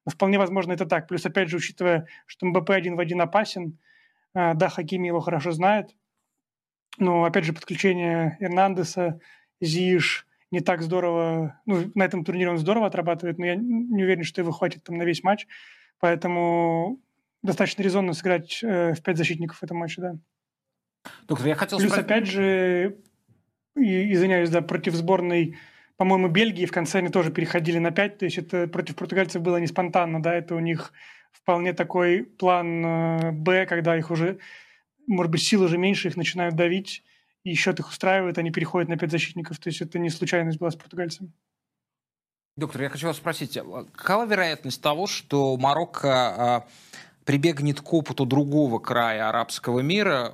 Но 0.05 0.13
вполне 0.13 0.39
возможно 0.39 0.73
это 0.73 0.87
так. 0.87 1.09
Плюс, 1.09 1.25
опять 1.25 1.49
же, 1.49 1.57
учитывая, 1.57 2.07
что 2.27 2.47
МБП 2.47 2.71
один 2.71 2.97
в 2.97 3.01
один 3.01 3.21
опасен, 3.21 3.79
а, 4.35 4.55
да, 4.55 4.69
Хакими 4.69 5.07
его 5.07 5.21
хорошо 5.21 5.53
знает, 5.53 5.95
но, 6.99 7.25
опять 7.25 7.45
же, 7.45 7.53
подключение 7.53 8.37
Эрнандеса, 8.41 9.21
Зиш, 9.61 10.27
не 10.51 10.61
так 10.61 10.83
здорово, 10.83 11.61
ну, 11.67 11.91
на 11.95 12.05
этом 12.05 12.25
турнире 12.25 12.51
он 12.51 12.59
здорово 12.59 12.87
отрабатывает, 12.87 13.39
но 13.39 13.47
я 13.47 13.57
не 13.57 14.05
уверен, 14.05 14.23
что 14.23 14.41
его 14.41 14.53
хватит 14.53 14.85
там 14.85 14.97
на 14.97 15.03
весь 15.03 15.23
матч. 15.23 15.47
Поэтому 16.05 17.01
достаточно 17.43 17.81
резонно 17.81 18.13
сыграть 18.13 18.63
э, 18.63 18.93
в 18.93 19.03
пять 19.03 19.17
защитников 19.17 19.57
в 19.57 19.63
этом 19.63 19.79
матче, 19.79 20.03
да. 20.03 20.19
Доктор, 21.27 21.47
я 21.47 21.55
хотел 21.55 21.79
Плюс, 21.79 21.91
спросить... 21.91 22.11
опять 22.11 22.27
же, 22.27 22.99
извиняюсь, 23.75 24.51
да, 24.51 24.61
против 24.61 24.93
сборной, 24.97 25.57
по-моему, 25.97 26.29
Бельгии 26.29 26.67
в 26.67 26.73
конце 26.73 26.99
они 26.99 27.09
тоже 27.09 27.33
переходили 27.33 27.79
на 27.79 27.91
пять, 27.91 28.19
то 28.19 28.27
есть 28.27 28.37
это 28.37 28.69
против 28.69 28.97
португальцев 28.97 29.41
было 29.41 29.57
не 29.57 29.67
спонтанно, 29.67 30.23
да, 30.23 30.35
это 30.35 30.55
у 30.55 30.61
них 30.61 30.93
вполне 31.33 31.73
такой 31.73 32.25
план 32.25 32.85
э, 32.85 33.33
Б, 33.33 33.65
когда 33.65 33.97
их 33.97 34.11
уже, 34.11 34.41
может 35.07 35.33
быть, 35.33 35.43
сил 35.43 35.63
уже 35.63 35.79
меньше, 35.79 36.09
их 36.09 36.19
начинают 36.19 36.55
давить, 36.55 37.03
и 37.45 37.55
счет 37.55 37.81
их 37.81 37.89
устраивает, 37.89 38.37
они 38.37 38.51
переходят 38.51 38.91
на 38.91 38.99
пять 38.99 39.11
защитников, 39.11 39.59
то 39.59 39.69
есть 39.69 39.81
это 39.81 39.99
не 39.99 40.11
случайность 40.11 40.59
была 40.59 40.71
с 40.71 40.77
португальцами. 40.77 41.33
Доктор, 42.57 42.83
я 42.83 42.89
хочу 42.89 43.09
вас 43.09 43.17
спросить, 43.17 43.57
а 43.57 43.85
какова 43.97 44.27
вероятность 44.27 44.81
того, 44.81 45.09
что 45.09 45.57
Марокко 45.57 46.11
а, 46.13 46.67
прибегнет 47.25 47.81
к 47.81 47.93
опыту 47.93 48.27
другого 48.27 48.79
края 48.79 49.29
арабского 49.29 49.81
мира, 49.81 50.33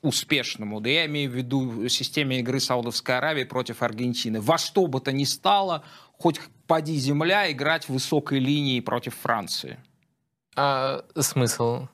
успешному, 0.00 0.80
да 0.80 0.90
я 0.90 1.06
имею 1.06 1.28
в 1.28 1.34
виду 1.34 1.88
системе 1.88 2.38
игры 2.38 2.60
Саудовской 2.60 3.18
Аравии 3.18 3.42
против 3.42 3.82
Аргентины, 3.82 4.40
во 4.40 4.56
что 4.56 4.86
бы 4.86 5.00
то 5.00 5.10
ни 5.10 5.24
стало, 5.24 5.82
хоть 6.12 6.40
поди 6.68 6.96
земля, 6.96 7.50
играть 7.50 7.86
в 7.86 7.92
высокой 7.92 8.38
линии 8.38 8.78
против 8.78 9.16
Франции? 9.16 9.78
А 10.54 11.04
смысл? 11.16 11.88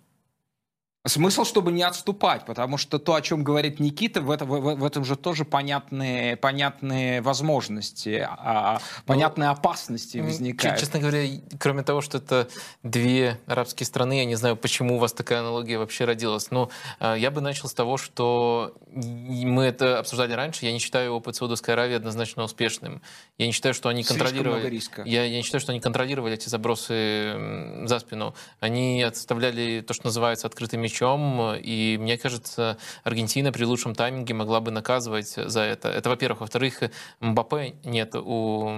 Смысл, 1.07 1.45
чтобы 1.45 1.71
не 1.71 1.83
отступать, 1.83 2.47
потому 2.47 2.79
что 2.79 2.99
то, 2.99 3.15
о 3.15 3.21
чем 3.21 3.45
говорит 3.45 3.79
Никита, 3.79 4.23
в, 4.23 4.31
это, 4.31 4.47
в, 4.47 4.77
в 4.77 4.85
этом 4.85 5.05
же 5.05 5.17
тоже 5.17 5.45
понятные, 5.45 6.39
понятные 6.39 7.21
возможности, 7.21 8.27
а, 8.27 8.81
понятные 9.05 9.49
ну, 9.49 9.53
опасности 9.53 10.17
возникают. 10.17 10.81
Честно 10.81 11.01
говоря, 11.01 11.29
кроме 11.61 11.83
того, 11.83 12.01
что 12.01 12.17
это 12.17 12.49
две 12.83 13.39
арабские 13.45 13.87
страны, 13.87 14.21
я 14.21 14.25
не 14.25 14.37
знаю, 14.37 14.57
почему 14.57 14.97
у 14.97 14.99
вас 14.99 15.13
такая 15.13 15.41
аналогия 15.41 15.77
вообще 15.77 16.07
родилась. 16.07 16.51
Но 16.51 16.71
э, 17.01 17.17
я 17.19 17.31
бы 17.31 17.43
начал 17.43 17.69
с 17.69 17.75
того, 17.75 17.99
что 17.99 18.75
мы 18.91 19.65
это 19.65 19.99
обсуждали 19.99 20.33
раньше. 20.33 20.65
Я 20.65 20.73
не 20.73 20.79
считаю 20.79 21.13
опыт 21.13 21.37
Саудовской 21.37 21.75
Аравии 21.75 21.97
однозначно 21.97 22.45
успешным. 22.45 23.03
Я 23.37 23.45
не 23.45 23.53
считаю, 23.53 23.75
что 23.75 23.91
они 23.91 24.05
контролировали. 24.05 24.71
Риска. 24.71 25.03
Я, 25.05 25.25
я 25.25 25.37
не 25.37 25.43
считаю, 25.43 25.61
что 25.61 25.73
они 25.73 25.83
контролировали 25.83 26.33
эти 26.33 26.49
забросы 26.49 27.85
за 27.85 27.99
спину. 27.99 28.35
Они 28.61 29.03
отставляли 29.03 29.83
то, 29.83 29.93
что 29.93 30.07
называется 30.07 30.47
открытый 30.47 30.79
меч 30.79 30.94
мячом, 30.95 31.55
и 31.57 31.97
мне 31.99 32.17
кажется, 32.17 32.79
Аргентина 33.03 33.53
при 33.53 33.65
лучшем 33.65 33.95
тайминге 33.95 34.35
могла 34.35 34.61
бы 34.61 34.71
наказывать 34.71 35.35
за 35.35 35.61
это. 35.61 35.89
Это, 35.89 36.09
во-первых. 36.09 36.41
Во-вторых, 36.41 36.83
Мбаппе 37.21 37.75
нет 37.85 38.15
у 38.15 38.69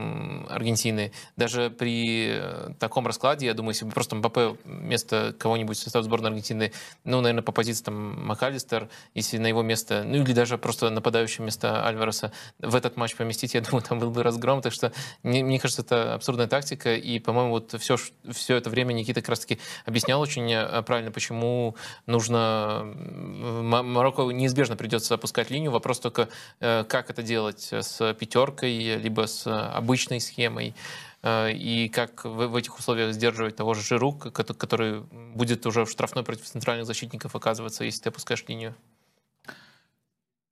Аргентины. 0.48 1.12
Даже 1.36 1.70
при 1.70 2.28
э, 2.30 2.70
таком 2.78 3.06
раскладе, 3.06 3.46
я 3.46 3.54
думаю, 3.54 3.72
если 3.72 3.84
бы 3.84 3.92
просто 3.92 4.16
Мбаппе 4.16 4.56
вместо 4.64 5.34
кого-нибудь 5.38 5.78
состав 5.78 6.04
сборной 6.04 6.30
Аргентины, 6.30 6.72
ну, 7.04 7.20
наверное, 7.20 7.42
по 7.42 7.52
позиции 7.52 7.84
там 7.84 8.26
МакАлистер, 8.26 8.88
если 9.14 9.38
на 9.38 9.46
его 9.46 9.62
место, 9.62 10.02
ну, 10.04 10.16
или 10.16 10.32
даже 10.32 10.58
просто 10.58 10.90
нападающее 10.90 11.44
место 11.44 11.86
Альвареса 11.86 12.32
в 12.58 12.74
этот 12.74 12.96
матч 12.96 13.14
поместить, 13.14 13.54
я 13.54 13.60
думаю, 13.62 13.82
там 13.82 13.98
был 13.98 14.10
бы 14.10 14.22
разгром. 14.22 14.62
Так 14.62 14.72
что 14.72 14.92
мне, 15.22 15.44
мне 15.44 15.58
кажется, 15.58 15.82
это 15.82 16.14
абсурдная 16.14 16.46
тактика, 16.46 16.94
и, 16.94 17.18
по-моему, 17.18 17.50
вот 17.50 17.74
все, 17.80 17.96
все 18.30 18.56
это 18.56 18.70
время 18.70 18.92
Никита 18.92 19.20
как 19.20 19.30
раз-таки 19.30 19.58
объяснял 19.84 20.20
очень 20.20 20.50
э, 20.52 20.82
правильно, 20.82 21.10
почему 21.10 21.76
нужно... 22.06 22.82
Марокко 22.84 24.22
неизбежно 24.22 24.76
придется 24.76 25.14
опускать 25.14 25.50
линию. 25.50 25.70
Вопрос 25.70 26.00
только, 26.00 26.28
э, 26.60 26.84
как 26.84 27.10
это 27.10 27.22
делать 27.22 27.72
с 27.72 28.14
пятеркой, 28.14 28.96
либо 28.96 29.26
с 29.26 29.46
обычной 29.46 30.20
схемой 30.20 30.74
э, 31.22 31.52
и 31.52 31.88
как 31.88 32.24
в, 32.24 32.56
этих 32.56 32.78
условиях 32.78 33.12
сдерживать 33.12 33.56
того 33.56 33.74
же 33.74 33.82
Жиру, 33.82 34.12
который 34.12 35.00
будет 35.34 35.66
уже 35.66 35.84
в 35.84 35.90
штрафной 35.90 36.24
против 36.24 36.44
центральных 36.44 36.86
защитников 36.86 37.36
оказываться, 37.36 37.84
если 37.84 38.02
ты 38.02 38.08
опускаешь 38.08 38.44
линию. 38.48 38.74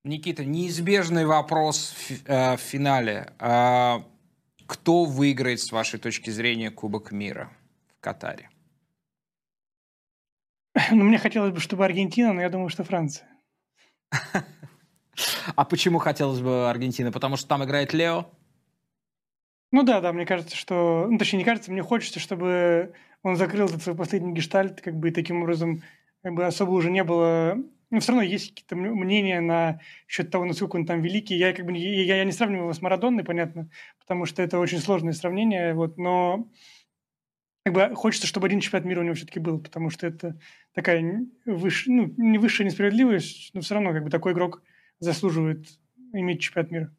Никита, 0.05 0.44
неизбежный 0.44 1.24
вопрос 1.24 1.94
э, 2.26 2.57
в 2.57 2.61
финале. 2.61 3.32
А, 3.38 4.05
кто 4.66 5.05
выиграет, 5.05 5.61
с 5.61 5.72
вашей 5.72 5.98
точки 5.98 6.28
зрения, 6.28 6.70
Кубок 6.70 7.11
мира 7.11 7.50
в 7.96 8.00
Катаре? 8.00 8.50
Ну, 10.90 11.04
мне 11.04 11.18
хотелось 11.18 11.52
бы, 11.52 11.60
чтобы 11.60 11.84
Аргентина, 11.84 12.32
но 12.32 12.40
я 12.40 12.48
думаю, 12.48 12.68
что 12.68 12.84
Франция. 12.84 13.28
А 15.54 15.64
почему 15.64 15.98
хотелось 15.98 16.40
бы 16.40 16.68
Аргентина? 16.68 17.12
Потому 17.12 17.36
что 17.36 17.46
там 17.46 17.62
играет 17.62 17.92
Лео? 17.92 18.26
Ну 19.70 19.84
да, 19.84 20.00
да, 20.00 20.12
мне 20.12 20.26
кажется, 20.26 20.56
что... 20.56 21.06
Ну, 21.08 21.18
точнее, 21.18 21.38
не 21.38 21.44
кажется, 21.44 21.70
мне 21.70 21.82
хочется, 21.82 22.18
чтобы 22.18 22.94
он 23.22 23.36
закрыл 23.36 23.66
этот 23.66 23.82
свой 23.82 23.94
последний 23.94 24.32
гештальт, 24.32 24.80
как 24.80 24.96
бы, 24.96 25.08
и 25.08 25.12
таким 25.12 25.42
образом 25.42 25.82
как 26.22 26.34
бы 26.34 26.44
особо 26.44 26.70
уже 26.70 26.90
не 26.90 27.04
было... 27.04 27.56
Ну, 27.90 28.00
все 28.00 28.10
равно 28.10 28.22
есть 28.22 28.50
какие-то 28.50 28.74
мнения 28.74 29.40
на 29.40 29.78
счет 30.08 30.32
того, 30.32 30.44
насколько 30.44 30.74
он 30.74 30.86
там 30.86 31.00
великий. 31.00 31.36
Я 31.36 31.52
как 31.52 31.66
бы 31.66 31.72
я, 31.76 32.16
я 32.16 32.24
не 32.24 32.32
сравниваю 32.32 32.64
его 32.64 32.72
с 32.72 32.82
Марадонной, 32.82 33.22
понятно, 33.22 33.68
потому 34.00 34.26
что 34.26 34.42
это 34.42 34.58
очень 34.58 34.78
сложное 34.78 35.12
сравнение, 35.12 35.74
вот, 35.74 35.96
но 35.96 36.48
как 37.64 37.72
бы 37.72 37.94
хочется, 37.96 38.26
чтобы 38.26 38.46
один 38.46 38.60
чемпионат 38.60 38.86
мира 38.86 39.00
у 39.00 39.04
него 39.04 39.14
все-таки 39.14 39.40
был, 39.40 39.58
потому 39.58 39.88
что 39.88 40.06
это 40.06 40.38
такая 40.74 41.26
выше, 41.46 41.90
ну, 41.90 42.12
не 42.18 42.38
высшая 42.38 42.64
несправедливость, 42.64 43.54
но 43.54 43.62
все 43.62 43.74
равно 43.74 43.92
как 43.92 44.04
бы 44.04 44.10
такой 44.10 44.32
игрок 44.32 44.62
заслуживает 44.98 45.66
иметь 46.12 46.42
чемпионат 46.42 46.70
мира. 46.70 46.96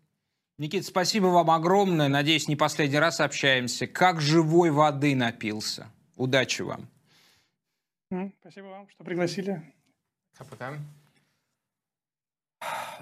Никита, 0.58 0.86
спасибо 0.86 1.28
вам 1.28 1.52
огромное. 1.52 2.08
Надеюсь, 2.08 2.48
не 2.48 2.56
последний 2.56 2.98
раз 2.98 3.20
общаемся. 3.20 3.88
Как 3.88 4.22
живой 4.22 4.72
воды 4.72 5.16
напился. 5.16 5.92
Удачи 6.16 6.62
вам. 6.62 6.88
Спасибо 8.40 8.68
вам, 8.68 8.90
что 8.90 9.04
пригласили. 9.04 9.62
Пока. 10.50 10.74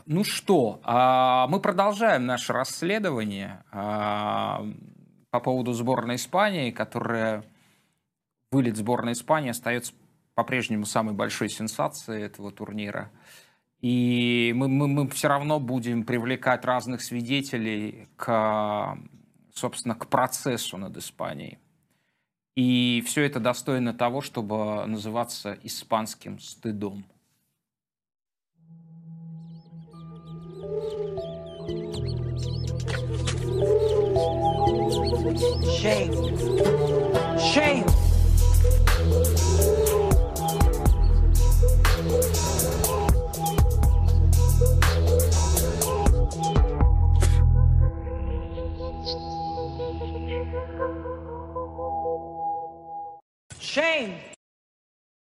Ну 0.05 0.23
что, 0.23 0.81
а, 0.83 1.47
мы 1.47 1.61
продолжаем 1.61 2.25
наше 2.25 2.51
расследование 2.51 3.63
а, 3.71 4.65
по 5.29 5.39
поводу 5.39 5.73
сборной 5.73 6.15
Испании, 6.15 6.71
которая 6.71 7.45
вылет 8.53 8.77
сборной 8.77 9.13
Испании 9.13 9.49
остается 9.49 9.93
по-прежнему 10.35 10.85
самой 10.85 11.13
большой 11.13 11.49
сенсацией 11.49 12.23
этого 12.23 12.51
турнира. 12.51 13.11
И 13.81 14.53
мы, 14.55 14.69
мы, 14.69 14.87
мы 14.87 15.09
все 15.09 15.27
равно 15.27 15.59
будем 15.59 16.05
привлекать 16.05 16.63
разных 16.63 17.01
свидетелей 17.01 18.07
к, 18.15 18.97
собственно, 19.53 19.95
к 19.95 20.07
процессу 20.07 20.77
над 20.77 20.95
Испанией. 20.95 21.57
И 22.55 23.03
все 23.05 23.23
это 23.23 23.39
достойно 23.39 23.93
того, 23.93 24.21
чтобы 24.21 24.85
называться 24.85 25.57
испанским 25.63 26.39
стыдом. 26.39 27.05
Shame. 35.81 36.13
Shame. 37.37 38.02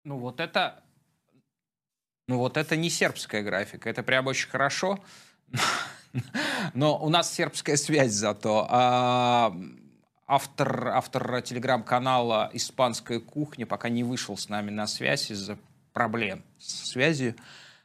Ну 0.05 0.19
вот 0.19 0.41
это, 0.41 0.83
ну 2.29 2.39
вот 2.39 2.57
это 2.57 2.77
не 2.77 2.91
сербская 2.91 3.43
графика, 3.43 3.89
это 3.91 4.03
прям 4.03 4.27
очень 4.27 4.49
хорошо. 4.49 4.99
Но 6.75 6.99
у 6.99 7.09
нас 7.09 7.33
сербская 7.33 7.77
связь 7.77 8.13
зато. 8.13 8.67
А 8.69 9.55
автор, 10.27 10.89
автор 10.89 11.43
телеграм-канала 11.43 12.51
«Испанская 12.53 13.21
кухня» 13.21 13.67
пока 13.67 13.89
не 13.89 14.05
вышел 14.05 14.37
с 14.37 14.49
нами 14.49 14.71
на 14.71 14.87
связь 14.87 15.31
из-за 15.31 15.59
проблем 15.93 16.43
с 16.59 16.91
связью 16.91 17.35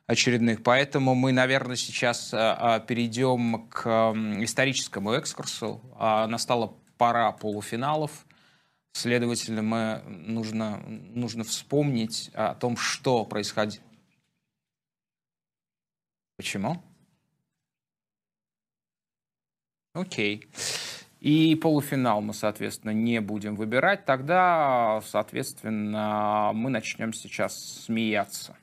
очередных. 0.08 0.64
Поэтому 0.64 1.16
мы, 1.16 1.32
наверное, 1.32 1.76
сейчас 1.76 2.32
а, 2.34 2.80
перейдем 2.80 3.68
к 3.70 4.14
историческому 4.40 5.18
экскурсу. 5.18 5.82
А, 5.98 6.28
настала 6.28 6.74
пора 6.98 7.32
полуфиналов. 7.32 8.26
Следовательно, 8.96 9.62
мы 9.62 10.02
нужно, 10.08 10.78
нужно 10.88 11.44
вспомнить 11.44 12.32
о 12.34 12.56
том, 12.56 12.78
что 12.78 13.26
происходило. 13.26 13.84
Почему? 16.38 16.82
Окей. 19.94 20.48
И 21.20 21.56
полуфинал 21.58 22.22
мы, 22.22 22.34
соответственно, 22.34 22.92
не 22.92 23.20
будем 23.20 23.58
выбирать. 23.58 24.06
Тогда, 24.06 25.02
соответственно, 25.06 26.52
мы 26.54 26.70
начнем 26.70 27.12
сейчас 27.12 27.84
смеяться. 27.84 28.56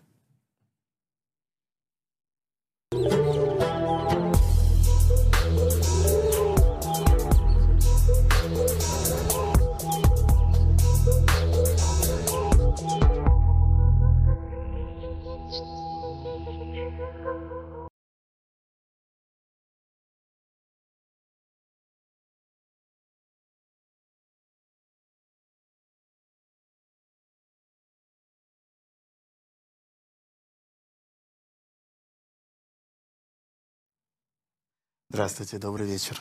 Здравствуйте, 35.13 35.59
добрый 35.59 35.87
вечер. 35.87 36.19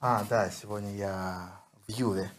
А, 0.00 0.24
да, 0.30 0.50
сегодня 0.50 0.96
я 0.96 1.60
в 1.86 1.92
Юве. 1.92 2.32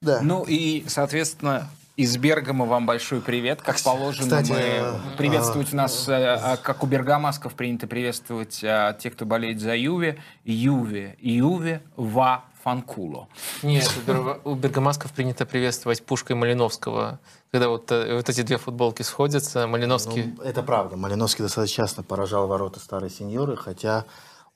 Да. 0.00 0.20
Ну 0.22 0.44
и, 0.46 0.84
соответственно, 0.86 1.68
из 1.96 2.16
Бергама 2.16 2.64
вам 2.64 2.86
большой 2.86 3.20
привет. 3.20 3.60
Как 3.60 3.82
положено, 3.82 4.26
Кстати, 4.26 4.52
мы 4.52 4.58
э, 4.60 5.16
приветствовать 5.16 5.72
а, 5.72 5.76
нас, 5.76 6.06
а, 6.08 6.56
как 6.58 6.84
у 6.84 6.86
бергамасков 6.86 7.54
принято 7.54 7.88
приветствовать 7.88 8.62
а, 8.62 8.92
тех, 8.92 9.14
кто 9.14 9.26
болеет 9.26 9.60
за 9.60 9.74
Юве. 9.74 10.22
Юве, 10.44 11.16
Юве, 11.20 11.82
ва 11.96 12.44
фанкуло. 12.62 13.26
Нет, 13.64 13.90
у 14.44 14.54
бергамасков 14.54 15.10
принято 15.10 15.44
приветствовать 15.44 16.04
пушкой 16.04 16.36
Малиновского. 16.36 17.18
Когда 17.50 17.68
вот, 17.68 17.90
вот 17.90 18.28
эти 18.28 18.42
две 18.42 18.58
футболки 18.58 19.02
сходятся, 19.02 19.66
Малиновский... 19.66 20.34
Ну, 20.36 20.42
это 20.44 20.62
правда. 20.62 20.96
Малиновский 20.96 21.42
достаточно 21.42 21.82
часто 21.82 22.04
поражал 22.04 22.46
ворота 22.46 22.78
старой 22.78 23.10
сеньоры, 23.10 23.56
хотя 23.56 24.04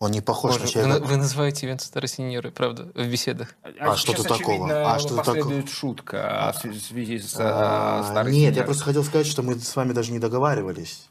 он 0.02 0.10
не 0.10 0.20
похож 0.20 0.54
Боже, 0.54 0.64
на 0.64 0.68
человека. 0.68 1.00
Вы, 1.00 1.06
вы 1.06 1.16
называете 1.16 1.66
Венца 1.68 1.86
старосиньоры, 1.86 2.50
правда, 2.50 2.90
в 2.92 3.06
беседах. 3.06 3.54
А, 3.62 3.92
а 3.92 3.96
что-то 3.96 4.24
такого? 4.24 4.92
А 4.92 4.98
что 4.98 5.22
такого? 5.22 5.64
шутка 5.68 6.52
в 6.56 6.58
связи 6.58 7.20
с 7.20 7.36
а, 7.38 8.02
старой 8.10 8.32
Нет, 8.32 8.56
я 8.56 8.64
просто 8.64 8.82
хотел 8.82 9.04
сказать, 9.04 9.28
что 9.28 9.42
мы 9.42 9.56
с 9.56 9.76
вами 9.76 9.92
даже 9.92 10.10
не 10.10 10.18
договаривались. 10.18 11.08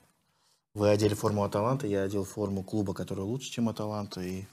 Вы 0.73 0.89
одели 0.89 1.13
форму 1.13 1.45
Аталанта, 1.45 1.87
я 1.87 2.03
одел 2.03 2.25
форму 2.25 2.63
клуба, 2.63 2.93
который 2.93 3.21
лучше, 3.21 3.49
чем 3.49 3.69
Аталанта, 3.69 4.19
и 4.19 4.43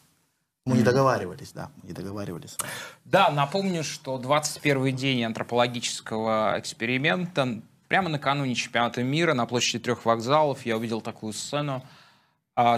мы 0.64 0.76
не 0.76 0.82
договаривались, 0.84 1.51
да, 1.51 1.70
не 1.82 1.93
договаривались. 1.93 2.57
Да, 3.05 3.30
напомню, 3.30 3.82
что 3.82 4.18
21 4.18 4.95
день 4.95 5.24
антропологического 5.24 6.55
эксперимента, 6.59 7.61
прямо 7.89 8.09
накануне 8.09 8.55
чемпионата 8.55 9.03
мира 9.03 9.34
на 9.34 9.47
площади 9.47 9.80
трех 9.80 10.05
вокзалов 10.05 10.64
я 10.64 10.76
увидел 10.76 11.01
такую 11.01 11.32
сцену, 11.32 11.82
а 11.82 11.97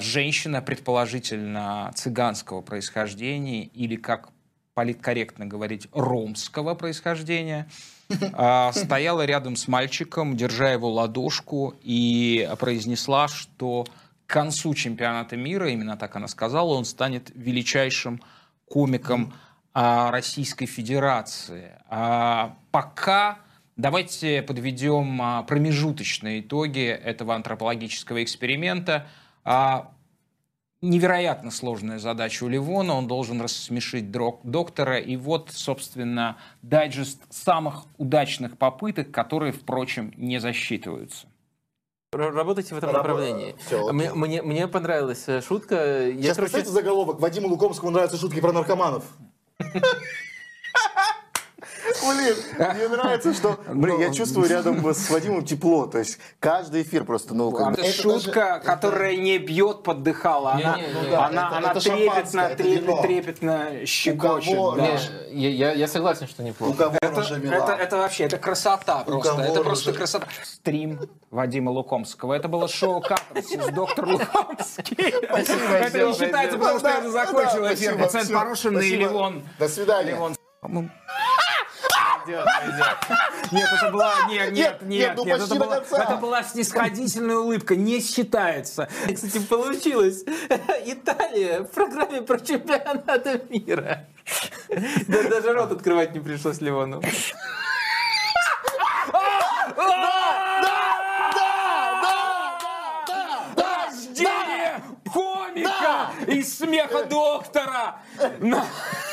женщина, 0.01 0.61
предположительно 0.61 1.91
цыганского 1.95 2.61
происхождения 2.61 3.65
или, 3.65 3.97
как 3.97 4.29
политкорректно 4.75 5.47
говорить, 5.47 5.89
ромского 5.93 6.75
происхождения, 6.75 7.69
а, 8.33 8.73
стояла 8.73 9.25
рядом 9.25 9.57
с 9.57 9.69
мальчиком, 9.69 10.37
держа 10.37 10.73
его 10.73 10.91
ладошку, 10.91 11.75
и 11.83 12.49
произнесла, 12.59 13.29
что 13.29 13.87
к 14.27 14.33
концу 14.33 14.75
чемпионата 14.75 15.37
мира, 15.37 15.71
именно 15.71 15.97
так 15.97 16.15
она 16.17 16.29
сказала, 16.29 16.75
он 16.75 16.85
станет 16.85 17.31
величайшим 17.35 18.21
комиком 18.67 19.33
а, 19.73 20.11
Российской 20.11 20.67
Федерации. 20.67 21.73
Пока 22.71 23.39
давайте 23.77 24.43
подведем 24.43 25.45
промежуточные 25.47 26.41
итоги 26.41 26.87
этого 26.87 27.35
антропологического 27.35 28.23
эксперимента– 28.23 29.07
а, 29.45 29.91
невероятно 30.83 31.51
сложная 31.51 31.99
задача 31.99 32.45
у 32.45 32.49
Ливона, 32.49 32.95
он 32.95 33.07
должен 33.07 33.41
рассмешить 33.41 34.11
доктора, 34.11 34.99
и 34.99 35.17
вот, 35.17 35.51
собственно, 35.53 36.37
дайджест 36.63 37.21
самых 37.31 37.85
удачных 37.99 38.57
попыток, 38.59 39.11
которые, 39.11 39.53
впрочем, 39.53 40.13
не 40.17 40.39
засчитываются. 40.41 41.27
Работайте 42.13 42.75
в 42.75 42.79
этом 42.79 42.91
Рабо- 42.91 42.97
направлении. 42.99 43.55
Окей. 43.67 43.93
Мне, 43.93 44.13
мне, 44.13 44.43
мне 44.43 44.67
понравилась 44.67 45.29
э, 45.29 45.41
шутка. 45.41 46.09
Я, 46.09 46.15
Сейчас 46.15 46.37
короче, 46.37 46.53
представьте 46.55 46.71
заголовок. 46.71 47.21
Вадиму 47.21 47.47
Лукомскому 47.47 47.93
нравятся 47.93 48.17
шутки 48.17 48.41
про 48.41 48.53
наркоманов. 48.53 49.05
Блин, 52.03 52.37
мне 52.75 52.89
нравится, 52.89 53.33
что... 53.35 53.59
Блин, 53.69 54.01
я 54.01 54.13
чувствую 54.13 54.49
рядом 54.49 54.85
с 54.95 55.11
Вадимом 55.11 55.45
тепло. 55.45 55.87
То 55.87 55.99
есть 55.99 56.19
каждый 56.39 56.83
эфир 56.83 57.05
просто, 57.05 57.35
ну, 57.35 57.51
как 57.53 57.75
бы- 57.75 57.83
Это 57.83 57.93
шутка, 57.93 58.61
которая 58.65 59.17
не 59.17 59.39
бьет 59.39 59.83
под 59.83 60.03
дыхало. 60.03 60.53
Она. 60.53 61.61
Ну 61.61 61.81
трепетно, 61.81 62.51
трепетно 62.57 63.87
щекочет. 63.87 64.57
я, 65.33 65.89
согласен, 65.89 66.29
что 66.29 66.43
неплохо. 66.43 66.93
Это, 67.01 67.97
вообще, 67.97 68.25
это 68.25 68.39
красота 68.39 69.05
просто. 69.05 69.43
Это 69.43 69.63
просто 69.63 69.93
красота. 69.93 70.27
Стрим 70.45 71.01
Вадима 71.31 71.71
Лукомского. 71.71 72.35
Это 72.35 72.49
было 72.49 72.69
шоу 72.69 73.01
«Катарсис» 73.01 73.67
доктор 73.73 74.07
Лукомский. 74.07 74.97
Это 74.97 76.05
не 76.05 76.13
считается, 76.15 76.59
потому 76.59 76.79
что 76.79 76.89
я 76.89 77.11
закончил 77.11 77.67
эфир. 77.73 77.99
Пациент 77.99 78.33
Порошин 78.33 78.79
и. 78.79 78.91
Ливон. 78.97 79.43
До 79.59 79.69
свидания. 79.69 80.13
Ливон. 80.13 80.37
Нет, 82.27 83.69
это 83.77 83.91
была... 83.91 84.15
Нет, 84.29 84.53
нет, 84.53 84.83
Нет, 84.83 84.83
нет, 84.83 85.27
нет, 85.27 85.39
ну 85.39 85.45
это 85.45 85.55
была, 85.55 85.77
конца. 85.77 86.03
это 86.03 86.17
была 86.17 86.43
снисходительная 86.43 87.37
улыбка, 87.37 87.77
не 87.77 88.01
считается. 88.01 88.89
Кстати, 89.13 89.39
получилось. 89.39 90.25
Италия 90.85 91.63
в 91.63 91.71
программе 91.71 92.23
про 92.23 92.39
чемпионат 92.39 93.51
мира. 93.51 94.07
Да, 95.09 95.23
даже 95.25 95.53
рот 95.53 95.73
открывать 95.73 96.15
не 96.15 96.21
пришлось 96.21 96.61
Ливону. 96.61 97.03
Комика 105.13 106.11
из 106.27 106.59
смеха 106.59 107.05
доктора. 107.05 107.97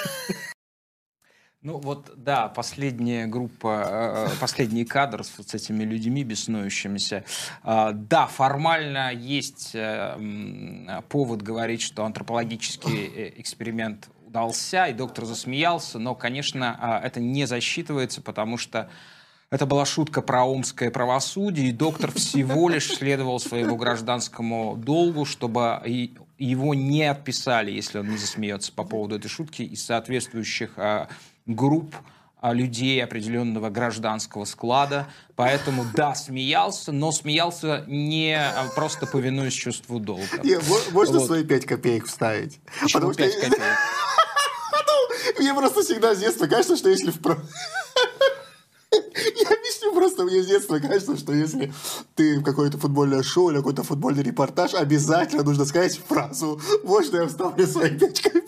Ну 1.67 1.79
вот, 1.79 2.13
да, 2.15 2.47
последняя 2.47 3.27
группа, 3.27 4.29
э, 4.31 4.39
последний 4.39 4.85
кадр 4.85 5.25
с 5.25 5.33
вот 5.37 5.53
этими 5.53 5.83
людьми 5.83 6.23
беснующимися. 6.23 7.25
А, 7.61 7.91
Да, 7.91 8.25
формально 8.25 9.11
есть 9.13 9.71
э, 9.73 11.01
повод 11.09 11.41
говорить, 11.41 11.81
что 11.81 12.05
антропологический 12.05 13.11
э, 13.13 13.33
эксперимент 13.35 14.07
удался, 14.25 14.85
и 14.85 14.93
доктор 14.93 15.25
засмеялся, 15.25 15.99
но, 15.99 16.15
конечно, 16.15 16.77
а, 16.79 17.05
это 17.05 17.19
не 17.19 17.45
засчитывается, 17.45 18.21
потому 18.21 18.57
что 18.57 18.89
это 19.49 19.65
была 19.65 19.85
шутка 19.85 20.21
про 20.21 20.45
омское 20.45 20.89
правосудие, 20.89 21.67
и 21.67 21.73
доктор 21.73 22.13
всего 22.13 22.69
лишь 22.69 22.95
следовал 22.95 23.41
своему 23.41 23.75
гражданскому 23.75 24.77
долгу, 24.77 25.25
чтобы 25.25 25.81
его 26.37 26.73
не 26.73 27.03
отписали, 27.03 27.71
если 27.71 27.99
он 27.99 28.09
не 28.09 28.17
засмеется 28.17 28.71
по 28.71 28.85
поводу 28.85 29.17
этой 29.17 29.27
шутки, 29.27 29.63
из 29.63 29.83
соответствующих 29.83 30.71
а, 30.77 31.09
групп 31.47 31.95
а, 32.39 32.53
людей 32.53 33.03
определенного 33.03 33.69
гражданского 33.69 34.45
склада. 34.45 35.07
Поэтому, 35.35 35.85
да, 35.95 36.13
смеялся, 36.13 36.91
но 36.91 37.11
смеялся 37.11 37.83
не 37.87 38.35
а, 38.37 38.69
просто 38.75 39.07
повинуясь 39.07 39.53
чувству 39.53 39.99
долга. 39.99 40.41
Не, 40.43 40.57
мо- 40.57 40.91
Можно 40.91 41.19
Вот. 41.19 41.25
свои 41.27 41.43
пять 41.43 41.65
копеек 41.65 42.05
вставить? 42.05 42.59
Почему 42.81 43.09
Потому 43.09 43.13
что 43.13 43.23
пять 43.23 43.35
копеек? 43.39 43.61
Мне 45.39 45.53
просто 45.53 45.81
всегда 45.81 46.15
с 46.15 46.19
детства 46.19 46.47
кажется, 46.47 46.77
что 46.77 46.89
если 46.89 47.11
в 47.11 47.17
Я 48.91 49.47
объясню 49.49 49.93
просто, 49.93 50.23
мне 50.23 50.41
с 50.41 50.47
детства 50.47 50.79
кажется, 50.79 51.17
что 51.17 51.33
если 51.33 51.73
ты 52.15 52.39
в 52.39 52.43
какое-то 52.43 52.77
футбольное 52.77 53.23
шоу 53.23 53.49
или 53.49 53.57
какой-то 53.57 53.83
футбольный 53.83 54.23
репортаж, 54.23 54.73
обязательно 54.73 55.43
нужно 55.43 55.65
сказать 55.65 55.99
фразу 56.07 56.61
«Можно 56.83 57.17
я 57.17 57.27
вставлю 57.27 57.67
свои 57.67 57.97
пять 57.97 58.21
копеек?» 58.21 58.45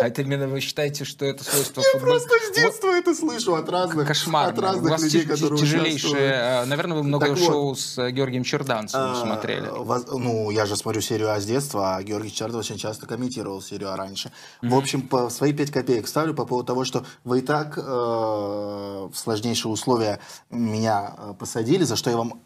А 0.00 0.06
это 0.06 0.22
именно 0.22 0.48
вы 0.48 0.60
считаете, 0.60 1.04
что 1.04 1.24
это 1.24 1.44
свойство 1.44 1.82
Я 1.94 2.00
просто 2.00 2.28
с 2.52 2.54
детства 2.54 2.88
это 2.88 3.14
слышу 3.14 3.54
от 3.54 3.68
разных, 3.68 4.06
Кошмар. 4.06 4.50
от 4.50 4.58
У 4.58 4.62
разных 4.62 4.90
вас 4.90 5.02
людей, 5.02 5.24
которые 5.24 5.58
тяжелейшие... 5.60 6.32
э, 6.32 6.64
Наверное, 6.66 6.96
вы 6.98 7.02
много 7.04 7.26
Так 7.28 7.38
вот. 7.38 7.46
шоу 7.46 7.74
с 7.74 7.98
э, 7.98 8.10
Георгием 8.10 8.44
смотрели. 8.44 9.66
А, 9.66 9.72
воз- 9.74 10.06
Ну, 10.12 10.50
я 10.50 10.66
же 10.66 10.76
смотрю 10.76 11.00
серию 11.00 11.32
А 11.32 11.40
с 11.40 11.46
детства, 11.46 11.96
а 11.96 12.02
Георгий 12.02 12.32
Чардов 12.32 12.60
очень 12.60 12.76
часто 12.78 13.06
комментировал 13.06 13.62
серию 13.62 13.92
А 13.92 13.96
раньше. 13.96 14.30
В 14.60 14.74
общем, 14.76 15.02
по 15.02 15.30
свои 15.30 15.52
пять 15.52 15.70
копеек 15.70 16.06
ставлю 16.06 16.34
по 16.34 16.44
поводу 16.44 16.66
того, 16.66 16.84
что 16.84 17.04
вы 17.24 17.38
и 17.38 17.42
так 17.42 17.78
э, 17.78 17.80
в 17.80 19.12
сложнейшие 19.14 19.72
условия 19.72 20.20
меня 20.50 21.14
посадили, 21.38 21.84
за 21.84 21.96
что 21.96 22.10
я 22.10 22.16
вам 22.16 22.40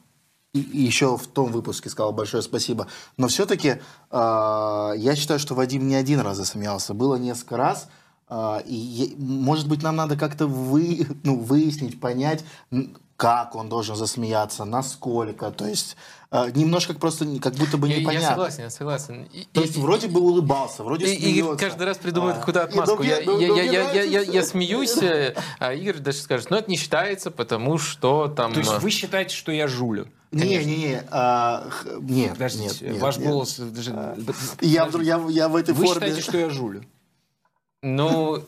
и, 0.60 0.82
еще 0.82 1.16
в 1.16 1.26
том 1.26 1.52
выпуске 1.52 1.90
сказал 1.90 2.12
большое 2.12 2.42
спасибо. 2.42 2.86
Но 3.16 3.28
все-таки 3.28 3.80
я 4.10 5.14
считаю, 5.16 5.38
что 5.40 5.54
Вадим 5.54 5.86
не 5.88 5.94
один 5.94 6.20
раз 6.20 6.36
засмеялся. 6.36 6.94
Было 6.94 7.16
несколько 7.16 7.56
раз. 7.56 7.88
э, 8.28 8.60
и, 8.66 9.14
может 9.18 9.68
быть, 9.68 9.82
нам 9.82 9.96
надо 9.96 10.16
как-то 10.16 10.46
вы, 10.46 11.06
ну, 11.22 11.38
выяснить, 11.38 12.00
понять, 12.00 12.44
как 13.16 13.54
он 13.54 13.68
должен 13.68 13.96
засмеяться, 13.96 14.64
насколько. 14.64 15.50
То 15.50 15.66
есть 15.66 15.96
э, 15.96 16.15
немножко 16.54 16.94
просто 16.94 17.26
как 17.40 17.54
будто 17.54 17.76
бы 17.78 17.88
Я, 17.88 17.94
я 17.96 18.00
непонятно. 18.00 18.28
согласен, 18.28 18.62
я 18.64 18.70
согласен. 18.70 19.22
И- 19.32 19.44
То 19.52 19.60
и- 19.60 19.64
есть 19.64 19.76
вроде 19.76 20.08
бы 20.08 20.20
улыбался, 20.20 20.82
вроде 20.84 21.06
И- 21.06 21.18
смеется. 21.18 21.56
каждый 21.56 21.86
раз 21.86 21.98
придумывает 21.98 22.36
А, 22.36 22.40
какую-то 22.40 22.60
ну, 22.60 22.66
отмазку. 22.68 23.02
Я, 23.02 23.20
ну, 23.24 23.38
я, 23.40 23.48
ну, 23.48 23.56
я, 23.56 23.62
я, 23.62 23.72
я, 23.72 23.80
я, 23.82 24.10
нравится 24.10 24.32
я 24.32 24.42
всё. 24.42 24.50
смеюсь, 24.50 24.96
э, 25.02 25.34
а 25.58 25.72
Игорь 25.72 25.98
даже 25.98 26.18
скажет, 26.18 26.50
ну 26.50 26.56
это 26.56 26.70
не 26.70 26.76
считается, 26.76 27.30
потому 27.30 27.78
что 27.78 28.28
там... 28.28 28.52
То 28.52 28.60
есть 28.60 28.72
э, 28.72 28.78
вы 28.78 28.90
считаете, 28.90 29.34
что 29.34 29.52
я 29.52 29.68
жулю? 29.68 30.08
Не, 30.32 30.58
не, 30.64 30.76
не, 30.76 31.02
а, 31.10 31.68
нет, 32.00 32.32
Подождите, 32.32 32.84
нет, 32.84 32.92
нет, 32.94 33.02
ваш 33.02 33.16
нет. 33.16 33.28
голос... 33.28 33.56
даже- 33.58 33.94
Я, 34.60 34.84
вдруг- 34.86 35.04
я, 35.04 35.24
я 35.30 35.48
в 35.48 35.56
этой 35.56 35.72
Вы 35.74 35.86
форме... 35.86 36.06
считаете, 36.06 36.20
что 36.20 36.36
я 36.38 36.50
жулю? 36.50 36.84
Ну, 37.82 38.42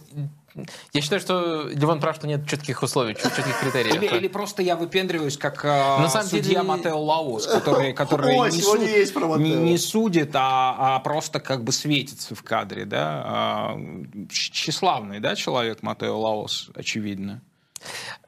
я 0.92 1.00
считаю, 1.00 1.20
что 1.20 1.68
Левон 1.68 2.00
прав, 2.00 2.16
что 2.16 2.26
нет 2.26 2.46
четких 2.48 2.82
условий, 2.82 3.14
чет- 3.14 3.34
четких 3.36 3.58
критериев. 3.60 3.94
Или, 3.94 4.06
или 4.06 4.28
просто 4.28 4.62
я 4.62 4.76
выпендриваюсь, 4.76 5.36
как 5.36 5.64
а, 5.64 5.98
На 6.00 6.08
самом 6.08 6.26
судья 6.28 6.42
деле- 6.42 6.62
Матео 6.62 6.98
Лаос, 7.00 7.46
который, 7.46 7.92
который 7.92 8.34
О, 8.36 8.48
не, 8.48 8.60
суд- 8.60 8.80
есть 8.82 9.14
про 9.14 9.26
Матео. 9.26 9.42
не- 9.44 9.54
не 9.54 9.78
судит, 9.78 10.30
а, 10.34 10.96
а 10.96 10.98
просто 11.00 11.40
как 11.40 11.62
бы 11.64 11.72
светится 11.72 12.34
в 12.34 12.42
кадре, 12.42 12.84
да? 12.84 13.22
А, 13.26 13.78
Тщеславный, 14.30 15.20
да, 15.20 15.36
человек 15.36 15.82
Матео 15.82 16.18
Лаос, 16.18 16.70
очевидно. 16.74 17.42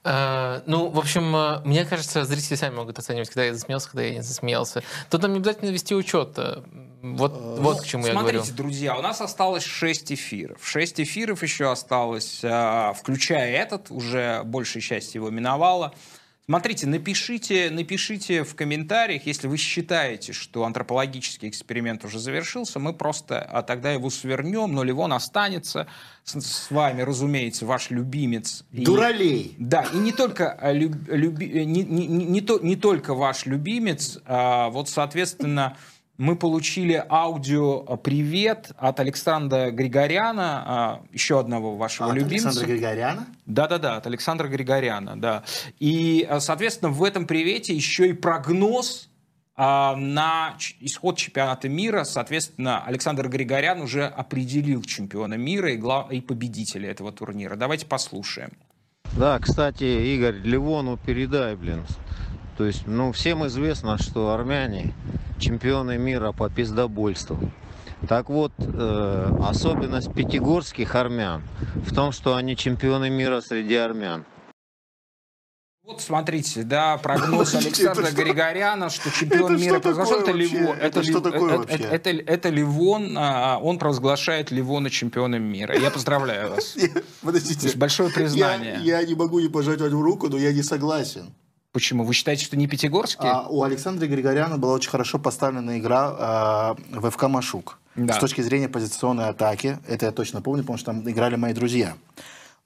Э, 0.03 0.63
ну, 0.67 0.89
в 0.89 0.99
общем, 0.99 1.35
э, 1.37 1.61
мне 1.65 1.85
кажется, 1.85 2.25
зрители 2.25 2.55
сами 2.57 2.75
могут 2.75 2.99
оценивать, 2.99 3.29
когда 3.29 3.45
я 3.45 3.55
засмеялся, 3.55 3.89
когда 3.91 4.03
я 4.03 4.15
не 4.15 4.23
засмеялся. 4.23 4.83
Тут 5.11 5.23
нам 5.23 5.33
не 5.33 5.39
обязательно 5.39 5.71
вести 5.71 5.95
учет. 5.95 6.39
э, 6.39 6.63
Вот, 7.03 7.33
вот 7.59 7.83
к 7.83 7.85
чему 7.87 8.07
я 8.07 8.15
говорю. 8.15 8.39
Смотрите, 8.39 8.57
друзья, 8.57 8.97
у 8.97 9.03
нас 9.03 9.21
осталось 9.21 9.65
6 9.65 10.13
эфиров. 10.13 10.59
6 10.63 11.01
эфиров 11.01 11.43
еще 11.43 11.71
осталось, 11.71 12.37
включая 12.97 13.53
этот, 13.53 13.91
уже 13.91 14.43
большая 14.45 14.83
часть 14.83 15.15
его 15.15 15.31
миновала. 15.31 15.93
Смотрите, 16.47 16.87
напишите, 16.89 17.71
напишите 17.71 18.43
в 18.43 18.57
комментариях, 18.57 19.25
если 19.27 19.47
вы 19.47 19.57
считаете, 19.57 20.33
что 20.33 20.65
антропологический 20.65 21.49
эксперимент 21.49 22.05
уже 22.05 22.19
завершился, 22.19 22.81
мы 22.81 22.93
просто 22.93 23.41
а, 23.41 23.63
тогда 23.63 23.93
его 23.93 24.11
свернем, 24.11 24.73
но 24.75 24.83
Ливон 24.83 25.13
останется. 25.13 25.87
С, 26.25 26.41
с 26.41 26.71
вами, 26.71 27.03
разумеется, 27.03 27.67
ваш 27.67 27.91
любимец. 27.91 28.65
И- 28.73 28.85
Дуралей. 28.85 29.55
да, 29.59 29.87
и 29.93 29.97
не 29.99 30.11
только, 30.13 30.51
а, 30.53 30.73
люб- 30.73 31.09
люби- 31.09 31.51
э, 31.53 31.65
не, 31.65 31.85
не- 31.85 32.07
не- 32.09 32.25
не 32.25 32.41
то- 32.41 32.59
не 32.61 32.75
только 32.75 33.15
ваш 33.15 33.47
любимец, 33.47 34.19
а 34.27 34.71
вот, 34.71 34.89
соответственно, 34.89 35.77
мы 36.21 36.37
получили 36.37 37.03
аудио 37.09 37.83
а, 37.89 37.97
привет 37.97 38.73
от 38.77 39.01
Александра 39.01 39.71
Григоряна, 39.71 40.63
а, 40.67 41.01
еще 41.13 41.41
одного 41.41 41.77
вашего 41.79 42.11
От 42.11 42.15
любимца. 42.15 42.49
Александра 42.51 42.67
Григоряна? 42.75 43.27
Да-да-да, 43.47 43.97
от 43.97 44.07
Александра 44.07 44.47
Григоряна, 44.49 45.19
да. 45.19 45.45
И, 45.79 46.27
а, 46.29 46.41
соответственно, 46.41 46.91
в 46.93 47.03
этом 47.05 47.27
привете 47.27 47.75
еще 47.75 48.11
и 48.11 48.13
прогноз 48.13 49.09
а, 49.57 49.97
на 49.97 50.57
исход 50.81 51.17
чемпионата 51.17 51.71
мира. 51.71 52.05
Соответственно, 52.05 52.85
Александр 52.85 53.27
Григорян 53.31 53.81
уже 53.81 54.05
определил 54.05 54.83
чемпиона 54.83 55.35
мира 55.35 55.73
и, 55.73 55.79
глав- 55.79 56.13
и 56.13 56.21
победителя 56.21 56.91
этого 56.91 57.13
турнира. 57.13 57.57
Давайте 57.57 57.87
послушаем. 57.87 58.51
Да, 59.19 59.39
кстати, 59.39 59.85
Игорь, 59.85 60.37
Ливону 60.43 60.99
передай, 60.99 61.57
блин. 61.57 61.83
То 62.61 62.67
есть, 62.67 62.87
ну, 62.87 63.11
всем 63.13 63.47
известно, 63.47 63.97
что 63.97 64.35
армяне 64.35 64.93
чемпионы 65.39 65.97
мира 65.97 66.33
по 66.33 66.51
пиздобольству. 66.51 67.39
Так 68.07 68.29
вот, 68.29 68.53
э, 68.59 69.33
особенность 69.43 70.13
пятигорских 70.13 70.95
армян 70.95 71.43
в 71.77 71.95
том, 71.95 72.13
что 72.13 72.37
они 72.37 72.59
чемпионы 72.59 73.09
мира 73.09 73.41
среди 73.41 73.77
армян. 73.77 74.27
Вот 75.87 76.03
смотрите, 76.03 76.63
да, 76.63 76.99
прогноз 76.99 77.55
Александра 77.55 78.03
это 78.03 78.13
что? 78.13 78.23
Григоряна, 78.25 78.91
что 78.91 79.11
чемпион 79.11 79.55
Это 79.55 79.63
мира 79.63 79.73
что 79.77 79.81
произошел, 79.81 80.21
это? 80.21 80.33
Ливон. 80.33 80.77
Это 80.77 81.03
что 81.03 81.13
Лив- 81.13 81.23
такое 81.23 81.49
это- 81.53 81.59
вообще? 81.61 81.77
это- 81.85 82.11
это- 82.11 82.33
это 82.33 82.49
Ливон, 82.51 83.17
а, 83.17 83.57
он 83.59 83.79
провозглашает 83.79 84.51
Ливона 84.51 84.91
чемпионом 84.91 85.45
мира. 85.45 85.79
Я 85.79 85.91
поздравляю 85.91 86.51
вас. 86.51 86.77
Подождите. 87.23 87.69
есть 87.69 87.77
большое 87.77 88.11
признание. 88.11 88.81
Я, 88.83 89.01
я 89.01 89.07
не 89.07 89.15
могу 89.15 89.41
не 89.41 89.49
пожать 89.49 89.81
вам 89.81 89.99
руку, 90.03 90.29
но 90.29 90.37
я 90.37 90.53
не 90.53 90.63
согласен. 90.63 91.33
Почему? 91.73 92.05
Вы 92.05 92.15
считаете, 92.15 92.45
что 92.45 92.57
не 92.57 92.67
Пятигорский? 92.67 93.29
А 93.29 93.47
у 93.49 93.63
Александра 93.63 94.07
Григоряна 94.07 94.59
была 94.59 94.73
очень 94.75 94.91
хорошо 94.91 95.19
поставлена 95.19 95.79
игра 95.79 96.77
э, 96.91 96.99
в 96.99 97.11
ФК 97.11 97.25
Машук. 97.25 97.79
Да. 97.95 98.15
С 98.15 98.19
точки 98.19 98.41
зрения 98.41 98.69
позиционной 98.69 99.29
атаки, 99.29 99.79
это 99.87 100.07
я 100.07 100.13
точно 100.13 100.43
помню, 100.43 100.63
потому 100.63 100.79
что 100.79 100.87
там 100.87 101.09
играли 101.09 101.37
мои 101.37 101.53
друзья. 101.53 101.95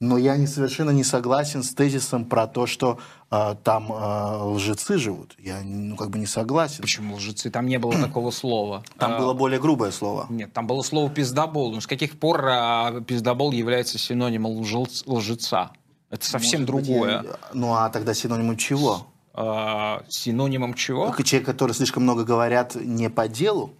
Но 0.00 0.18
я 0.18 0.36
не, 0.36 0.46
совершенно 0.46 0.90
не 0.90 1.04
согласен 1.04 1.62
с 1.62 1.72
тезисом 1.74 2.24
про 2.24 2.46
то, 2.46 2.66
что 2.66 2.98
э, 3.30 3.54
там 3.62 3.92
э, 3.92 4.36
лжецы 4.44 4.98
живут. 4.98 5.34
Я 5.38 5.60
ну, 5.62 5.96
как 5.96 6.10
бы 6.10 6.18
не 6.18 6.26
согласен. 6.26 6.80
Почему 6.82 7.16
лжецы? 7.16 7.50
Там 7.50 7.66
не 7.66 7.78
было 7.78 7.92
такого 8.00 8.30
слова. 8.30 8.82
Там 8.98 9.12
А, 9.14 9.18
было 9.18 9.34
более 9.34 9.60
грубое 9.60 9.92
слово. 9.92 10.26
Нет, 10.30 10.52
там 10.52 10.66
было 10.66 10.82
слово 10.82 11.10
пиздобол. 11.10 11.72
Ну, 11.74 11.80
с 11.80 11.86
каких 11.86 12.18
пор 12.18 12.44
а, 12.48 13.00
пиздобол 13.02 13.52
является 13.52 13.98
синонимом 13.98 14.52
лжец- 14.60 15.04
лжеца? 15.06 15.70
Это 16.10 16.26
совсем 16.26 16.62
Может 16.62 16.74
быть, 16.74 16.86
другое. 16.86 17.22
я- 17.22 17.38
Ну 17.54 17.74
а 17.74 17.88
тогда 17.90 18.14
синонимом 18.14 18.56
чего? 18.56 19.06
А, 19.32 20.04
синонимом 20.08 20.74
чего? 20.74 21.12
Человек, 21.22 21.46
который 21.46 21.72
слишком 21.72 22.04
много 22.04 22.24
говорят 22.24 22.74
не 22.76 23.10
по 23.10 23.26
делу? 23.26 23.74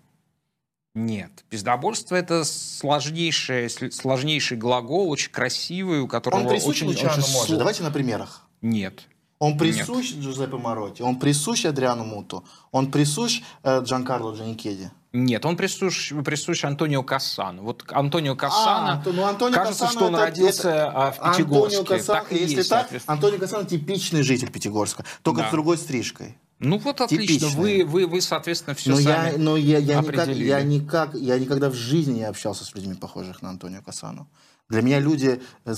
Нет. 0.97 1.45
Пиздобольство 1.51 2.15
это 2.17 2.45
сложнейший, 2.45 3.69
сложнейший 3.69 4.57
глагол, 4.57 5.11
очень 5.11 5.31
красивый, 5.31 6.01
у 6.01 6.09
которого 6.09 6.41
Он 6.41 6.47
очень, 6.47 6.89
очень 6.89 7.07
сло- 7.09 7.57
Давайте 7.57 7.83
на 7.83 7.91
примерах. 7.91 8.43
Нет. 8.63 9.03
Он 9.39 9.59
присущ 9.59 10.13
Джузеппе 10.15 10.57
Маротти, 10.57 11.03
он 11.03 11.19
присущ 11.19 11.65
Адриану 11.67 12.05
Муту, 12.05 12.45
он 12.71 12.91
присущ 12.91 13.43
э, 13.63 13.83
Джанкарло 13.83 14.35
Джаникеди. 14.35 14.91
Нет, 15.13 15.45
он 15.47 15.57
присущ, 15.57 16.13
присущ 16.25 16.65
Антонио 16.65 17.03
Кассану. 17.03 17.63
Вот 17.63 17.85
Антонио 17.89 18.35
Кассана, 18.37 19.01
то- 19.05 19.13
ну, 19.13 19.25
Антонио 19.25 19.55
кажется, 19.57 19.85
Кассано 19.85 20.01
что 20.01 20.09
он 20.09 20.15
это- 20.17 20.25
родился 20.25 20.69
это- 20.71 20.91
а, 20.91 21.13
в 21.13 21.21
Антонио 21.21 21.47
Пятигорске. 21.47 21.85
Кассано, 21.85 22.21
так 22.21 22.33
и 22.33 22.37
если 22.37 22.57
есть, 22.57 22.71
так. 22.71 22.91
Антонио 23.07 23.39
Кассано 23.39 23.65
типичный 23.65 24.23
житель 24.23 24.51
Пятигорска, 24.51 25.05
только 25.23 25.43
Да. 25.43 25.49
с 25.49 25.51
другой 25.53 25.79
стрижкой. 25.79 26.37
Ну 26.61 26.79
вот 26.79 27.01
отлично, 27.01 27.27
Типичный. 27.49 27.85
вы, 27.85 27.85
вы, 27.85 28.07
вы, 28.07 28.21
соответственно, 28.21 28.75
все 28.75 28.91
но 28.91 28.97
сами 29.01 29.33
я, 29.33 29.39
но 29.39 29.57
я, 29.57 29.79
я, 29.79 30.01
никак, 30.01 30.29
я, 30.29 30.63
никак, 30.63 31.15
я 31.15 31.39
никогда 31.39 31.69
в 31.69 31.75
жизни 31.75 32.15
не 32.15 32.25
общался 32.25 32.65
с 32.65 32.75
людьми, 32.75 32.95
похожих 32.95 33.43
на 33.43 33.51
Антонио 33.51 33.83
Кассану. 33.83 34.29
Для 34.69 34.81
меня 34.83 34.99
люди 34.99 35.43
с, 35.65 35.71
э, 35.71 35.75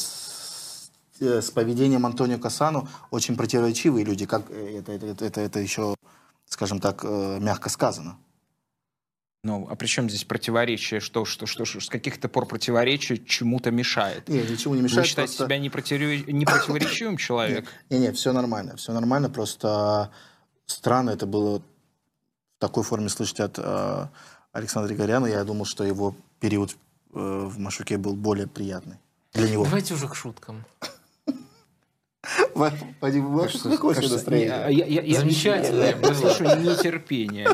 с 1.21 1.51
поведением 1.51 2.07
Антонио 2.07 2.39
Кассану 2.39 2.89
очень 3.11 3.37
противоречивые 3.37 4.05
люди. 4.05 4.27
Как, 4.27 4.51
э, 4.51 4.79
это, 4.79 4.93
это, 4.93 5.25
это, 5.25 5.41
это 5.41 5.61
еще, 5.61 5.95
скажем 6.47 6.81
так, 6.81 7.01
э, 7.05 7.39
мягко 7.41 7.69
сказано. 7.69 8.19
Ну, 9.45 9.69
а 9.71 9.77
при 9.77 9.87
чем 9.87 10.11
здесь 10.11 10.25
противоречие? 10.25 10.99
Что, 10.99 11.25
что, 11.25 11.47
что, 11.47 11.65
что 11.65 11.81
с 11.81 11.89
каких-то 11.89 12.29
пор 12.29 12.47
противоречие 12.47 13.19
чему-то 13.25 13.71
мешает? 13.71 14.29
Не, 14.29 14.43
ничего 14.43 14.75
не 14.75 14.81
Вы 14.81 14.89
мешает. 14.89 15.07
считаете 15.07 15.37
просто- 15.37 15.45
себя 15.45 15.59
непротиворечивым 15.59 17.17
человеком? 17.17 17.69
Не, 17.91 17.99
не, 18.01 18.13
все 18.13 18.33
нормально, 18.33 18.77
все 18.77 18.93
нормально, 18.93 19.31
просто 19.31 20.11
странно 20.67 21.11
это 21.11 21.27
было 21.27 21.59
в 21.59 21.63
такой 22.59 22.83
форме 22.83 23.09
слышать 23.09 23.39
от 23.39 23.59
э, 23.59 24.07
Александра 24.53 24.89
Григоряна. 24.89 25.27
Я 25.27 25.45
думал, 25.45 25.65
что 25.65 25.85
его 25.85 26.17
период 26.41 26.73
э, 26.73 26.77
в 27.15 27.59
Машуке 27.61 27.99
был 27.99 28.15
более 28.17 28.49
приятный 28.49 28.97
для 29.33 29.49
него. 29.49 29.65
Давайте 29.65 29.95
уже 29.95 30.09
к 30.09 30.17
шуткам. 30.17 30.65
Вадим, 32.55 33.33
вас 33.33 33.53
какое 33.63 33.95
Кажется, 33.95 34.17
настроение? 34.17 34.67
я- 34.71 34.87
я- 34.87 35.03
я- 35.03 35.21
Замечательно. 35.21 35.83
Я, 35.83 35.97
я 35.97 36.15
слышу 36.15 36.45
нетерпение. 36.45 37.49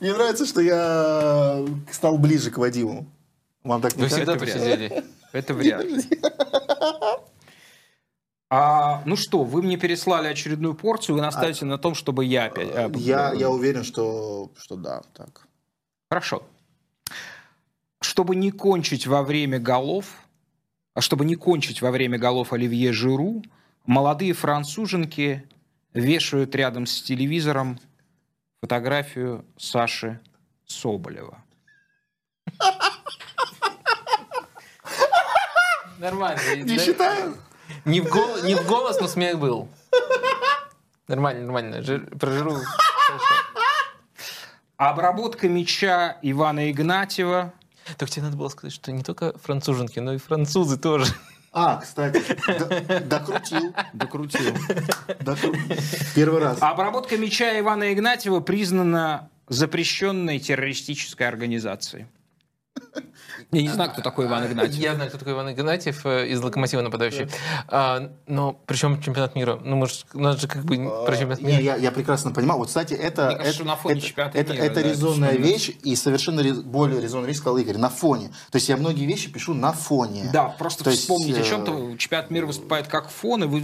Мне 0.00 0.12
нравится, 0.14 0.46
что 0.46 0.60
я 0.60 1.64
стал 1.90 2.18
ближе 2.18 2.50
к 2.50 2.58
Вадиму. 2.58 3.06
Вам 3.64 3.80
так 3.80 3.96
не 3.96 4.02
Вы 4.02 4.08
всегда 4.08 4.36
кажется? 4.38 4.58
сидели. 4.58 5.04
Это 5.32 5.54
вряд 5.54 5.84
ли. 5.84 6.02
А, 8.50 9.02
ну 9.06 9.16
что, 9.16 9.44
вы 9.44 9.62
мне 9.62 9.78
переслали 9.78 10.28
очередную 10.28 10.74
порцию, 10.74 11.16
вы 11.16 11.22
настаиваете 11.22 11.64
на 11.64 11.78
том, 11.78 11.94
чтобы 11.94 12.24
я 12.26 12.44
опять... 12.46 12.68
а, 12.74 12.90
Я, 12.96 13.32
я 13.32 13.48
уверен, 13.48 13.82
что, 13.82 14.50
что 14.58 14.76
да, 14.76 15.00
так. 15.14 15.46
Хорошо. 16.10 16.42
Чтобы 18.02 18.36
не 18.36 18.50
кончить 18.50 19.06
во 19.06 19.22
время 19.22 19.58
голов, 19.58 20.21
а 20.94 21.00
чтобы 21.00 21.24
не 21.24 21.34
кончить 21.36 21.80
во 21.82 21.90
время 21.90 22.18
голов 22.18 22.52
Оливье 22.52 22.92
Жиру, 22.92 23.42
молодые 23.86 24.32
француженки 24.34 25.48
вешают 25.94 26.54
рядом 26.54 26.86
с 26.86 27.02
телевизором 27.02 27.78
фотографию 28.60 29.44
Саши 29.56 30.20
Соболева. 30.66 31.42
Нормально. 35.98 36.40
Не 36.56 36.76
Да- 36.76 36.84
считаю. 36.84 37.36
Не 37.84 38.00
в, 38.00 38.08
гол- 38.08 38.42
не 38.42 38.54
в 38.54 38.66
голос, 38.66 39.00
но 39.00 39.06
смех 39.08 39.38
был. 39.38 39.68
Нормально, 41.08 41.42
нормально. 41.42 41.82
Жир- 41.82 42.06
Прожиру. 42.18 42.56
Обработка 44.76 45.48
мяча 45.48 46.18
Ивана 46.22 46.70
Игнатьева. 46.70 47.52
Так 47.96 48.10
тебе 48.10 48.24
надо 48.24 48.36
было 48.36 48.48
сказать, 48.48 48.72
что 48.72 48.92
не 48.92 49.02
только 49.02 49.36
француженки, 49.38 49.98
но 49.98 50.14
и 50.14 50.18
французы 50.18 50.78
тоже. 50.78 51.06
А, 51.52 51.76
кстати, 51.76 52.22
докрутил. 53.06 53.74
Докрутил. 53.92 54.54
докрутил. 55.20 55.76
Первый 56.14 56.40
раз. 56.40 56.58
Обработка 56.60 57.18
мяча 57.18 57.58
Ивана 57.58 57.92
Игнатьева 57.92 58.40
признана 58.40 59.28
запрещенной 59.48 60.38
террористической 60.38 61.28
организацией. 61.28 62.06
Я 63.52 63.62
не 63.62 63.68
знаю, 63.68 63.90
кто 63.90 64.00
такой 64.00 64.26
Иван 64.26 64.46
Игнатьев. 64.46 64.74
Я 64.80 64.94
знаю, 64.94 65.10
кто 65.10 65.18
такой 65.18 65.34
Иван 65.34 65.52
Игнатьев 65.52 66.06
э, 66.06 66.28
из 66.28 66.40
«Локомотива» 66.42 66.80
нападающий. 66.80 67.28
А, 67.68 68.10
но 68.26 68.54
при 68.64 68.76
чем 68.76 69.00
чемпионат 69.02 69.34
мира? 69.34 69.60
Ну, 69.62 69.76
может, 69.76 70.06
у 70.14 70.20
нас 70.20 70.40
же 70.40 70.48
как 70.48 70.64
бы 70.64 70.76
про 71.04 71.12
чемпионат 71.14 71.42
Не, 71.42 71.48
мира. 71.52 71.60
я, 71.60 71.76
я 71.76 71.92
прекрасно 71.92 72.30
понимаю. 72.30 72.58
Вот, 72.60 72.68
кстати, 72.68 72.94
это, 72.94 73.26
Мне 73.26 73.36
кажется, 73.36 73.58
это, 73.60 73.68
на 73.68 73.76
фоне 73.76 73.98
это, 73.98 74.06
чемпионата 74.06 74.38
это, 74.38 74.52
мира, 74.54 74.62
это 74.64 74.74
да, 74.82 74.88
резонная 74.88 75.32
это 75.32 75.42
вещь, 75.42 75.70
и 75.82 75.94
совершенно 75.96 76.40
рез- 76.40 76.62
более 76.62 77.02
резонная 77.02 77.28
вещь, 77.28 77.36
сказал 77.38 77.58
Игорь, 77.58 77.76
на 77.76 77.90
фоне. 77.90 78.28
То 78.50 78.56
есть 78.56 78.70
я 78.70 78.78
многие 78.78 79.04
вещи 79.04 79.30
пишу 79.30 79.52
на 79.52 79.72
фоне. 79.72 80.30
Да, 80.32 80.44
просто 80.48 80.84
То 80.84 80.90
есть, 80.90 81.02
вспомните 81.02 81.40
о 81.40 81.44
э, 81.44 81.48
чем-то. 81.48 81.96
Чемпионат 81.98 82.30
мира 82.30 82.46
выступает 82.46 82.86
как 82.88 83.10
фон, 83.10 83.44
и 83.44 83.46
вы 83.46 83.62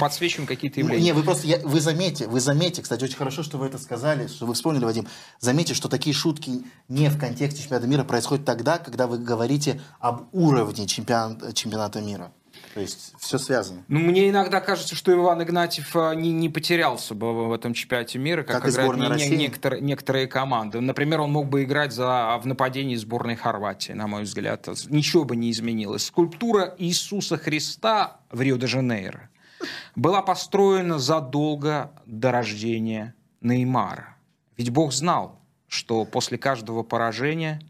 подсвечиваем 0.00 0.46
какие-то 0.46 0.80
явления. 0.80 1.04
Не, 1.04 1.12
вы 1.12 1.22
просто, 1.24 1.46
я- 1.46 1.58
вы 1.58 1.80
заметьте, 1.80 2.26
вы 2.26 2.40
заметьте, 2.40 2.80
кстати, 2.80 3.04
очень 3.04 3.16
хорошо, 3.16 3.42
что 3.42 3.58
вы 3.58 3.66
это 3.66 3.76
сказали, 3.76 4.28
что 4.28 4.46
вы 4.46 4.54
вспомнили, 4.54 4.84
Вадим. 4.86 5.06
Заметьте, 5.40 5.74
что 5.74 5.90
такие 5.90 6.14
шутки 6.14 6.62
не 6.88 7.10
в 7.10 7.18
контексте 7.18 7.60
чемпионата 7.60 7.86
мира 7.86 8.04
происходят 8.04 8.46
тогда, 8.46 8.78
когда 8.78 9.09
вы 9.10 9.18
говорите 9.18 9.80
об 9.98 10.28
уровне 10.32 10.86
чемпион- 10.86 11.52
чемпионата 11.52 12.00
мира. 12.00 12.32
То 12.74 12.80
есть 12.80 13.14
все 13.18 13.38
связано. 13.38 13.82
Ну, 13.88 13.98
мне 13.98 14.28
иногда 14.30 14.60
кажется, 14.60 14.94
что 14.94 15.12
Иван 15.12 15.42
Игнатьев 15.42 15.96
а, 15.96 16.14
не, 16.14 16.30
не 16.32 16.48
потерялся 16.48 17.14
бы 17.16 17.48
в 17.48 17.52
этом 17.52 17.74
чемпионате 17.74 18.18
мира, 18.20 18.44
как, 18.44 18.62
Как 18.62 18.70
играют 18.70 18.94
не- 18.96 19.02
не- 19.02 19.08
России. 19.08 19.34
некоторые, 19.36 19.82
некоторые 19.82 20.26
команды. 20.28 20.80
Например, 20.80 21.20
он 21.22 21.32
мог 21.32 21.48
бы 21.48 21.64
играть 21.64 21.92
за, 21.92 22.38
в 22.40 22.46
нападении 22.46 22.94
сборной 22.94 23.34
Хорватии, 23.34 23.90
на 23.92 24.06
мой 24.06 24.22
взгляд. 24.22 24.68
Ничего 24.88 25.24
бы 25.24 25.34
не 25.34 25.50
изменилось. 25.50 26.04
Скульптура 26.06 26.72
Иисуса 26.78 27.36
Христа 27.38 28.18
в 28.30 28.40
Рио-де-Жанейро 28.40 29.28
была 29.96 30.22
построена 30.22 31.00
задолго 31.00 31.90
до 32.06 32.30
рождения 32.30 33.14
Неймара. 33.40 34.16
Ведь 34.56 34.70
Бог 34.70 34.92
знал, 34.92 35.40
что 35.66 36.04
после 36.04 36.38
каждого 36.38 36.82
поражения 36.84 37.60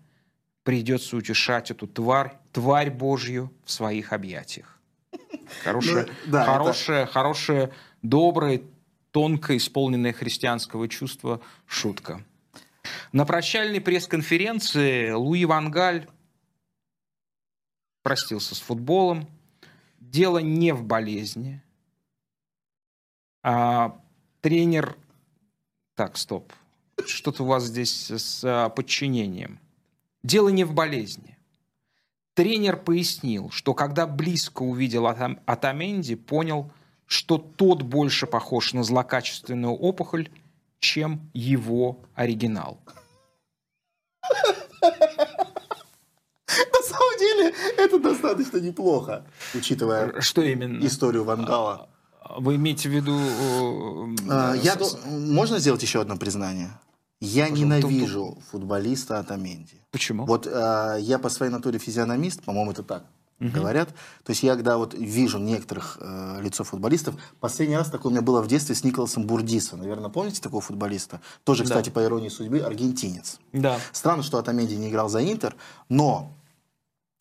придется 0.65 1.17
утешать 1.17 1.71
эту 1.71 1.87
тварь, 1.87 2.39
тварь 2.53 2.91
Божью 2.91 3.53
в 3.65 3.71
своих 3.71 4.13
объятиях. 4.13 4.79
Хорошая, 5.65 6.07
Ну, 6.07 6.13
да, 6.33 6.43
это- 6.43 6.53
хорошая, 6.53 7.07
хорошая, 7.07 7.73
добрая, 8.03 8.63
тонко 9.11 9.57
исполненная 9.57 10.13
христианского 10.13 10.89
чувства 10.89 11.41
шутка. 11.67 12.25
На 13.13 13.25
прощальной 13.27 13.81
пресс-конференции 13.81 15.11
Луи 15.11 15.45
Вангаль 15.45 16.09
простился 18.03 18.55
с 18.55 18.61
футболом. 18.61 19.29
Дело 19.99 20.39
не 20.39 20.73
в 20.73 20.85
болезни. 20.85 21.63
А, 23.43 24.01
тренер... 24.41 24.97
Так, 25.95 26.17
стоп. 26.17 26.53
Что-то 27.07 27.43
у 27.43 27.47
вас 27.47 27.65
здесь 27.65 28.11
с 28.11 28.43
а, 28.45 28.69
подчинением. 28.71 29.59
Дело 30.23 30.49
не 30.51 30.65
в 30.65 30.75
болезни. 30.75 31.39
Тренер 32.35 32.77
пояснил, 32.77 33.51
что 33.51 33.75
когда 33.75 34.07
близко 34.07 34.63
увидел 34.63 35.07
Атам- 35.07 35.41
Атаменди, 35.47 36.15
понял, 36.15 36.71
что 37.07 37.39
тот 37.39 37.83
больше 37.83 38.27
похож 38.27 38.73
на 38.73 38.85
злокачественную 38.85 39.73
опухоль, 39.75 40.29
чем 40.79 41.31
его 41.35 41.99
оригинал. 42.15 42.79
На 44.83 46.83
самом 46.83 47.19
деле, 47.19 47.55
это 47.79 47.99
достаточно 47.99 48.59
неплохо, 48.59 49.25
учитывая 49.55 50.21
Что 50.21 50.43
именно? 50.43 50.85
историю 50.87 51.25
Вангала. 51.25 51.89
Вы 52.39 52.57
имеете 52.57 52.89
в 52.89 52.93
виду... 52.93 53.19
э, 53.19 54.17
А, 54.31 54.55
Я, 54.55 54.77
ду- 54.77 54.87
можно 55.07 55.59
сделать 55.59 55.83
еще 55.83 56.01
одно 56.01 56.17
признание? 56.17 56.71
Я 57.21 57.49
Пожалуйста. 57.49 57.65
ненавижу 57.65 58.39
футболиста 58.51 59.19
Атаменди. 59.19 59.75
Почему? 59.91 60.25
Вот 60.25 60.47
э, 60.47 60.97
я 61.01 61.19
по 61.19 61.29
своей 61.29 61.53
натуре 61.53 61.79
физиономист, 61.79 62.43
по-моему, 62.43 62.71
это 62.73 62.83
так. 62.83 63.05
говорят. 63.39 63.89
То 64.25 64.31
есть 64.31 64.43
я 64.43 64.55
когда 64.55 64.77
вот 64.79 64.95
вижу 64.95 65.39
некоторых 65.39 65.99
э, 66.01 66.41
лицо 66.43 66.65
футболистов, 66.65 67.17
последний 67.41 67.77
раз 67.77 67.91
такое 67.91 68.11
у 68.11 68.13
меня 68.13 68.23
было 68.23 68.41
в 68.43 68.47
детстве 68.47 68.75
с 68.75 68.85
Николасом 68.85 69.27
Бурдисо. 69.27 69.77
Наверное, 69.77 70.09
помните 70.11 70.41
такого 70.41 70.63
футболиста? 70.63 71.21
Тоже, 71.45 71.65
Да. 71.65 71.71
кстати, 71.71 71.91
по 71.91 72.03
иронии 72.03 72.29
судьбы, 72.31 72.61
аргентинец. 72.61 73.39
Да. 73.53 73.79
Странно, 73.93 74.23
что 74.23 74.39
Атаменди 74.39 74.75
не 74.75 74.89
играл 74.89 75.09
за 75.11 75.23
Интер, 75.23 75.57
но 75.89 76.33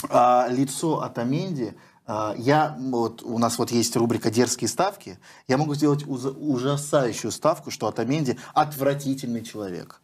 а, 0.09 0.47
лицо 0.49 1.01
Атаменди, 1.01 1.73
а, 1.73 1.75
я, 2.37 2.75
вот, 2.79 3.21
у 3.21 3.37
нас 3.37 3.59
вот 3.59 3.71
есть 3.71 3.95
рубрика 3.95 4.31
«Дерзкие 4.31 4.67
ставки», 4.67 5.19
я 5.47 5.57
могу 5.57 5.75
сделать 5.75 6.03
ужасающую 6.07 7.31
ставку, 7.31 7.69
что 7.69 7.87
Атаменди 7.87 8.37
отвратительный 8.53 9.43
человек. 9.43 10.01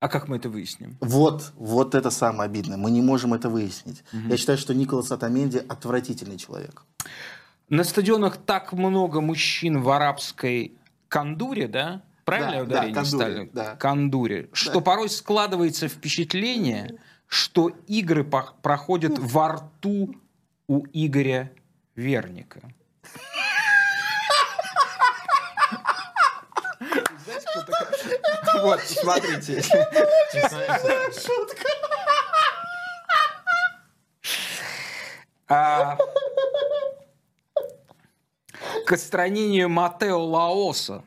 А 0.00 0.08
как 0.08 0.28
мы 0.28 0.36
это 0.36 0.48
выясним? 0.48 0.96
Вот, 1.00 1.52
вот 1.56 1.94
это 1.94 2.10
самое 2.10 2.48
обидное. 2.48 2.78
Мы 2.78 2.90
не 2.90 3.02
можем 3.02 3.34
это 3.34 3.50
выяснить. 3.50 4.02
Я 4.12 4.36
считаю, 4.38 4.56
что 4.56 4.74
Николас 4.74 5.12
Атаменди 5.12 5.58
отвратительный 5.58 6.38
человек. 6.38 6.84
На 7.68 7.84
стадионах 7.84 8.38
так 8.38 8.72
много 8.72 9.20
мужчин 9.20 9.82
в 9.82 9.90
арабской 9.90 10.78
кандуре, 11.08 11.68
да? 11.68 12.02
Правильно 12.24 12.50
Да, 12.50 12.56
я 12.56 12.64
да, 12.64 12.70
ударение 12.70 12.94
кандуре, 12.94 13.18
ставлю? 13.18 13.50
да. 13.52 13.76
Кандуре. 13.76 14.48
Что 14.54 14.80
порой 14.80 15.10
складывается 15.10 15.88
впечатление, 15.88 16.98
что 17.26 17.68
игры 17.86 18.24
проходят 18.24 19.18
во 19.18 19.52
рту 19.52 20.14
у 20.70 20.86
Игоря 20.92 21.50
Верника. 21.96 22.60
Вот, 28.62 28.80
смотрите. 28.82 29.56
Не 30.32 30.48
знаю, 30.48 31.12
А, 35.48 35.98
К 38.86 38.92
отстранению 38.92 39.68
Матео 39.68 40.24
Лаоса 40.24 41.02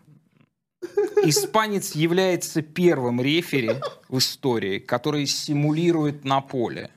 испанец 1.23 1.95
является 1.95 2.61
первым 2.61 3.21
рефери 3.21 3.79
в 4.09 4.17
истории, 4.17 4.79
который 4.79 5.25
симулирует 5.25 6.25
на 6.25 6.41
поле. 6.41 6.91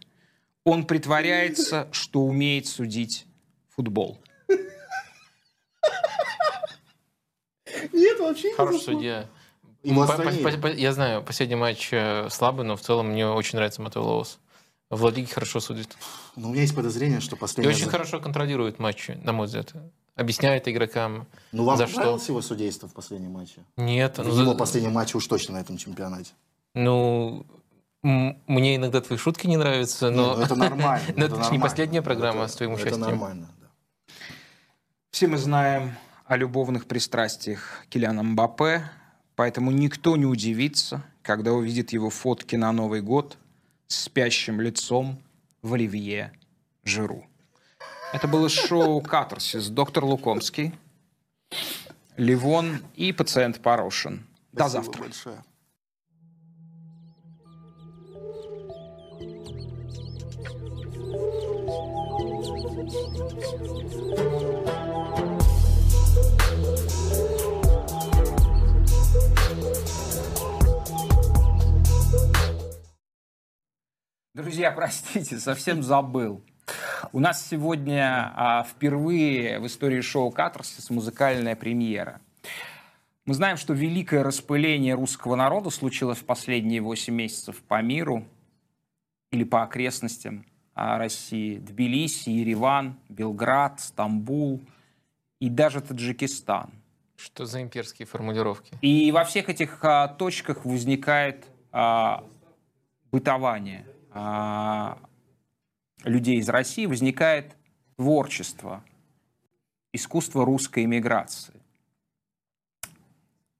Он 0.66 0.84
притворяется, 0.84 1.86
что 1.92 2.22
умеет 2.22 2.66
судить 2.66 3.24
футбол. 3.68 4.18
Нет, 7.92 8.18
вообще 8.18 8.48
не 8.50 8.54
Хороший 8.56 8.80
судья. 8.80 9.26
Его 9.84 10.04
По- 10.04 10.14
отстранили. 10.14 10.42
по- 10.42 10.58
по- 10.62 10.66
Я 10.72 10.92
знаю, 10.92 11.22
последний 11.22 11.54
матч 11.54 11.90
э, 11.92 12.28
слабый, 12.30 12.66
но 12.66 12.74
в 12.76 12.80
целом 12.80 13.10
мне 13.10 13.28
очень 13.28 13.56
нравится 13.56 13.80
Матео 13.80 14.02
Лоус. 14.02 14.40
В 14.90 15.04
Ла 15.04 15.10
Лиге 15.12 15.28
хорошо 15.32 15.60
судит. 15.60 15.96
Но 16.34 16.48
у 16.48 16.50
меня 16.52 16.62
есть 16.62 16.74
подозрение, 16.74 17.20
что 17.20 17.36
И 17.36 17.38
последний... 17.38 17.72
очень 17.72 17.88
хорошо 17.88 18.18
контролирует 18.20 18.80
матчи, 18.80 19.12
на 19.22 19.32
мой 19.32 19.46
взгляд. 19.46 19.72
Объясняет 20.16 20.66
игрокам. 20.66 21.28
Ну, 21.52 21.62
вам 21.64 21.76
За 21.78 21.86
что? 21.86 22.18
его 22.26 22.42
судейство 22.42 22.88
в 22.88 22.92
последнем 22.92 23.30
матче? 23.30 23.60
Нет, 23.76 24.16
ну, 24.18 24.24
Его 24.24 24.34
за- 24.34 24.54
последний 24.56 24.88
матч 24.90 25.14
уж 25.14 25.24
точно 25.28 25.54
на 25.54 25.58
этом 25.60 25.76
чемпионате. 25.76 26.32
ну, 26.74 27.46
мне 28.06 28.76
иногда 28.76 29.00
твои 29.00 29.18
шутки 29.18 29.46
не 29.46 29.56
нравятся, 29.56 30.10
Не, 30.10 30.16
но... 30.16 30.36
ну, 30.36 30.42
это 30.42 30.54
нормально. 30.56 31.06
Но 31.16 31.24
это 31.24 31.34
это 31.36 31.44
ж 31.44 31.50
не 31.50 31.58
последняя 31.58 32.02
программа 32.02 32.44
Это- 32.44 32.52
с 32.52 32.56
твоим 32.56 32.72
Это 32.72 32.80
участием. 32.82 33.00
нормально, 33.00 33.48
да. 33.60 33.66
Все 35.10 35.26
мы 35.26 35.38
знаем 35.38 35.94
о 36.26 36.36
любовных 36.36 36.86
пристрастиях 36.86 37.84
Килиана 37.88 38.22
Мбаппе, 38.22 38.88
поэтому 39.34 39.70
никто 39.70 40.16
не 40.16 40.26
удивится, 40.26 41.02
когда 41.22 41.52
увидит 41.52 41.92
его 41.92 42.10
фотки 42.10 42.56
на 42.56 42.70
Новый 42.72 43.00
год 43.00 43.38
с 43.88 44.02
спящим 44.04 44.60
лицом 44.60 45.18
в 45.62 45.74
Оливье 45.74 46.32
Жиру. 46.84 47.26
Это 48.12 48.28
было 48.28 48.48
шоу 48.48 49.00
«Катарсис». 49.00 49.68
Доктор 49.68 50.04
Лукомский, 50.04 50.72
Ливон 52.16 52.82
и 52.94 53.12
пациент 53.12 53.60
Порошин. 53.60 54.26
До 54.52 54.68
завтра. 54.68 55.02
большое. 55.02 55.42
Друзья, 74.34 74.70
простите, 74.70 75.38
совсем 75.38 75.82
забыл. 75.82 76.44
У 77.12 77.18
нас 77.18 77.44
сегодня 77.44 78.32
а, 78.36 78.62
впервые 78.62 79.58
в 79.58 79.66
истории 79.66 80.00
шоу 80.00 80.30
«Катарсис» 80.30 80.88
музыкальная 80.88 81.56
премьера. 81.56 82.20
Мы 83.24 83.34
знаем, 83.34 83.56
что 83.56 83.72
великое 83.72 84.22
распыление 84.22 84.94
русского 84.94 85.34
народа 85.34 85.70
случилось 85.70 86.18
в 86.18 86.24
последние 86.24 86.80
8 86.80 87.12
месяцев 87.12 87.60
по 87.64 87.82
миру 87.82 88.24
или 89.32 89.42
по 89.42 89.64
окрестностям 89.64 90.46
России. 90.76 91.56
Тбилиси, 91.56 92.28
Ереван, 92.28 92.98
Белград, 93.08 93.80
Стамбул 93.80 94.60
и 95.40 95.48
даже 95.48 95.80
Таджикистан. 95.80 96.70
Что 97.16 97.46
за 97.46 97.62
имперские 97.62 98.06
формулировки? 98.06 98.76
И 98.82 99.10
во 99.10 99.24
всех 99.24 99.48
этих 99.48 99.82
а, 99.82 100.06
точках 100.06 100.66
возникает 100.66 101.46
а, 101.72 102.24
бытование 103.10 103.86
а, 104.10 104.98
людей 106.04 106.36
из 106.36 106.48
России, 106.50 106.84
возникает 106.84 107.56
творчество, 107.96 108.84
искусство 109.94 110.44
русской 110.44 110.84
эмиграции. 110.84 111.54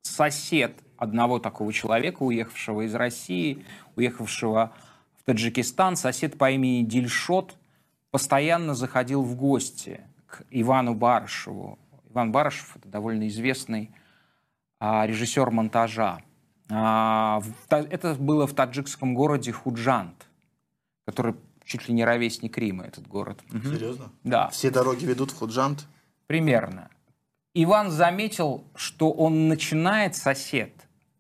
Сосед 0.03 0.79
одного 0.99 1.39
такого 1.39 1.73
человека, 1.73 2.23
уехавшего 2.23 2.83
из 2.83 2.95
России, 2.95 3.65
уехавшего 3.97 4.75
Таджикистан, 5.27 5.97
сосед 5.97 6.39
по 6.39 6.51
имени 6.51 6.83
Дильшот, 6.85 7.57
постоянно 8.13 8.75
заходил 8.75 9.23
в 9.23 9.35
гости 9.35 10.01
к 10.27 10.45
Ивану 10.51 10.95
Барышеву. 10.95 11.79
Иван 12.11 12.31
Барышев– 12.33 12.77
это 12.77 12.89
довольно 12.89 13.27
известный 13.27 13.91
а, 14.79 15.05
режиссер 15.05 15.51
монтажа. 15.51 16.23
А, 16.71 17.41
в 17.41 17.73
Это 17.73 18.15
было 18.15 18.47
в 18.47 18.55
таджикском 18.55 19.15
городе 19.15 19.51
Худжант, 19.51 20.27
который 21.05 21.35
чуть 21.65 21.89
ли 21.89 21.95
не 21.95 22.05
ровесник 22.05 22.57
Рима, 22.57 22.85
этот 22.85 23.09
город. 23.09 23.43
Серьезно? 23.51 24.13
Да, 24.23 24.49
Все 24.51 24.71
дороги 24.71 25.05
ведут 25.05 25.33
в 25.33 25.37
Худжант? 25.39 25.87
примерно. 26.29 26.89
Иван 27.55 27.91
заметил, 27.91 28.65
что 28.75 29.11
он 29.11 29.49
начинает, 29.49 30.15
сосед, 30.15 30.73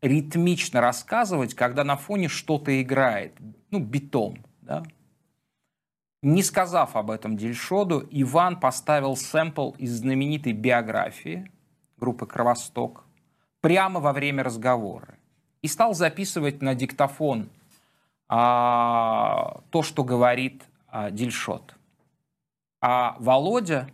ритмично 0.03 0.81
рассказывать, 0.81 1.55
когда 1.55 1.85
на 1.85 1.97
фоне 1.97 2.29
что-то 2.29 2.81
играет, 2.81 3.35
ну, 3.71 3.81
битом, 3.81 4.45
да. 4.63 4.83
Не 6.23 6.43
сказав 6.43 6.97
об 6.97 7.11
этом 7.11 7.37
Дельшоду, 7.37 8.07
Иван 8.11 8.59
поставил 8.59 9.17
сэмпл 9.17 9.73
из 9.79 9.99
знаменитой 9.99 10.53
биографии 10.53 11.51
группы 11.97 12.27
«Кровосток» 12.27 13.05
прямо 13.61 14.01
во 14.01 14.13
время 14.13 14.43
разговора 14.43 15.19
и 15.63 15.69
стал 15.69 15.95
записывать 15.95 16.63
на 16.63 16.75
диктофон 16.75 17.49
а, 18.29 19.61
то, 19.71 19.83
что 19.83 20.05
говорит 20.05 20.65
а, 20.89 21.11
Дильшот. 21.11 21.77
А 22.81 23.17
Володя, 23.19 23.89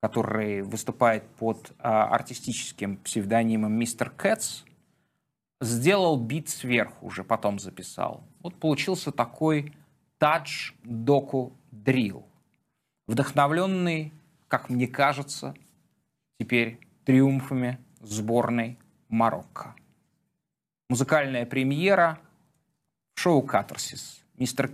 который 0.00 0.62
выступает 0.62 1.26
под 1.36 1.72
а, 1.78 2.08
артистическим 2.08 2.96
псевдонимом 2.98 3.72
Мистер 3.72 4.10
Кэтс, 4.10 4.64
сделал 5.60 6.18
бит 6.18 6.48
сверху, 6.48 7.06
уже 7.06 7.24
потом 7.24 7.58
записал. 7.58 8.24
Вот 8.40 8.54
получился 8.58 9.12
такой 9.12 9.74
тадж 10.18 10.72
доку 10.82 11.56
дрил, 11.70 12.26
вдохновленный, 13.06 14.12
как 14.48 14.70
мне 14.70 14.88
кажется, 14.88 15.54
теперь 16.38 16.78
триумфами 17.04 17.78
сборной 18.00 18.78
Марокко. 19.08 19.74
Музыкальная 20.88 21.46
премьера 21.46 22.18
шоу 23.14 23.42
«Катарсис». 23.42 24.20
Мистер 24.36 24.70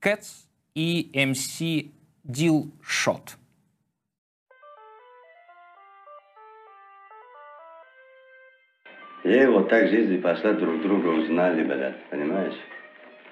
Кэтс 0.00 0.46
и 0.74 1.10
МС 1.14 1.62
Дил 2.24 2.72
Шот. 2.80 3.36
И 9.26 9.44
вот 9.46 9.68
так 9.68 9.88
жизнь 9.88 10.14
и 10.14 10.18
пошла, 10.18 10.52
друг 10.52 10.82
друга 10.82 11.08
узнали, 11.08 11.64
блядь, 11.64 12.00
понимаешь? 12.10 12.54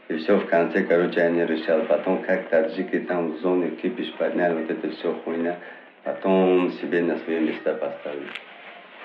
И 0.09 0.16
все 0.16 0.39
в 0.39 0.47
конце, 0.47 0.83
короче, 0.83 1.21
они 1.21 1.47
решали. 1.47 1.85
Потом 1.85 2.21
как 2.23 2.49
таджики 2.49 2.99
там 2.99 3.31
в 3.31 3.39
зоне 3.39 3.71
кипиш 3.81 4.12
подняли, 4.15 4.55
вот 4.55 4.71
это 4.73 4.91
все 4.91 5.12
хуйня. 5.25 5.57
Потом 6.03 6.73
себе 6.73 7.01
на 7.01 7.16
свои 7.19 7.39
места 7.39 7.75
поставили. 7.75 8.27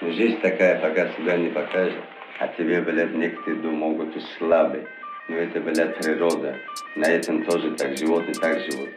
Но 0.02 0.12
жизнь 0.14 0.42
такая, 0.42 0.82
пока 0.82 1.10
себя 1.10 1.38
не 1.38 1.50
покажет. 1.50 2.02
А 2.40 2.48
тебе, 2.58 2.82
блядь, 2.82 3.14
некоторые 3.14 3.72
могут 3.72 4.16
и 4.16 4.22
слабый. 4.40 4.82
Но 5.28 5.36
это, 5.36 5.60
блядь, 5.60 5.96
природа. 5.96 6.56
На 6.96 7.06
этом 7.06 7.46
тоже 7.46 7.70
так 7.76 7.96
животные 8.00 8.34
так 8.34 8.62
живут. 8.62 8.90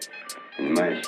Понимаешь? 0.57 1.03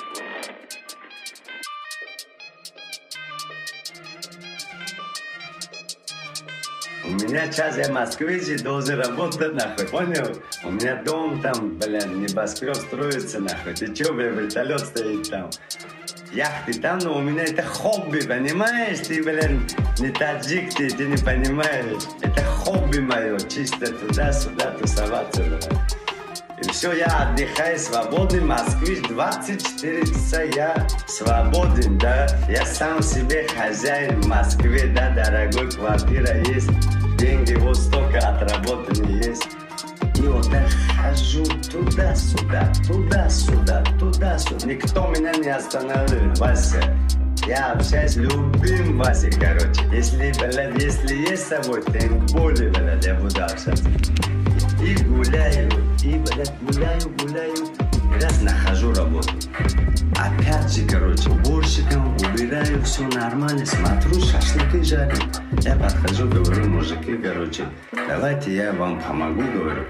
У 7.07 7.11
меня 7.11 7.51
сейчас 7.51 7.77
я 7.77 7.85
в 7.85 7.91
Москве 7.91 8.39
же 8.39 8.57
должен 8.57 8.99
работать, 8.99 9.53
нахуй, 9.53 9.85
понял? 9.85 10.41
У 10.63 10.71
меня 10.71 10.95
дом 11.03 11.39
там, 11.39 11.77
блядь, 11.77 12.07
небоскреб 12.07 12.75
строится, 12.75 13.39
нахуй. 13.39 13.75
Ты 13.75 13.93
чё, 13.93 14.11
блядь, 14.11 14.35
вертолет 14.35 14.79
стоит 14.79 15.29
там? 15.29 15.51
Яхты 16.31 16.73
там, 16.73 16.97
но 16.99 17.17
у 17.17 17.21
меня 17.21 17.43
это 17.43 17.61
хобби, 17.61 18.21
понимаешь? 18.21 18.99
Ты, 19.07 19.21
блядь, 19.21 19.99
не 19.99 20.09
таджик, 20.09 20.73
ты, 20.73 20.89
ты 20.89 21.05
не 21.05 21.17
понимаешь. 21.17 22.03
Это 22.21 22.43
хобби 22.43 22.97
мое, 22.97 23.37
чисто 23.39 23.85
туда-сюда 23.93 24.71
тусоваться, 24.71 25.43
блядь. 25.43 25.69
И 26.63 26.69
все, 26.69 26.93
я 26.93 27.05
отдыхаю 27.05 27.77
свободный, 27.77 28.41
москвич, 28.41 29.01
24 29.09 30.07
часа 30.07 30.41
я 30.41 30.87
свободен, 31.05 31.97
да. 31.97 32.27
Я 32.49 32.65
сам 32.65 33.01
себе 33.03 33.45
хозяин 33.47 34.21
в 34.21 34.27
Москве, 34.27 34.87
да, 34.87 35.11
дорогой, 35.11 35.69
квартира 35.69 36.37
есть, 36.37 36.69
деньги 37.17 37.53
вот 37.55 37.77
столько 37.77 38.19
отработаны 38.19 39.11
есть. 39.23 39.47
И 40.17 40.27
вот 40.27 40.49
так 40.49 40.67
хожу 41.01 41.43
туда-сюда, 41.43 42.71
туда-сюда, 42.87 43.83
туда-сюда. 43.99 44.65
Никто 44.65 45.07
меня 45.09 45.33
не 45.33 45.49
остановит, 45.49 46.37
Вася. 46.39 46.95
Я 47.47 47.73
общаюсь 47.73 48.15
любым 48.15 48.97
Васей, 48.97 49.31
короче. 49.31 49.83
Если, 49.91 50.33
блядь, 50.39 50.81
если 50.81 51.15
есть 51.29 51.43
с 51.43 51.49
собой, 51.49 51.83
тем 51.93 52.25
более, 52.27 52.71
блядь, 52.71 53.05
я 53.05 53.13
буду 53.15 53.43
общаться. 53.43 53.71
И 54.81 54.95
гуляю, 55.03 55.69
и, 56.03 56.17
блядь, 56.17 56.53
гуляю, 56.61 57.01
гуляю, 57.19 57.55
раз 58.21 58.41
нахожу 58.41 58.93
работу. 58.93 59.29
Опять 60.15 60.73
же, 60.73 60.87
короче, 60.87 61.29
уборщиком 61.29 62.15
убираю, 62.15 62.81
все 62.83 63.03
нормально, 63.07 63.65
смотрю, 63.65 64.19
шашлыки 64.21 64.83
жарим. 64.83 65.31
Я 65.61 65.75
подхожу, 65.75 66.27
говорю, 66.27 66.69
мужики, 66.69 67.17
короче, 67.17 67.65
давайте 68.07 68.55
я 68.55 68.73
вам 68.73 69.01
помогу, 69.01 69.41
говорю. 69.41 69.85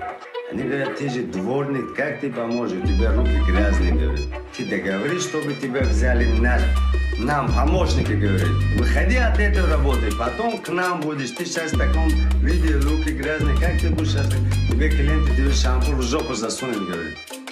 Они 0.51 0.63
говорят, 0.63 0.95
ты 0.97 1.09
же 1.09 1.23
дворник, 1.23 1.95
как 1.95 2.21
ты 2.21 2.31
поможешь? 2.31 2.79
У 2.83 2.87
тебя 2.87 3.13
руки 3.13 3.41
грязные, 3.47 3.93
говорят. 3.93 4.25
Ты 4.55 4.65
договорись, 4.65 5.23
чтобы 5.23 5.53
тебя 5.53 5.81
взяли 5.81 6.25
на, 6.39 6.59
нам, 7.17 7.51
помощники, 7.51 8.13
говорят. 8.13 8.47
Выходи 8.77 9.17
от 9.17 9.39
этой 9.39 9.65
работы, 9.69 10.11
потом 10.17 10.59
к 10.59 10.69
нам 10.69 11.01
будешь. 11.01 11.31
Ты 11.31 11.45
сейчас 11.45 11.73
в 11.73 11.77
таком 11.77 12.09
виде, 12.41 12.77
руки 12.77 13.09
грязные, 13.11 13.57
как 13.57 13.79
ты 13.81 13.89
будешь 13.89 14.11
сейчас? 14.11 14.27
Тебе 14.69 14.89
клиенты, 14.89 15.35
тебе 15.35 15.51
шампур 15.51 15.95
в 15.95 16.01
жопу 16.03 16.33
засунут, 16.33 16.77
говорят. 16.77 17.44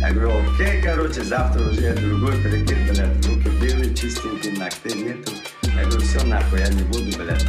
Я 0.00 0.12
говорю, 0.12 0.32
окей, 0.54 0.80
короче, 0.82 1.22
завтра 1.22 1.62
уже 1.62 1.92
другой 1.92 2.32
прикид, 2.36 2.78
блядь, 2.88 3.26
руки 3.26 3.48
белые, 3.60 3.94
чистенькие, 3.94 4.58
ногтей 4.58 4.94
нету. 4.94 5.32
Я 5.62 5.84
говорю, 5.84 6.00
все 6.00 6.24
нахуй, 6.24 6.58
я 6.58 6.68
не 6.68 6.82
буду, 6.84 7.18
блядь, 7.18 7.44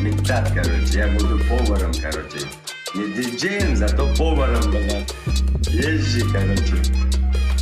мечтать, 0.00 0.52
короче, 0.54 0.98
я 0.98 1.08
буду 1.08 1.40
поваром, 1.48 1.92
короче. 1.94 2.46
Не 2.94 3.06
диджеем, 3.14 3.74
зато 3.74 4.06
поваром, 4.18 4.70
блядь. 4.70 5.14
Езжи, 5.66 6.20
короче. 6.30 6.76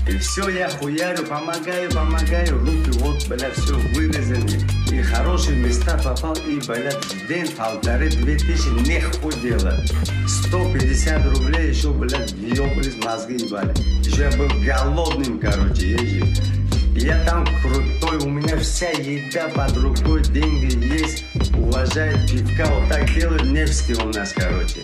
И 0.09 0.19
все, 0.19 0.49
я 0.49 0.69
хуярю, 0.69 1.25
помогаю, 1.25 1.91
помогаю, 1.91 2.59
руки 2.59 2.91
вот, 2.99 3.29
блядь, 3.29 3.55
все 3.55 3.75
вырезаны. 3.95 4.59
И 4.91 5.01
хорошие 5.01 5.57
места 5.57 5.97
попал, 5.99 6.35
и, 6.35 6.59
блядь, 6.67 7.05
в 7.05 7.29
день 7.29 7.49
полторы-две 7.57 8.37
тысячи 8.37 8.69
не 8.87 9.01
худела. 9.01 9.81
150 10.27 11.39
рублей 11.39 11.71
еще, 11.71 11.93
блядь, 11.93 12.33
въебались 12.33 12.97
мозги, 13.05 13.35
ебали. 13.35 13.73
Еще 14.05 14.23
я 14.23 14.31
был 14.37 14.49
голодным, 14.65 15.39
короче, 15.39 15.93
езжи. 15.93 16.53
Я 16.97 17.25
там 17.25 17.47
крутой, 17.63 18.19
у 18.19 18.29
меня 18.29 18.57
вся 18.59 18.91
еда 18.91 19.49
под 19.49 19.77
рукой, 19.79 20.23
деньги 20.25 20.95
есть, 20.95 21.25
уважает 21.57 22.31
пивка, 22.31 22.67
вот 22.67 22.89
так 22.89 23.13
делают 23.15 23.45
Невский 23.45 23.95
у 23.95 24.13
нас, 24.13 24.33
короче. 24.37 24.81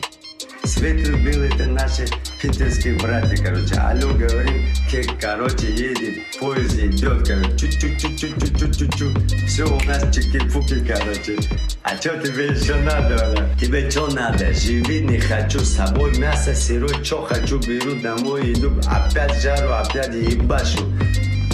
Светлый 0.65 1.21
белый, 1.23 1.49
это 1.55 1.67
наши 1.67 2.07
питерские 2.41 2.99
братья, 2.99 3.37
короче. 3.45 3.75
Алло, 3.75 4.13
говорим, 4.15 4.68
кек, 4.89 5.21
короче, 5.21 5.71
едет, 5.71 6.39
поезд 6.41 6.79
идет, 6.79 7.27
короче, 7.27 7.57
чуть-чуть-чуть-чуть-чуть-чуть-чуть. 7.59 9.47
Все 9.47 9.65
у 9.65 9.81
нас 9.85 10.03
чики-пуки, 10.15 10.85
короче. 10.87 11.37
А 11.83 11.97
что 11.97 12.17
тебе 12.19 12.47
еще 12.47 12.75
надо, 12.77 13.35
бля? 13.35 13.49
Тебе 13.61 13.91
что 13.91 14.09
надо? 14.09 14.53
Живи 14.55 15.01
не 15.01 15.19
хочу, 15.19 15.61
с 15.61 15.77
собой 15.77 16.17
мясо 16.19 16.55
сырой, 16.55 17.05
что 17.05 17.23
хочу, 17.23 17.59
беру 17.59 18.01
домой, 18.01 18.53
иду, 18.53 18.73
опять 18.87 19.41
жару, 19.43 19.73
опять 19.73 20.15
ебашу. 20.15 20.85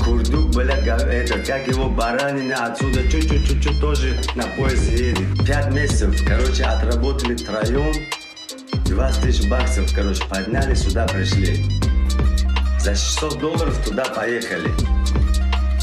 Курдук, 0.04 0.54
бля, 0.54 0.76
это, 0.76 1.38
как 1.40 1.66
его 1.66 1.88
баранина 1.88 2.66
отсюда 2.66 3.02
чуть-чуть-чуть 3.10 3.80
тоже 3.80 4.16
на 4.36 4.44
поезд 4.56 4.92
едет. 4.92 5.46
Пять 5.46 5.72
месяцев, 5.72 6.14
короче, 6.26 6.62
отработали 6.64 7.34
троем. 7.34 7.94
20 8.86 9.22
тысяч 9.22 9.48
баксов, 9.48 9.92
короче, 9.94 10.22
подняли, 10.28 10.74
сюда 10.74 11.06
пришли. 11.06 11.83
За 12.84 12.94
600 12.94 13.38
долларов 13.38 13.78
туда 13.82 14.04
поехали. 14.04 14.68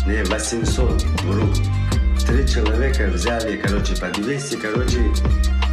Не, 0.05 0.23
800, 0.23 1.01
вру. 1.23 1.51
Три 2.27 2.47
человека 2.47 3.07
взяли, 3.07 3.57
короче, 3.57 3.95
по 3.95 4.09
200, 4.09 4.55
короче, 4.57 5.11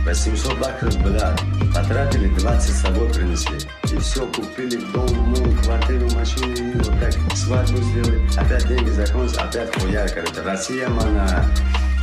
800 0.06 0.58
баксов, 0.58 0.96
бля, 1.02 1.36
потратили, 1.74 2.28
20 2.28 2.70
с 2.74 2.80
собой 2.80 3.12
принесли. 3.12 3.58
И 3.92 3.98
все, 3.98 4.26
купили 4.28 4.76
дом, 4.90 5.14
мол, 5.18 5.54
квартиру, 5.62 6.08
машину, 6.12 6.54
и 6.54 6.78
вот 6.78 6.98
так 6.98 7.12
свадьбу 7.36 7.76
сделали. 7.76 8.26
Опять 8.34 8.66
деньги 8.66 8.88
закончились, 8.88 9.36
опять 9.36 9.78
хуяр, 9.78 10.08
короче. 10.08 10.40
Россия, 10.40 10.88
мана, 10.88 11.44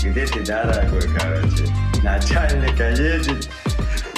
где 0.04 0.28
ты, 0.28 0.46
дорогой, 0.46 1.02
короче? 1.20 1.66
Начальника 2.04 2.92
едет, 2.92 3.50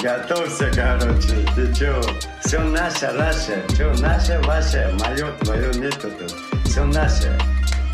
Готовься, 0.02 0.70
короче, 0.72 1.44
ты 1.56 1.74
чё? 1.74 2.00
Все 2.44 2.60
наше, 2.60 3.10
наше, 3.12 3.64
чё, 3.76 3.92
наше, 3.94 4.40
ваше, 4.44 4.94
мое, 5.00 5.32
твое 5.40 5.74
нету 5.74 6.08
тут. 6.10 6.36
Все 6.64 6.84
наше. 6.84 7.36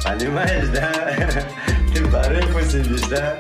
Понимаешь, 0.05 0.69
да? 0.69 0.93
Ты 1.95 2.05
по 2.09 2.23
рэпу 2.25 2.61
сидишь, 2.61 3.09
да? 3.09 3.35